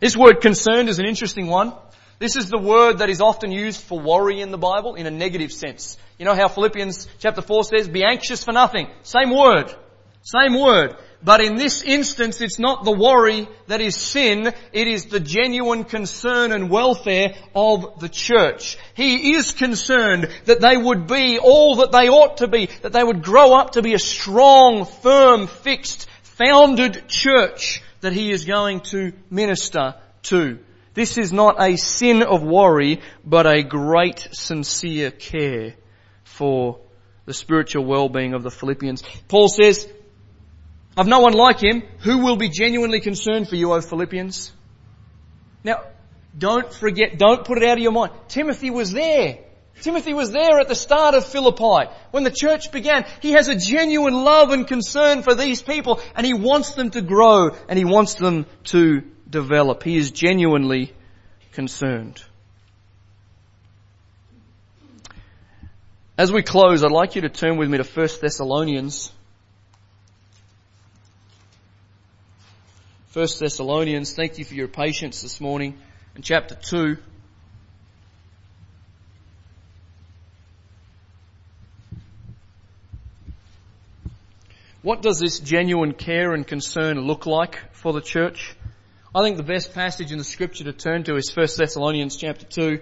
This 0.00 0.16
word 0.16 0.40
concerned 0.40 0.88
is 0.88 0.98
an 0.98 1.06
interesting 1.06 1.48
one. 1.48 1.72
This 2.18 2.36
is 2.36 2.48
the 2.48 2.58
word 2.58 2.98
that 2.98 3.10
is 3.10 3.20
often 3.20 3.50
used 3.50 3.80
for 3.80 4.00
worry 4.00 4.40
in 4.40 4.50
the 4.50 4.58
Bible 4.58 4.94
in 4.94 5.06
a 5.06 5.10
negative 5.10 5.52
sense. 5.52 5.98
You 6.18 6.24
know 6.24 6.34
how 6.34 6.48
Philippians 6.48 7.08
chapter 7.18 7.42
4 7.42 7.64
says, 7.64 7.88
be 7.88 8.04
anxious 8.04 8.44
for 8.44 8.52
nothing. 8.52 8.88
Same 9.02 9.30
word. 9.30 9.74
Same 10.22 10.58
word. 10.58 10.96
But 11.24 11.40
in 11.40 11.56
this 11.56 11.82
instance, 11.82 12.42
it's 12.42 12.58
not 12.58 12.84
the 12.84 12.92
worry 12.92 13.48
that 13.66 13.80
is 13.80 13.96
sin, 13.96 14.52
it 14.72 14.86
is 14.86 15.06
the 15.06 15.20
genuine 15.20 15.84
concern 15.84 16.52
and 16.52 16.68
welfare 16.68 17.34
of 17.54 17.98
the 17.98 18.10
church. 18.10 18.76
He 18.92 19.32
is 19.32 19.52
concerned 19.52 20.28
that 20.44 20.60
they 20.60 20.76
would 20.76 21.06
be 21.06 21.38
all 21.38 21.76
that 21.76 21.92
they 21.92 22.10
ought 22.10 22.38
to 22.38 22.48
be, 22.48 22.66
that 22.82 22.92
they 22.92 23.02
would 23.02 23.22
grow 23.22 23.54
up 23.54 23.72
to 23.72 23.82
be 23.82 23.94
a 23.94 23.98
strong, 23.98 24.84
firm, 24.84 25.46
fixed, 25.46 26.06
founded 26.22 27.08
church 27.08 27.82
that 28.02 28.12
he 28.12 28.30
is 28.30 28.44
going 28.44 28.80
to 28.80 29.14
minister 29.30 29.94
to. 30.24 30.58
This 30.92 31.16
is 31.16 31.32
not 31.32 31.56
a 31.58 31.76
sin 31.76 32.22
of 32.22 32.42
worry, 32.42 33.00
but 33.24 33.46
a 33.46 33.62
great 33.62 34.28
sincere 34.32 35.10
care 35.10 35.74
for 36.22 36.80
the 37.24 37.32
spiritual 37.32 37.86
well-being 37.86 38.34
of 38.34 38.42
the 38.42 38.50
Philippians. 38.50 39.02
Paul 39.26 39.48
says, 39.48 39.88
I've 40.96 41.06
no 41.06 41.20
one 41.20 41.32
like 41.32 41.60
him. 41.60 41.82
Who 42.00 42.18
will 42.18 42.36
be 42.36 42.48
genuinely 42.48 43.00
concerned 43.00 43.48
for 43.48 43.56
you, 43.56 43.72
O 43.72 43.80
Philippians? 43.80 44.52
Now, 45.64 45.82
don't 46.36 46.72
forget, 46.72 47.18
don't 47.18 47.44
put 47.44 47.58
it 47.58 47.64
out 47.64 47.78
of 47.78 47.82
your 47.82 47.92
mind. 47.92 48.12
Timothy 48.28 48.70
was 48.70 48.92
there. 48.92 49.38
Timothy 49.80 50.14
was 50.14 50.30
there 50.30 50.60
at 50.60 50.68
the 50.68 50.74
start 50.74 51.14
of 51.14 51.24
Philippi. 51.24 51.90
When 52.12 52.22
the 52.22 52.30
church 52.30 52.70
began, 52.70 53.04
he 53.20 53.32
has 53.32 53.48
a 53.48 53.56
genuine 53.56 54.14
love 54.14 54.50
and 54.50 54.66
concern 54.66 55.22
for 55.22 55.34
these 55.34 55.62
people 55.62 56.00
and 56.14 56.24
he 56.24 56.32
wants 56.32 56.72
them 56.74 56.90
to 56.90 57.02
grow 57.02 57.50
and 57.68 57.76
he 57.76 57.84
wants 57.84 58.14
them 58.14 58.46
to 58.64 59.02
develop. 59.28 59.82
He 59.82 59.96
is 59.96 60.12
genuinely 60.12 60.92
concerned. 61.52 62.22
As 66.16 66.32
we 66.32 66.42
close, 66.42 66.84
I'd 66.84 66.92
like 66.92 67.16
you 67.16 67.22
to 67.22 67.28
turn 67.28 67.56
with 67.56 67.68
me 67.68 67.78
to 67.78 67.84
1 67.84 68.08
Thessalonians 68.20 69.10
1 73.14 73.28
Thessalonians, 73.38 74.12
thank 74.12 74.38
you 74.38 74.44
for 74.44 74.54
your 74.54 74.66
patience 74.66 75.22
this 75.22 75.40
morning. 75.40 75.78
In 76.16 76.22
chapter 76.22 76.56
2, 76.56 76.96
What 84.82 85.00
does 85.00 85.18
this 85.18 85.38
genuine 85.38 85.94
care 85.94 86.34
and 86.34 86.46
concern 86.46 87.00
look 87.00 87.24
like 87.24 87.58
for 87.72 87.94
the 87.94 88.02
church? 88.02 88.54
I 89.14 89.22
think 89.22 89.38
the 89.38 89.42
best 89.42 89.72
passage 89.72 90.12
in 90.12 90.18
the 90.18 90.24
scripture 90.24 90.64
to 90.64 90.74
turn 90.74 91.04
to 91.04 91.16
is 91.16 91.32
1 91.34 91.46
Thessalonians 91.56 92.16
chapter 92.16 92.44
2, 92.44 92.80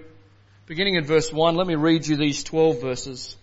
beginning 0.67 0.97
in 0.97 1.05
verse 1.05 1.33
1. 1.33 1.55
Let 1.55 1.67
me 1.67 1.77
read 1.77 2.05
you 2.07 2.17
these 2.17 2.43
12 2.43 2.81
verses. 2.81 3.37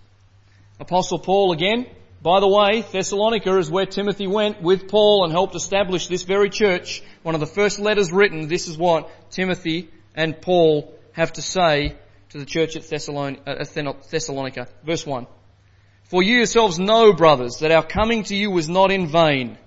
Apostle 0.77 1.19
Paul 1.19 1.53
again, 1.53 1.85
by 2.21 2.41
the 2.41 2.47
way, 2.47 2.81
Thessalonica 2.81 3.57
is 3.57 3.71
where 3.71 3.85
Timothy 3.85 4.27
went 4.27 4.61
with 4.61 4.89
Paul 4.89 5.23
and 5.23 5.31
helped 5.31 5.55
establish 5.55 6.07
this 6.07 6.23
very 6.23 6.49
church. 6.49 7.01
One 7.23 7.33
of 7.33 7.39
the 7.39 7.47
first 7.47 7.79
letters 7.79 8.11
written, 8.11 8.49
this 8.49 8.67
is 8.67 8.77
what 8.77 9.09
Timothy 9.31 9.89
and 10.15 10.41
Paul 10.41 10.93
have 11.13 11.31
to 11.33 11.41
say 11.41 11.95
to 12.29 12.37
the 12.37 12.45
church 12.45 12.75
at 12.75 12.83
uh, 12.83 13.93
Thessalonica. 14.11 14.67
Verse 14.83 15.05
1. 15.05 15.27
For 16.03 16.21
you 16.21 16.37
yourselves 16.37 16.77
know, 16.77 17.13
brothers, 17.13 17.59
that 17.59 17.71
our 17.71 17.85
coming 17.85 18.23
to 18.23 18.35
you 18.35 18.51
was 18.51 18.67
not 18.67 18.91
in 18.91 19.07
vain. 19.07 19.57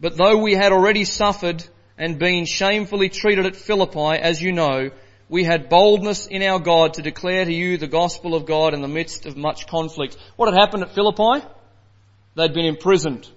But 0.00 0.16
though 0.16 0.38
we 0.38 0.54
had 0.54 0.72
already 0.72 1.04
suffered 1.04 1.62
and 1.96 2.18
been 2.18 2.46
shamefully 2.46 3.10
treated 3.10 3.46
at 3.46 3.54
Philippi, 3.54 4.18
as 4.20 4.42
you 4.42 4.50
know, 4.50 4.90
we 5.28 5.44
had 5.44 5.68
boldness 5.68 6.26
in 6.26 6.42
our 6.42 6.58
God 6.58 6.94
to 6.94 7.02
declare 7.02 7.44
to 7.44 7.52
you 7.52 7.76
the 7.76 7.86
gospel 7.86 8.34
of 8.34 8.46
God 8.46 8.74
in 8.74 8.80
the 8.80 8.88
midst 8.88 9.26
of 9.26 9.36
much 9.36 9.68
conflict. 9.68 10.16
What 10.34 10.52
had 10.52 10.58
happened 10.58 10.82
at 10.82 10.94
Philippi? 10.94 11.46
They'd 12.34 12.54
been 12.54 12.66
imprisoned. 12.66 13.28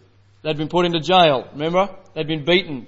They'd 0.43 0.57
been 0.57 0.69
put 0.69 0.85
into 0.85 0.99
jail. 0.99 1.47
Remember? 1.53 1.89
They'd 2.13 2.27
been 2.27 2.45
beaten. 2.45 2.87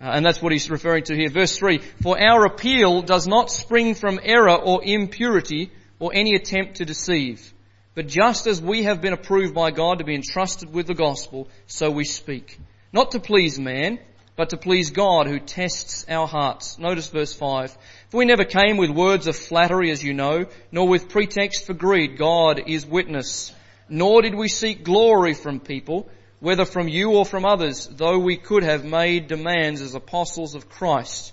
Uh, 0.00 0.10
and 0.14 0.24
that's 0.26 0.42
what 0.42 0.52
he's 0.52 0.70
referring 0.70 1.04
to 1.04 1.16
here. 1.16 1.30
Verse 1.30 1.56
3. 1.56 1.78
For 2.02 2.20
our 2.20 2.44
appeal 2.44 3.02
does 3.02 3.26
not 3.26 3.50
spring 3.50 3.94
from 3.94 4.20
error 4.22 4.54
or 4.54 4.84
impurity 4.84 5.70
or 5.98 6.12
any 6.14 6.34
attempt 6.34 6.76
to 6.76 6.84
deceive. 6.84 7.52
But 7.94 8.08
just 8.08 8.46
as 8.46 8.60
we 8.60 8.82
have 8.84 9.00
been 9.00 9.12
approved 9.12 9.54
by 9.54 9.70
God 9.70 9.98
to 9.98 10.04
be 10.04 10.14
entrusted 10.14 10.72
with 10.72 10.86
the 10.86 10.94
gospel, 10.94 11.48
so 11.66 11.90
we 11.90 12.04
speak. 12.04 12.58
Not 12.92 13.12
to 13.12 13.20
please 13.20 13.58
man, 13.58 14.00
but 14.36 14.50
to 14.50 14.56
please 14.56 14.90
God 14.90 15.28
who 15.28 15.38
tests 15.38 16.04
our 16.08 16.26
hearts. 16.26 16.78
Notice 16.78 17.06
verse 17.08 17.32
5. 17.32 17.76
For 18.10 18.16
we 18.18 18.24
never 18.24 18.44
came 18.44 18.76
with 18.76 18.90
words 18.90 19.28
of 19.28 19.36
flattery 19.36 19.90
as 19.92 20.02
you 20.02 20.12
know, 20.12 20.46
nor 20.72 20.88
with 20.88 21.08
pretext 21.08 21.66
for 21.66 21.72
greed. 21.74 22.18
God 22.18 22.62
is 22.66 22.84
witness 22.84 23.52
nor 23.88 24.22
did 24.22 24.34
we 24.34 24.48
seek 24.48 24.84
glory 24.84 25.34
from 25.34 25.60
people, 25.60 26.08
whether 26.40 26.64
from 26.64 26.88
you 26.88 27.12
or 27.12 27.24
from 27.24 27.44
others, 27.44 27.86
though 27.86 28.18
we 28.18 28.36
could 28.36 28.62
have 28.62 28.84
made 28.84 29.28
demands 29.28 29.80
as 29.80 29.94
apostles 29.94 30.54
of 30.54 30.68
Christ. 30.68 31.32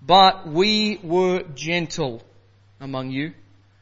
But 0.00 0.48
we 0.48 0.98
were 1.02 1.42
gentle 1.54 2.22
among 2.80 3.10
you, 3.10 3.32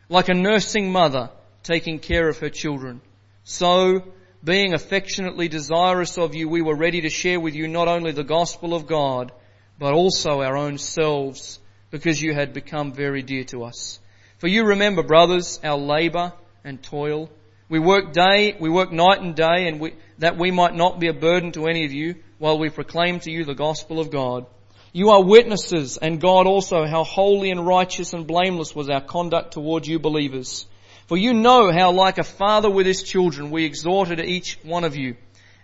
like 0.08 0.28
a 0.28 0.34
nursing 0.34 0.92
mother 0.92 1.30
taking 1.62 1.98
care 1.98 2.28
of 2.28 2.38
her 2.38 2.50
children. 2.50 3.00
So, 3.44 4.02
being 4.42 4.74
affectionately 4.74 5.48
desirous 5.48 6.18
of 6.18 6.34
you, 6.34 6.48
we 6.48 6.62
were 6.62 6.76
ready 6.76 7.02
to 7.02 7.10
share 7.10 7.40
with 7.40 7.54
you 7.54 7.68
not 7.68 7.88
only 7.88 8.12
the 8.12 8.24
gospel 8.24 8.74
of 8.74 8.86
God, 8.86 9.32
but 9.78 9.94
also 9.94 10.40
our 10.40 10.56
own 10.56 10.78
selves, 10.78 11.58
because 11.90 12.20
you 12.20 12.34
had 12.34 12.52
become 12.52 12.92
very 12.92 13.22
dear 13.22 13.44
to 13.44 13.64
us. 13.64 13.98
For 14.38 14.46
you 14.46 14.64
remember, 14.64 15.02
brothers, 15.02 15.58
our 15.64 15.76
labour 15.76 16.32
and 16.64 16.82
toil, 16.82 17.30
we 17.70 17.78
work 17.78 18.12
day, 18.12 18.56
we 18.58 18.68
work 18.68 18.90
night 18.90 19.22
and 19.22 19.36
day 19.36 19.68
and 19.68 19.78
we, 19.78 19.94
that 20.18 20.36
we 20.36 20.50
might 20.50 20.74
not 20.74 20.98
be 20.98 21.06
a 21.06 21.14
burden 21.14 21.52
to 21.52 21.68
any 21.68 21.84
of 21.84 21.92
you 21.92 22.16
while 22.38 22.58
we 22.58 22.68
proclaim 22.68 23.20
to 23.20 23.30
you 23.30 23.44
the 23.44 23.54
gospel 23.54 24.00
of 24.00 24.10
God. 24.10 24.46
You 24.92 25.10
are 25.10 25.22
witnesses 25.22 25.96
and 25.96 26.20
God 26.20 26.48
also 26.48 26.84
how 26.84 27.04
holy 27.04 27.52
and 27.52 27.64
righteous 27.64 28.12
and 28.12 28.26
blameless 28.26 28.74
was 28.74 28.90
our 28.90 29.00
conduct 29.00 29.52
towards 29.52 29.86
you 29.86 30.00
believers. 30.00 30.66
For 31.06 31.16
you 31.16 31.32
know 31.32 31.70
how 31.70 31.92
like 31.92 32.18
a 32.18 32.24
father 32.24 32.68
with 32.68 32.86
his 32.86 33.04
children 33.04 33.52
we 33.52 33.64
exhorted 33.64 34.18
each 34.18 34.58
one 34.64 34.82
of 34.82 34.96
you 34.96 35.16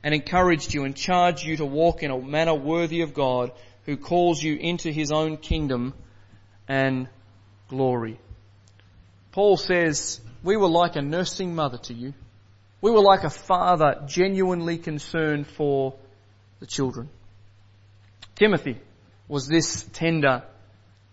and 0.04 0.14
encouraged 0.14 0.72
you 0.72 0.84
and 0.84 0.94
charged 0.94 1.44
you 1.44 1.56
to 1.56 1.64
walk 1.64 2.04
in 2.04 2.12
a 2.12 2.18
manner 2.20 2.54
worthy 2.54 3.00
of 3.00 3.14
God 3.14 3.50
who 3.84 3.96
calls 3.96 4.40
you 4.40 4.54
into 4.54 4.92
his 4.92 5.10
own 5.10 5.38
kingdom 5.38 5.92
and 6.68 7.08
glory. 7.66 8.20
Paul 9.32 9.56
says, 9.56 10.20
we 10.46 10.56
were 10.56 10.68
like 10.68 10.94
a 10.94 11.02
nursing 11.02 11.56
mother 11.56 11.76
to 11.76 11.92
you. 11.92 12.14
We 12.80 12.92
were 12.92 13.02
like 13.02 13.24
a 13.24 13.30
father 13.30 14.04
genuinely 14.06 14.78
concerned 14.78 15.48
for 15.48 15.96
the 16.60 16.66
children. 16.66 17.08
Timothy 18.36 18.78
was 19.26 19.48
this 19.48 19.82
tender, 19.92 20.44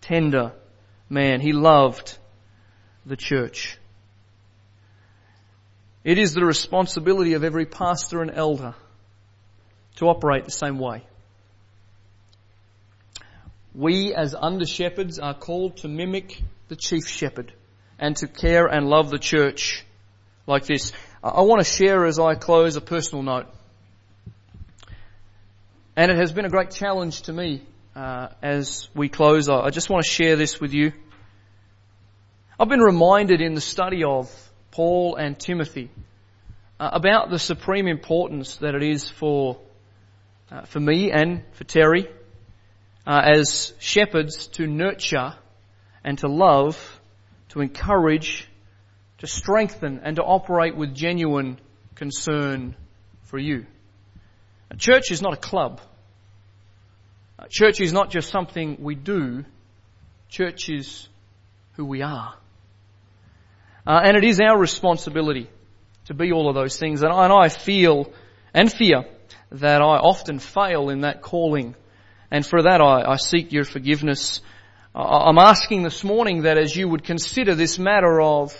tender 0.00 0.52
man. 1.10 1.40
He 1.40 1.52
loved 1.52 2.16
the 3.04 3.16
church. 3.16 3.76
It 6.04 6.16
is 6.16 6.34
the 6.34 6.44
responsibility 6.44 7.32
of 7.32 7.42
every 7.42 7.66
pastor 7.66 8.22
and 8.22 8.30
elder 8.30 8.76
to 9.96 10.06
operate 10.06 10.44
the 10.44 10.52
same 10.52 10.78
way. 10.78 11.02
We 13.74 14.14
as 14.14 14.32
under 14.32 14.64
shepherds 14.64 15.18
are 15.18 15.34
called 15.34 15.78
to 15.78 15.88
mimic 15.88 16.40
the 16.68 16.76
chief 16.76 17.08
shepherd 17.08 17.52
and 17.98 18.16
to 18.16 18.26
care 18.26 18.66
and 18.66 18.88
love 18.88 19.10
the 19.10 19.18
church 19.18 19.84
like 20.46 20.66
this. 20.66 20.92
I 21.22 21.42
want 21.42 21.60
to 21.60 21.64
share 21.64 22.04
as 22.06 22.18
I 22.18 22.34
close 22.34 22.76
a 22.76 22.80
personal 22.80 23.22
note. 23.22 23.46
And 25.96 26.10
it 26.10 26.16
has 26.16 26.32
been 26.32 26.44
a 26.44 26.50
great 26.50 26.70
challenge 26.70 27.22
to 27.22 27.32
me 27.32 27.62
uh, 27.94 28.28
as 28.42 28.88
we 28.94 29.08
close, 29.08 29.48
I 29.48 29.70
just 29.70 29.88
want 29.88 30.04
to 30.04 30.10
share 30.10 30.36
this 30.36 30.60
with 30.60 30.74
you. 30.74 30.92
I've 32.58 32.68
been 32.68 32.80
reminded 32.80 33.40
in 33.40 33.54
the 33.54 33.60
study 33.60 34.04
of 34.04 34.30
Paul 34.72 35.16
and 35.16 35.38
Timothy 35.38 35.90
uh, 36.80 36.90
about 36.92 37.30
the 37.30 37.38
supreme 37.38 37.86
importance 37.86 38.56
that 38.56 38.74
it 38.74 38.82
is 38.82 39.08
for 39.08 39.58
uh, 40.50 40.62
for 40.62 40.80
me 40.80 41.10
and 41.10 41.42
for 41.52 41.64
Terry 41.64 42.08
uh, 43.06 43.22
as 43.36 43.72
shepherds 43.78 44.48
to 44.48 44.66
nurture 44.66 45.34
and 46.02 46.18
to 46.18 46.28
love, 46.28 47.00
to 47.54 47.60
encourage, 47.60 48.48
to 49.18 49.28
strengthen 49.28 50.00
and 50.02 50.16
to 50.16 50.22
operate 50.22 50.76
with 50.76 50.92
genuine 50.92 51.58
concern 51.94 52.74
for 53.22 53.38
you. 53.38 53.64
A 54.72 54.76
church 54.76 55.12
is 55.12 55.22
not 55.22 55.34
a 55.34 55.36
club. 55.36 55.80
A 57.38 57.46
church 57.48 57.80
is 57.80 57.92
not 57.92 58.10
just 58.10 58.28
something 58.28 58.78
we 58.80 58.96
do. 58.96 59.44
Church 60.28 60.68
is 60.68 61.08
who 61.74 61.84
we 61.84 62.02
are. 62.02 62.34
Uh, 63.86 64.00
and 64.02 64.16
it 64.16 64.24
is 64.24 64.40
our 64.40 64.58
responsibility 64.58 65.48
to 66.06 66.14
be 66.14 66.32
all 66.32 66.48
of 66.48 66.56
those 66.56 66.76
things. 66.76 67.02
And 67.02 67.12
I, 67.12 67.24
and 67.24 67.32
I 67.32 67.48
feel 67.50 68.12
and 68.52 68.72
fear 68.72 69.04
that 69.52 69.80
I 69.80 69.98
often 69.98 70.40
fail 70.40 70.90
in 70.90 71.02
that 71.02 71.22
calling. 71.22 71.76
And 72.32 72.44
for 72.44 72.62
that 72.62 72.80
I, 72.80 73.12
I 73.12 73.16
seek 73.16 73.52
your 73.52 73.64
forgiveness. 73.64 74.40
I'm 74.94 75.38
asking 75.38 75.82
this 75.82 76.04
morning 76.04 76.42
that 76.42 76.56
as 76.56 76.76
you 76.76 76.88
would 76.88 77.02
consider 77.02 77.56
this 77.56 77.80
matter 77.80 78.20
of 78.20 78.54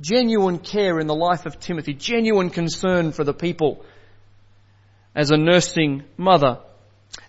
genuine 0.00 0.60
care 0.60 1.00
in 1.00 1.08
the 1.08 1.16
life 1.16 1.46
of 1.46 1.58
Timothy, 1.58 1.94
genuine 1.94 2.50
concern 2.50 3.10
for 3.10 3.24
the 3.24 3.34
people 3.34 3.84
as 5.16 5.32
a 5.32 5.36
nursing 5.36 6.04
mother, 6.16 6.60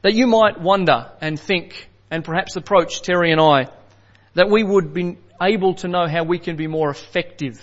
that 0.03 0.13
you 0.13 0.27
might 0.27 0.61
wonder 0.61 1.11
and 1.21 1.39
think 1.39 1.89
and 2.11 2.23
perhaps 2.23 2.55
approach 2.55 3.01
Terry 3.01 3.31
and 3.31 3.41
I, 3.41 3.67
that 4.35 4.47
we 4.47 4.63
would 4.63 4.93
be 4.93 5.17
able 5.41 5.73
to 5.75 5.87
know 5.87 6.07
how 6.07 6.23
we 6.23 6.37
can 6.37 6.55
be 6.55 6.67
more 6.67 6.91
effective 6.91 7.59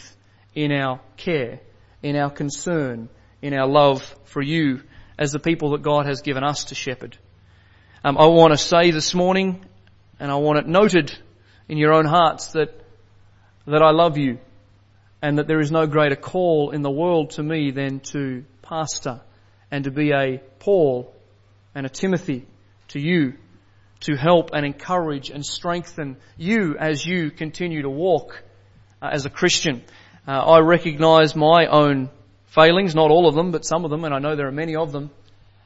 in 0.53 0.73
our 0.73 1.01
care, 1.17 1.61
in 2.03 2.17
our 2.17 2.31
concern, 2.31 3.09
in 3.41 3.55
our 3.55 3.69
love 3.69 4.03
for 4.25 4.43
you 4.43 4.83
as 5.17 5.31
the 5.31 5.39
people 5.39 5.71
that 5.71 5.83
God 5.83 6.07
has 6.07 6.23
given 6.23 6.43
us 6.43 6.65
to 6.65 6.75
shepherd. 6.75 7.17
Um, 8.03 8.19
I 8.19 8.27
want 8.27 8.53
to 8.53 8.59
say 8.59 8.91
this 8.91 9.15
morning, 9.15 9.65
and 10.19 10.31
I 10.31 10.37
want 10.37 10.59
it 10.59 10.67
noted 10.67 11.17
in 11.69 11.79
your 11.79 11.93
own 11.93 12.05
hearts 12.05 12.53
that 12.53 12.73
that 13.67 13.83
I 13.83 13.91
love 13.91 14.17
you, 14.17 14.39
and 15.21 15.39
that 15.39 15.49
there 15.49 15.61
is 15.61 15.73
no 15.73 15.87
greater 15.87 16.17
call 16.17 16.71
in 16.71 16.83
the 16.83 16.91
world 16.91 17.31
to 17.31 17.43
me 17.43 17.73
than 17.73 18.01
to 18.13 18.45
pastor 18.63 19.21
and 19.71 19.85
to 19.85 19.91
be 19.91 20.13
a 20.13 20.41
Paul 20.61 21.13
and 21.75 21.85
a 21.85 21.89
Timothy 21.89 22.47
to 22.89 23.01
you 23.01 23.35
to 24.01 24.15
help 24.15 24.51
and 24.53 24.65
encourage 24.65 25.31
and 25.31 25.45
strengthen 25.45 26.17
you 26.37 26.77
as 26.79 27.05
you 27.05 27.31
continue 27.31 27.83
to 27.83 27.91
walk 27.91 28.43
uh, 29.03 29.09
as 29.11 29.27
a 29.27 29.31
Christian. 29.31 29.83
Uh, 30.29 30.33
I 30.33 30.61
recognize 30.61 31.35
my 31.35 31.67
own 31.67 32.11
failings, 32.47 32.95
not 32.95 33.11
all 33.11 33.29
of 33.29 33.35
them, 33.35 33.53
but 33.53 33.65
some 33.65 33.85
of 33.85 33.91
them, 33.91 34.05
and 34.05 34.15
I 34.15 34.19
know 34.19 34.37
there 34.37 34.49
are 34.49 34.53
many 34.53 34.77
of 34.77 34.93
them. 34.93 35.11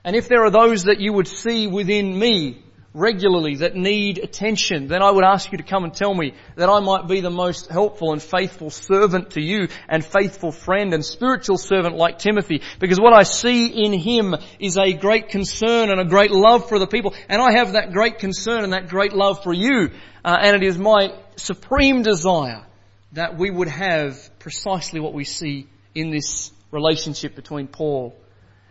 And 0.05 0.17
if 0.17 0.29
there 0.29 0.45
are 0.45 0.51
those 0.51 0.85
that 0.85 1.01
you 1.01 1.13
would 1.13 1.29
see 1.29 1.67
within 1.67 2.19
me 2.19 2.63
regularly 2.93 3.57
that 3.57 3.77
need 3.77 4.19
attention, 4.19 4.89
then 4.89 5.03
I 5.03 5.11
would 5.11 5.25
ask 5.25 5.53
you 5.53 5.59
to 5.59 5.65
come 5.65 5.85
and 5.85 5.95
tell 5.95 6.13
me 6.13 6.35
that 6.57 6.69
I 6.69 6.81
might 6.81 7.07
be 7.07 7.21
the 7.21 7.31
most 7.31 7.71
helpful 7.71 8.13
and 8.13 8.21
faithful 8.21 8.71
servant 8.71 9.31
to 9.33 9.41
you 9.41 9.69
and 9.89 10.05
faithful 10.05 10.51
friend 10.51 10.93
and 10.93 11.05
spiritual 11.05 11.57
servant 11.57 11.97
like 11.97 12.19
Timothy. 12.19 12.63
Because 12.81 12.99
what 12.99 13.13
I 13.13 13.23
see 13.23 13.67
in 13.67 13.93
him 13.93 14.35
is 14.59 14.77
a 14.77 14.93
great 14.93 15.29
concern 15.29 15.91
and 15.91 16.01
a 16.01 16.05
great 16.05 16.33
love 16.33 16.69
for 16.69 16.79
the 16.79 16.87
people. 16.87 17.15
And 17.29 17.41
I 17.41 17.53
have 17.59 17.73
that 17.73 17.93
great 17.93 18.19
concern 18.19 18.65
and 18.65 18.73
that 18.73 18.89
great 18.89 19.13
love 19.13 19.43
for 19.43 19.53
you. 19.53 19.91
Uh, 20.25 20.37
and 20.41 20.57
it 20.57 20.67
is 20.67 20.77
my 20.77 21.15
supreme 21.37 22.03
desire 22.03 22.67
that 23.13 23.37
we 23.37 23.51
would 23.51 23.69
have 23.69 24.39
precisely 24.39 25.01
what 25.01 25.15
we 25.15 25.25
see 25.25 25.69
in 25.95 26.11
this 26.11 26.53
relationship 26.71 27.35
between 27.35 27.67
Paul 27.67 28.17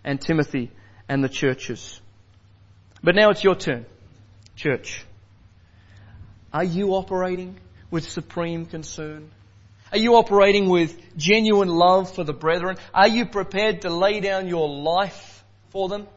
and 0.03 0.19
Timothy 0.19 0.71
and 1.07 1.23
the 1.23 1.29
churches. 1.29 2.01
But 3.03 3.15
now 3.15 3.29
it's 3.29 3.43
your 3.43 3.55
turn, 3.55 3.85
church. 4.59 5.05
Are 6.51 6.65
you 6.65 6.95
operating 6.95 7.57
with 7.89 8.03
supreme 8.03 8.65
concern? 8.65 9.31
Are 9.93 9.97
you 9.97 10.15
operating 10.15 10.67
with 10.67 11.15
genuine 11.15 11.69
love 11.69 12.13
for 12.13 12.25
the 12.25 12.33
brethren? 12.33 12.75
Are 12.93 13.07
you 13.07 13.25
prepared 13.25 13.83
to 13.83 13.89
lay 13.89 14.19
down 14.19 14.49
your 14.49 14.67
life 14.67 15.45
for 15.69 15.87
them? 15.87 16.07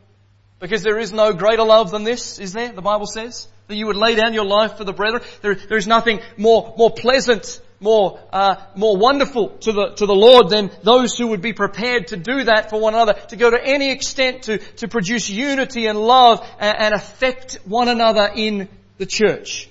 Because 0.58 0.82
there 0.82 0.98
is 0.98 1.12
no 1.12 1.32
greater 1.32 1.62
love 1.62 1.92
than 1.92 2.02
this, 2.02 2.40
is 2.40 2.52
there? 2.52 2.72
The 2.72 2.82
Bible 2.82 3.06
says 3.06 3.46
that 3.68 3.76
you 3.76 3.86
would 3.86 3.96
lay 3.96 4.16
down 4.16 4.34
your 4.34 4.44
life 4.44 4.76
for 4.76 4.82
the 4.82 4.92
brethren. 4.92 5.22
There, 5.40 5.54
there 5.54 5.78
is 5.78 5.86
nothing 5.86 6.20
more 6.36 6.74
more 6.76 6.90
pleasant 6.90 7.60
more, 7.82 8.20
uh, 8.32 8.56
more 8.74 8.96
wonderful 8.96 9.48
to 9.48 9.72
the, 9.72 9.90
to 9.96 10.06
the 10.06 10.14
Lord 10.14 10.48
than 10.48 10.70
those 10.82 11.16
who 11.16 11.28
would 11.28 11.42
be 11.42 11.52
prepared 11.52 12.08
to 12.08 12.16
do 12.16 12.44
that 12.44 12.70
for 12.70 12.80
one 12.80 12.94
another, 12.94 13.14
to 13.28 13.36
go 13.36 13.50
to 13.50 13.62
any 13.62 13.90
extent 13.90 14.44
to, 14.44 14.58
to 14.58 14.88
produce 14.88 15.28
unity 15.28 15.86
and 15.86 15.98
love 15.98 16.46
and, 16.58 16.78
and 16.78 16.94
affect 16.94 17.58
one 17.64 17.88
another 17.88 18.30
in 18.34 18.68
the 18.98 19.06
church. 19.06 19.68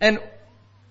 And 0.00 0.18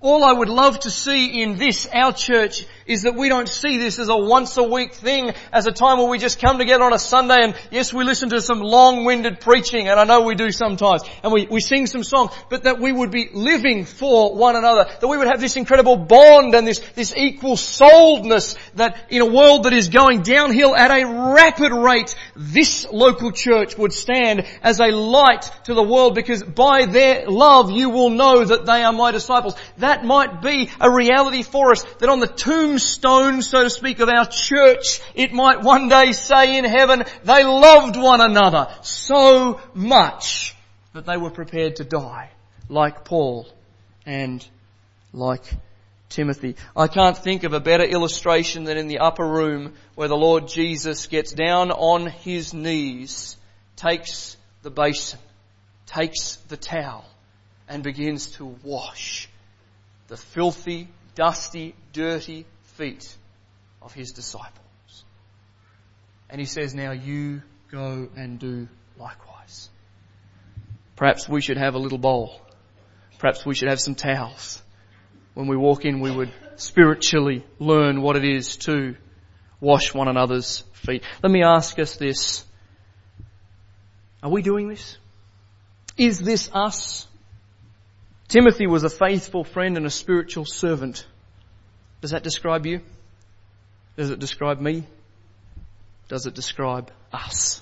all 0.01 0.23
I 0.23 0.31
would 0.31 0.49
love 0.49 0.79
to 0.81 0.91
see 0.91 1.41
in 1.41 1.57
this, 1.57 1.87
our 1.93 2.13
church, 2.13 2.65
is 2.89 3.03
that 3.03 3.15
we 3.15 3.29
don't 3.29 3.47
see 3.47 3.77
this 3.77 3.99
as 3.99 4.09
a 4.09 4.17
once 4.17 4.57
a 4.57 4.63
week 4.63 4.93
thing, 4.93 5.31
as 5.53 5.67
a 5.67 5.71
time 5.71 5.99
where 5.99 6.09
we 6.09 6.17
just 6.17 6.41
come 6.41 6.57
together 6.57 6.83
on 6.83 6.91
a 6.91 6.99
Sunday 6.99 7.37
and 7.41 7.55
yes, 7.71 7.93
we 7.93 8.03
listen 8.03 8.29
to 8.29 8.41
some 8.41 8.59
long-winded 8.59 9.39
preaching, 9.39 9.87
and 9.87 9.99
I 9.99 10.03
know 10.05 10.21
we 10.21 10.33
do 10.33 10.51
sometimes, 10.51 11.03
and 11.23 11.31
we, 11.31 11.47
we 11.49 11.61
sing 11.61 11.85
some 11.85 12.03
songs, 12.03 12.31
but 12.49 12.63
that 12.63 12.79
we 12.79 12.91
would 12.91 13.11
be 13.11 13.29
living 13.31 13.85
for 13.85 14.35
one 14.35 14.55
another, 14.55 14.89
that 14.99 15.07
we 15.07 15.17
would 15.17 15.27
have 15.27 15.39
this 15.39 15.55
incredible 15.55 15.97
bond 15.97 16.55
and 16.55 16.65
this, 16.65 16.79
this 16.95 17.15
equal 17.15 17.55
souledness 17.55 18.57
that 18.73 18.97
in 19.09 19.21
a 19.21 19.25
world 19.25 19.63
that 19.63 19.73
is 19.73 19.89
going 19.89 20.23
downhill 20.23 20.75
at 20.75 20.89
a 20.89 21.05
rapid 21.35 21.71
rate, 21.71 22.15
this 22.35 22.87
local 22.91 23.31
church 23.31 23.77
would 23.77 23.93
stand 23.93 24.47
as 24.63 24.79
a 24.79 24.87
light 24.87 25.43
to 25.65 25.75
the 25.75 25.83
world 25.83 26.15
because 26.15 26.41
by 26.41 26.85
their 26.85 27.27
love 27.27 27.69
you 27.69 27.91
will 27.91 28.09
know 28.09 28.43
that 28.43 28.65
they 28.65 28.81
are 28.83 28.93
my 28.93 29.11
disciples. 29.11 29.53
That 29.77 30.03
might 30.03 30.41
be 30.41 30.71
a 30.81 30.89
reality 30.89 31.43
for 31.43 31.71
us, 31.71 31.83
that 31.99 32.09
on 32.09 32.19
the 32.19 32.27
tombstone, 32.79 33.41
so 33.41 33.63
to 33.63 33.69
speak, 33.69 33.99
of 33.99 34.09
our 34.09 34.25
church, 34.25 35.01
it 35.15 35.33
might 35.33 35.61
one 35.61 35.89
day 35.89 36.11
say 36.11 36.57
in 36.57 36.65
heaven, 36.65 37.03
they 37.23 37.43
loved 37.43 37.97
one 37.97 38.21
another 38.21 38.67
so 38.81 39.59
much 39.73 40.55
that 40.93 41.05
they 41.05 41.17
were 41.17 41.29
prepared 41.29 41.77
to 41.77 41.83
die, 41.83 42.29
like 42.67 43.05
Paul 43.05 43.47
and 44.05 44.45
like 45.13 45.43
Timothy. 46.09 46.55
I 46.75 46.87
can't 46.87 47.17
think 47.17 47.43
of 47.43 47.53
a 47.53 47.59
better 47.59 47.83
illustration 47.83 48.63
than 48.63 48.77
in 48.77 48.87
the 48.87 48.99
upper 48.99 49.27
room 49.27 49.73
where 49.95 50.07
the 50.07 50.17
Lord 50.17 50.47
Jesus 50.47 51.07
gets 51.07 51.33
down 51.33 51.71
on 51.71 52.07
his 52.07 52.53
knees, 52.53 53.37
takes 53.75 54.37
the 54.63 54.71
basin, 54.71 55.19
takes 55.85 56.35
the 56.47 56.57
towel, 56.57 57.05
and 57.67 57.83
begins 57.83 58.31
to 58.31 58.45
wash 58.63 59.29
the 60.07 60.17
filthy, 60.17 60.87
dusty, 61.15 61.75
dirty 61.93 62.45
feet 62.79 63.13
of 63.81 63.93
his 63.93 64.13
disciples. 64.13 65.03
And 66.29 66.39
he 66.39 66.45
says, 66.45 66.73
now 66.73 66.91
you 66.91 67.41
go 67.71 68.07
and 68.15 68.39
do 68.39 68.67
likewise. 68.97 69.69
Perhaps 70.95 71.27
we 71.27 71.41
should 71.41 71.57
have 71.57 71.75
a 71.75 71.77
little 71.77 71.97
bowl. 71.97 72.39
Perhaps 73.19 73.45
we 73.45 73.53
should 73.53 73.67
have 73.67 73.81
some 73.81 73.95
towels. 73.95 74.61
When 75.33 75.47
we 75.47 75.57
walk 75.57 75.83
in, 75.83 75.99
we 75.99 76.09
would 76.09 76.31
spiritually 76.55 77.45
learn 77.59 78.01
what 78.01 78.15
it 78.15 78.23
is 78.23 78.55
to 78.57 78.95
wash 79.59 79.93
one 79.93 80.07
another's 80.07 80.63
feet. 80.71 81.03
Let 81.21 81.31
me 81.31 81.43
ask 81.43 81.77
us 81.79 81.97
this. 81.97 82.45
Are 84.23 84.31
we 84.31 84.41
doing 84.41 84.69
this? 84.69 84.97
Is 85.97 86.19
this 86.19 86.49
us? 86.53 87.07
Timothy 88.29 88.67
was 88.67 88.83
a 88.83 88.89
faithful 88.89 89.43
friend 89.43 89.75
and 89.75 89.85
a 89.85 89.89
spiritual 89.89 90.45
servant. 90.45 91.05
Does 92.01 92.11
that 92.11 92.23
describe 92.23 92.65
you? 92.65 92.81
Does 93.97 94.09
it 94.09 94.19
describe 94.19 94.61
me? 94.61 94.85
Does 96.07 96.25
it 96.25 96.33
describe 96.33 96.91
us? 97.11 97.61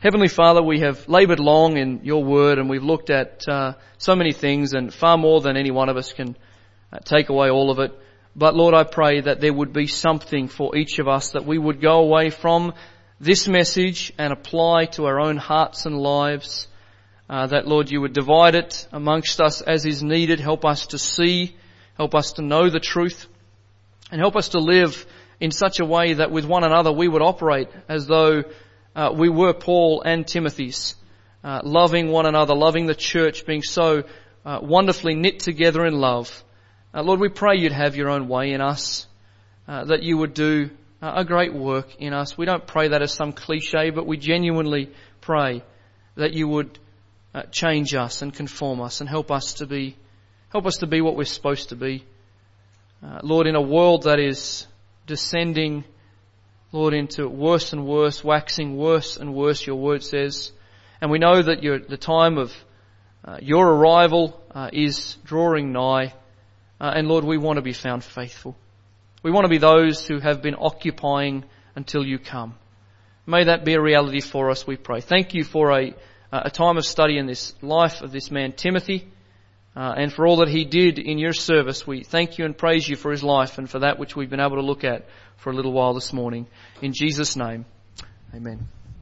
Heavenly 0.00 0.28
Father, 0.28 0.62
we 0.62 0.80
have 0.80 1.06
labored 1.08 1.38
long 1.38 1.76
in 1.76 2.00
your 2.02 2.24
word 2.24 2.58
and 2.58 2.70
we've 2.70 2.82
looked 2.82 3.10
at 3.10 3.46
uh, 3.46 3.74
so 3.98 4.16
many 4.16 4.32
things 4.32 4.72
and 4.72 4.92
far 4.92 5.18
more 5.18 5.42
than 5.42 5.56
any 5.56 5.70
one 5.70 5.90
of 5.90 5.96
us 5.96 6.12
can 6.12 6.34
uh, 6.92 6.98
take 7.04 7.28
away 7.28 7.50
all 7.50 7.70
of 7.70 7.78
it. 7.78 7.92
But 8.34 8.56
Lord, 8.56 8.74
I 8.74 8.84
pray 8.84 9.20
that 9.20 9.40
there 9.40 9.52
would 9.52 9.74
be 9.74 9.86
something 9.86 10.48
for 10.48 10.74
each 10.74 10.98
of 10.98 11.06
us 11.06 11.32
that 11.32 11.44
we 11.44 11.58
would 11.58 11.80
go 11.80 12.00
away 12.00 12.30
from 12.30 12.72
this 13.20 13.46
message 13.46 14.14
and 14.16 14.32
apply 14.32 14.86
to 14.86 15.04
our 15.04 15.20
own 15.20 15.36
hearts 15.36 15.84
and 15.84 15.98
lives 15.98 16.66
uh, 17.28 17.46
that 17.48 17.68
Lord 17.68 17.90
you 17.90 18.00
would 18.00 18.14
divide 18.14 18.54
it 18.54 18.88
amongst 18.92 19.40
us 19.40 19.60
as 19.60 19.84
is 19.84 20.02
needed. 20.02 20.40
Help 20.40 20.64
us 20.64 20.86
to 20.88 20.98
see, 20.98 21.54
help 21.96 22.14
us 22.14 22.32
to 22.32 22.42
know 22.42 22.70
the 22.70 22.80
truth, 22.80 23.28
and 24.12 24.20
help 24.20 24.36
us 24.36 24.50
to 24.50 24.60
live 24.60 25.06
in 25.40 25.50
such 25.50 25.80
a 25.80 25.84
way 25.84 26.12
that 26.14 26.30
with 26.30 26.44
one 26.44 26.62
another 26.62 26.92
we 26.92 27.08
would 27.08 27.22
operate 27.22 27.68
as 27.88 28.06
though 28.06 28.44
uh, 28.94 29.10
we 29.16 29.30
were 29.30 29.54
Paul 29.54 30.02
and 30.02 30.26
Timothy's, 30.26 30.94
uh, 31.42 31.60
loving 31.64 32.08
one 32.08 32.26
another, 32.26 32.54
loving 32.54 32.86
the 32.86 32.94
church, 32.94 33.46
being 33.46 33.62
so 33.62 34.04
uh, 34.44 34.58
wonderfully 34.62 35.14
knit 35.14 35.40
together 35.40 35.86
in 35.86 35.94
love. 35.94 36.44
Uh, 36.92 37.02
Lord, 37.02 37.20
we 37.20 37.30
pray 37.30 37.56
you'd 37.56 37.72
have 37.72 37.96
your 37.96 38.10
own 38.10 38.28
way 38.28 38.52
in 38.52 38.60
us, 38.60 39.06
uh, 39.66 39.86
that 39.86 40.02
you 40.02 40.18
would 40.18 40.34
do 40.34 40.68
uh, 41.00 41.12
a 41.16 41.24
great 41.24 41.54
work 41.54 41.96
in 41.96 42.12
us. 42.12 42.36
We 42.36 42.44
don't 42.44 42.66
pray 42.66 42.88
that 42.88 43.00
as 43.00 43.14
some 43.14 43.32
cliche, 43.32 43.88
but 43.90 44.06
we 44.06 44.18
genuinely 44.18 44.90
pray 45.22 45.64
that 46.16 46.34
you 46.34 46.46
would 46.48 46.78
change 47.50 47.94
us 47.94 48.20
and 48.20 48.34
conform 48.34 48.82
us 48.82 49.00
and 49.00 49.08
help 49.08 49.30
us 49.30 49.54
to 49.54 49.66
be, 49.66 49.96
help 50.50 50.66
us 50.66 50.76
to 50.80 50.86
be 50.86 51.00
what 51.00 51.16
we're 51.16 51.24
supposed 51.24 51.70
to 51.70 51.76
be. 51.76 52.04
Uh, 53.04 53.18
Lord, 53.24 53.48
in 53.48 53.56
a 53.56 53.60
world 53.60 54.04
that 54.04 54.20
is 54.20 54.66
descending, 55.08 55.84
Lord, 56.70 56.94
into 56.94 57.28
worse 57.28 57.72
and 57.72 57.84
worse, 57.84 58.22
waxing 58.22 58.76
worse 58.76 59.16
and 59.16 59.34
worse, 59.34 59.66
your 59.66 59.76
word 59.76 60.04
says. 60.04 60.52
And 61.00 61.10
we 61.10 61.18
know 61.18 61.42
that 61.42 61.60
the 61.88 61.96
time 61.96 62.38
of 62.38 62.54
uh, 63.24 63.38
your 63.42 63.66
arrival 63.66 64.40
uh, 64.54 64.70
is 64.72 65.16
drawing 65.24 65.72
nigh. 65.72 66.14
Uh, 66.80 66.92
and 66.94 67.08
Lord, 67.08 67.24
we 67.24 67.38
want 67.38 67.56
to 67.56 67.62
be 67.62 67.72
found 67.72 68.04
faithful. 68.04 68.56
We 69.24 69.32
want 69.32 69.46
to 69.46 69.50
be 69.50 69.58
those 69.58 70.06
who 70.06 70.20
have 70.20 70.40
been 70.40 70.56
occupying 70.56 71.44
until 71.74 72.04
you 72.04 72.18
come. 72.20 72.54
May 73.26 73.44
that 73.44 73.64
be 73.64 73.74
a 73.74 73.80
reality 73.80 74.20
for 74.20 74.50
us, 74.50 74.66
we 74.66 74.76
pray. 74.76 75.00
Thank 75.00 75.34
you 75.34 75.44
for 75.44 75.70
a, 75.72 75.94
a 76.32 76.50
time 76.50 76.76
of 76.76 76.84
study 76.84 77.18
in 77.18 77.26
this 77.26 77.54
life 77.62 78.02
of 78.02 78.12
this 78.12 78.30
man 78.30 78.52
Timothy, 78.52 79.11
uh, 79.74 79.94
and 79.96 80.12
for 80.12 80.26
all 80.26 80.36
that 80.36 80.48
he 80.48 80.64
did 80.64 80.98
in 80.98 81.18
your 81.18 81.32
service. 81.32 81.86
We 81.86 82.04
thank 82.04 82.38
you 82.38 82.44
and 82.44 82.56
praise 82.56 82.88
you 82.88 82.96
for 82.96 83.10
his 83.10 83.22
life 83.22 83.58
and 83.58 83.68
for 83.68 83.80
that 83.80 83.98
which 83.98 84.14
we've 84.14 84.30
been 84.30 84.40
able 84.40 84.56
to 84.56 84.62
look 84.62 84.84
at 84.84 85.06
for 85.36 85.50
a 85.50 85.54
little 85.54 85.72
while 85.72 85.94
this 85.94 86.12
morning. 86.12 86.46
In 86.80 86.92
Jesus' 86.92 87.36
name, 87.36 87.64
amen. 88.34 88.68